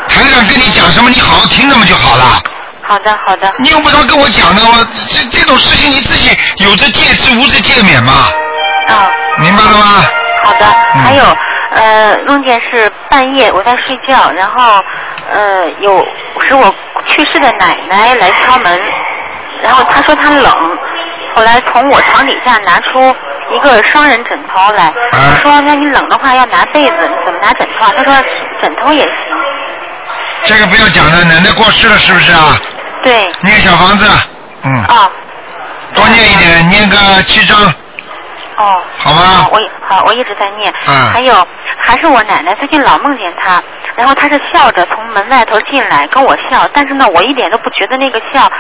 [0.09, 2.43] 台长跟你讲什么，你好好听着嘛就好了。
[2.87, 3.51] 好的，好的。
[3.61, 8.13] 你用不着跟我讲的，我这这种事情你自己有着戒之无着戒免嘛，
[8.89, 9.09] 啊、
[9.39, 10.05] 明白了吗？
[10.45, 11.25] 好的，嗯还有
[11.75, 14.83] 呃，梦见是半夜我在睡觉，然后
[15.33, 16.07] 呃有
[16.47, 16.73] 是我
[17.09, 18.81] 去世的奶奶来敲门，
[19.63, 20.53] 然后她说她冷，
[21.35, 23.15] 后来从我床底下拿出
[23.55, 27.93] 一个双人枕头来，啊说那你冷的话要拿被子，你怎么拿枕头啊？
[27.97, 28.15] 她说
[28.63, 29.13] 枕头也行。
[30.45, 32.57] 这个不要讲了，奶奶过世了是不是啊？
[33.03, 33.29] 对。
[33.43, 34.07] 念小房子，
[34.63, 34.85] 嗯。
[34.85, 35.11] 啊。
[35.95, 37.57] 多念一点，念个七章。
[38.57, 38.83] 哦。
[38.97, 40.73] 好吗我好，我一直在念。
[40.87, 41.35] 嗯还有
[41.87, 43.63] 还是我奶奶，最近老梦见她，
[43.95, 48.51] 然后她是笑着从门外头进来跟我笑，但是呢，我一点都不觉得那个笑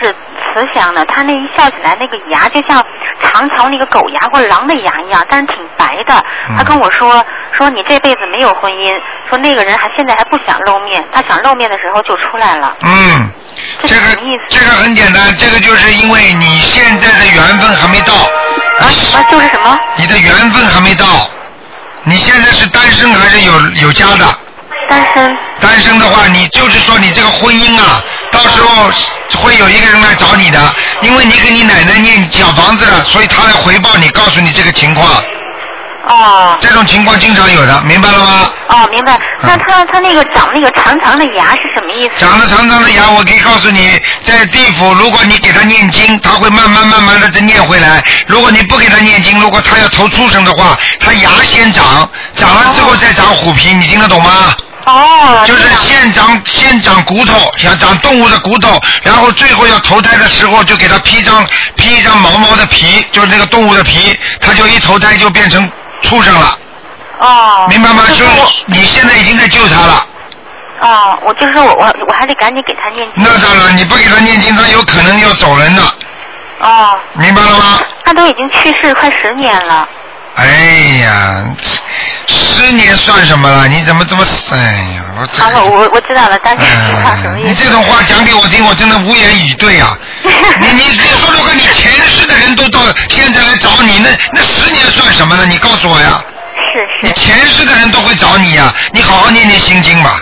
[0.00, 2.80] 是慈祥的，她那一笑起来，那个牙就像
[3.20, 6.24] 长条那个狗牙或者狼的牙一样，但是挺白的。
[6.56, 8.96] 她跟我说说你这辈子没有婚姻，
[9.28, 12.76] 说那个人还现在还不想露面，他想露面的时候就出来了。
[12.82, 13.30] 嗯，
[13.82, 14.00] 这个
[14.48, 18.14] 这个很简单，这个就是因为你现在的缘分还没到。
[18.14, 18.86] 啊，
[19.28, 19.76] 就是什么？
[19.96, 21.04] 你的缘分还没到。
[22.08, 23.52] 你现在是单身还是有
[23.82, 24.24] 有家的？
[24.88, 25.36] 单身。
[25.60, 28.02] 单身的话，你就是说你这个婚姻啊，
[28.32, 28.90] 到时候
[29.42, 30.58] 会有一个人来找你的，
[31.02, 35.22] 因为你给你奶奶念小房子了，所以他来回报你，告诉你这个情况。
[36.08, 36.56] 哦。
[36.60, 38.50] 这种情况经常有的，明白了吗？
[38.68, 39.18] 哦，明白。
[39.42, 42.10] 那他他那个长那个长长的牙是什么意思？
[42.18, 54.54] 长得长长的牙，我可以告诉你，在地府，如果你给他念经，他会慢慢慢慢的再念回来；如果你不给他念经，如果他要投畜生的话，他牙先长，长了之后再长虎皮，你听得懂吗？
[54.86, 55.44] 哦。
[55.46, 65.70] 就是先长先长骨头，想长动物的骨头，然后最后要投胎的时候就给他披张披一张毛毛的皮，就是那个动物的皮，他就一投胎就变成
[66.02, 66.58] 畜生了。
[67.20, 67.66] 哦。
[67.68, 68.02] 明白吗？
[68.08, 70.06] 就是你现在已经在救他了。
[70.80, 73.24] 哦，我就是说我我我还得赶紧给他念经。
[73.24, 75.82] 那当然，你不给他念经，他有可能要走人的，
[76.60, 76.98] 哦。
[77.14, 77.80] 明白了吗？
[78.04, 79.88] 他都已经去世快十年了。
[80.36, 80.46] 哎
[81.02, 81.44] 呀，
[82.28, 83.66] 十年算什么了？
[83.68, 84.24] 你怎么这么……
[84.52, 84.56] 哎
[84.94, 87.48] 呀，我这好了，我我知道了，大概知道什么意思。
[87.48, 89.96] 你这种话讲给我听，我真的无言以对啊！
[90.60, 95.46] 你你你说的话，你前世的人都到现在来找你，那那十年算什么呢？
[95.46, 96.20] 你告诉我呀！
[96.72, 97.06] 是是。
[97.06, 100.20] 你前世的人都会找你呀，你好好念念心经吧。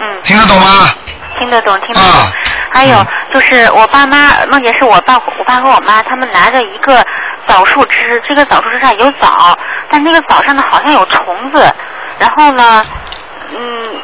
[0.00, 0.22] 嗯。
[0.22, 0.94] 听得懂吗？
[1.38, 2.32] 听得懂，听得懂。
[2.72, 7.04] 还有就是我爸妈梦见是我爸我爸和我妈他们拿着一个
[7.46, 9.58] 枣树枝，这个枣树枝上有枣，
[9.90, 11.74] 但那个枣上呢好像有虫子，
[12.18, 12.84] 然后呢，
[13.50, 14.00] 嗯，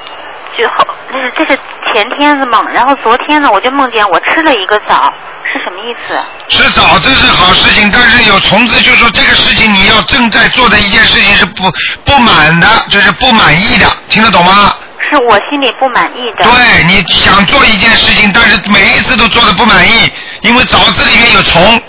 [0.58, 1.58] 就后这是这是
[1.92, 5.12] 前天的梦，然后昨天呢我就梦见我吃了一个枣，
[5.44, 6.18] 是什么意思？
[6.48, 11.70] 吃枣这是好事情，但是有虫子，就是说这个事情你要正在做的一件事情是不
[12.04, 14.74] 不满的，就是不满意的，听得懂吗？
[15.10, 16.44] 是我心里不满意的。
[16.44, 20.10] 对，你想做一件事情，但是每一次都做的不满意，
[20.42, 21.80] 因为枣子里面有虫。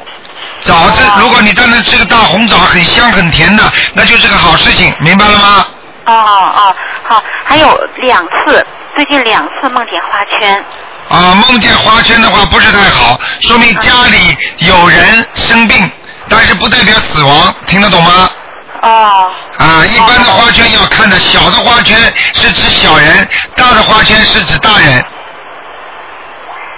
[0.60, 3.64] 枣子，如果你单单吃个大红枣，很香很甜的，
[3.94, 5.68] 那就是个好事情，明白了吗？
[6.06, 6.76] 哦哦
[7.07, 8.65] 好，还有两次，
[8.95, 10.65] 最近两次梦见花圈。
[11.10, 15.89] 啊，梦见花圈的话不是太好，说明家里有人生病，
[16.27, 18.30] 但是不代表死亡，听得懂吗？
[18.82, 19.32] 哦。
[19.58, 21.98] 啊，一般的花圈要看的，小的花圈
[22.34, 25.06] 是指小人，大的花圈是指大人，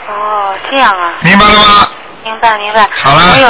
[0.08, 1.14] 哦，这样啊。
[1.22, 1.88] 明白了吗？
[2.24, 2.88] 明白明白。
[2.96, 3.50] 好了没有，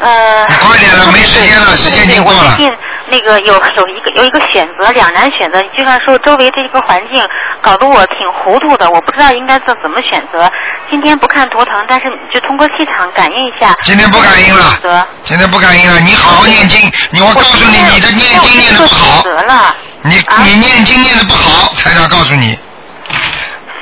[0.00, 0.46] 呃。
[0.48, 2.64] 你快点了，没时间了，时间已经过了我最。
[2.64, 2.76] 近
[3.06, 7.22] 那个有有一个有一个选择，两难选择，就像说周围这个环境
[7.64, 10.50] 搞得我挺糊涂的，我不知道应该怎怎么选择。
[10.90, 13.74] 今天不看图腾，但是就通过气场感应一下。
[13.84, 16.78] 今天不感应了选择现在不感应了，你好好念经。
[17.10, 19.24] 你我告诉你，你的念经念的不好，
[20.02, 22.58] 你你念经念的不好，台长告诉你，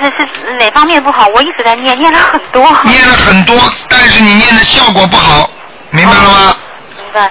[0.00, 1.26] 是是哪方面不好？
[1.34, 2.62] 我一直在念，念了很多。
[2.84, 5.50] 念了很多，但是你念的效果不好，
[5.90, 6.36] 明白了吗？
[6.36, 6.71] 明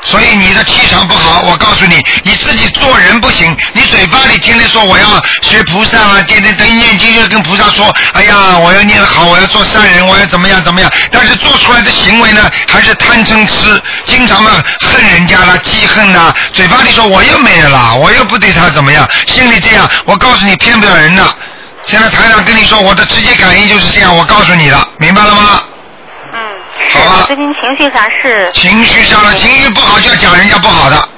[0.04, 5.06] 所以你的气场不好，我告诉你，你自己做人不行，你嘴巴里天天说我要
[5.42, 14.52] 学菩萨啊，天天等念经就跟菩萨说，哎呀，我要念得好，我要做善人，我要怎么样怎么样，但是做出来的行为呢，还是贪嗔痴，经常嘛
[14.82, 21.24] 恨人家啦，记恨啦，嘴巴里说我又没了，我又不对他怎么样，心里这样，我告诉你骗不了人的。
[21.86, 25.64] 现在台长跟你说，我的直接感应就是这样，我告诉你了，明白了吗？
[26.92, 28.52] 是我最近情绪上是。
[28.54, 31.10] 情绪上了，情绪不好就要讲人家不好的。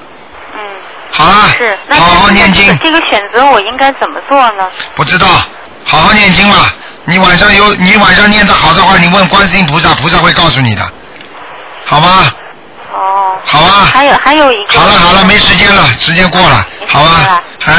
[0.54, 0.60] 嗯。
[1.12, 1.78] 好了，是。
[1.88, 2.78] 那好好念经。
[2.80, 4.70] 这个选择我应该怎么做呢？
[4.96, 5.28] 不知道，
[5.84, 6.74] 好好念经吧。
[7.06, 10.82] 你晚上有你晚上念的好的话，你问观世音菩萨，菩萨会告诉你的，
[11.86, 12.32] 好吗？
[12.94, 13.38] 哦。
[13.44, 13.90] 好啊。
[13.92, 14.80] 还有还有一个。
[14.80, 17.42] 好了好了，没时间了，时间过了，好吧？
[17.60, 17.74] 还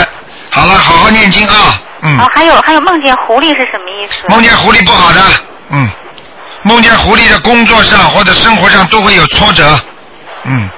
[0.51, 2.19] 好了，好好念经啊，嗯。
[2.19, 4.29] 哦，还有还有梦见狐狸是什么意思？
[4.29, 5.21] 梦见狐狸不好的，
[5.71, 5.89] 嗯，
[6.65, 9.78] 梦见狐狸的工作上或者生活上都会有挫折，
[10.45, 10.69] 嗯，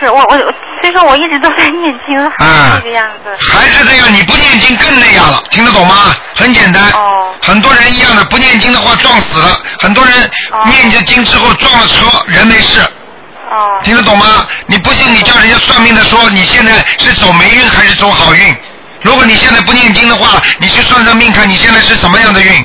[0.00, 3.30] 是我我我所以说我一直都在念经，还是这个样子。
[3.52, 6.14] 还是这样，你不念经更那样了，听得懂吗？
[6.34, 10.30] 很简单，哦很多人一样的，不念经的话撞死了，很多人
[10.66, 12.80] 念着经之后撞了车，人没事。
[12.80, 14.46] 哦听得懂吗？
[14.66, 18.56] 你不信，你叫人家算命的说你现在是走霉运还是走好运？
[19.02, 22.64] 如果你现在不念经的话，你去算算命看你现在是什么样的运，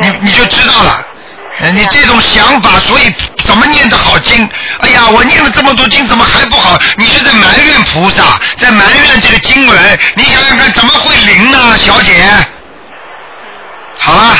[0.00, 1.06] 你你就知道了。
[1.60, 3.14] 呃，你这种想法，所以
[3.44, 4.48] 怎么念的好经？
[4.80, 6.78] 哎呀，我念了这么多经，怎么还不好？
[6.96, 9.98] 你是在埋怨菩萨，在埋怨这个经文。
[10.16, 12.14] 你想想看，怎么会灵呢，小姐？
[13.98, 14.34] 好了，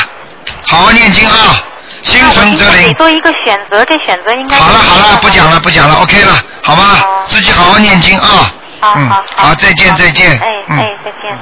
[0.67, 1.63] 好好念经啊，
[2.03, 2.89] 心诚则灵。
[2.89, 4.57] 你做一个选择，这选择应该。
[4.57, 7.05] 好了好了，不讲了不讲了，OK 了，好吗？
[7.29, 8.51] 自己好好念经啊。
[8.81, 10.31] 好好，好，再见再见。
[10.41, 11.39] 哎哎，再见。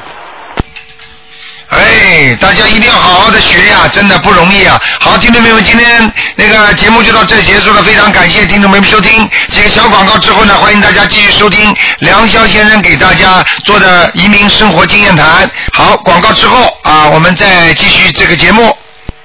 [1.69, 4.81] 哎，大家一定要好好的学呀，真的不容易啊！
[5.01, 9.29] 好，听众朋友们，今天那个节目就到这里结束了，非常感谢听众朋友们收听。
[9.51, 15.49] 几个小广告之后呢，欢迎大家继续收听梁霄先生给大家做的移民生活经验谈。
[15.75, 18.75] 好，广告之后啊，我们再继续这个节目。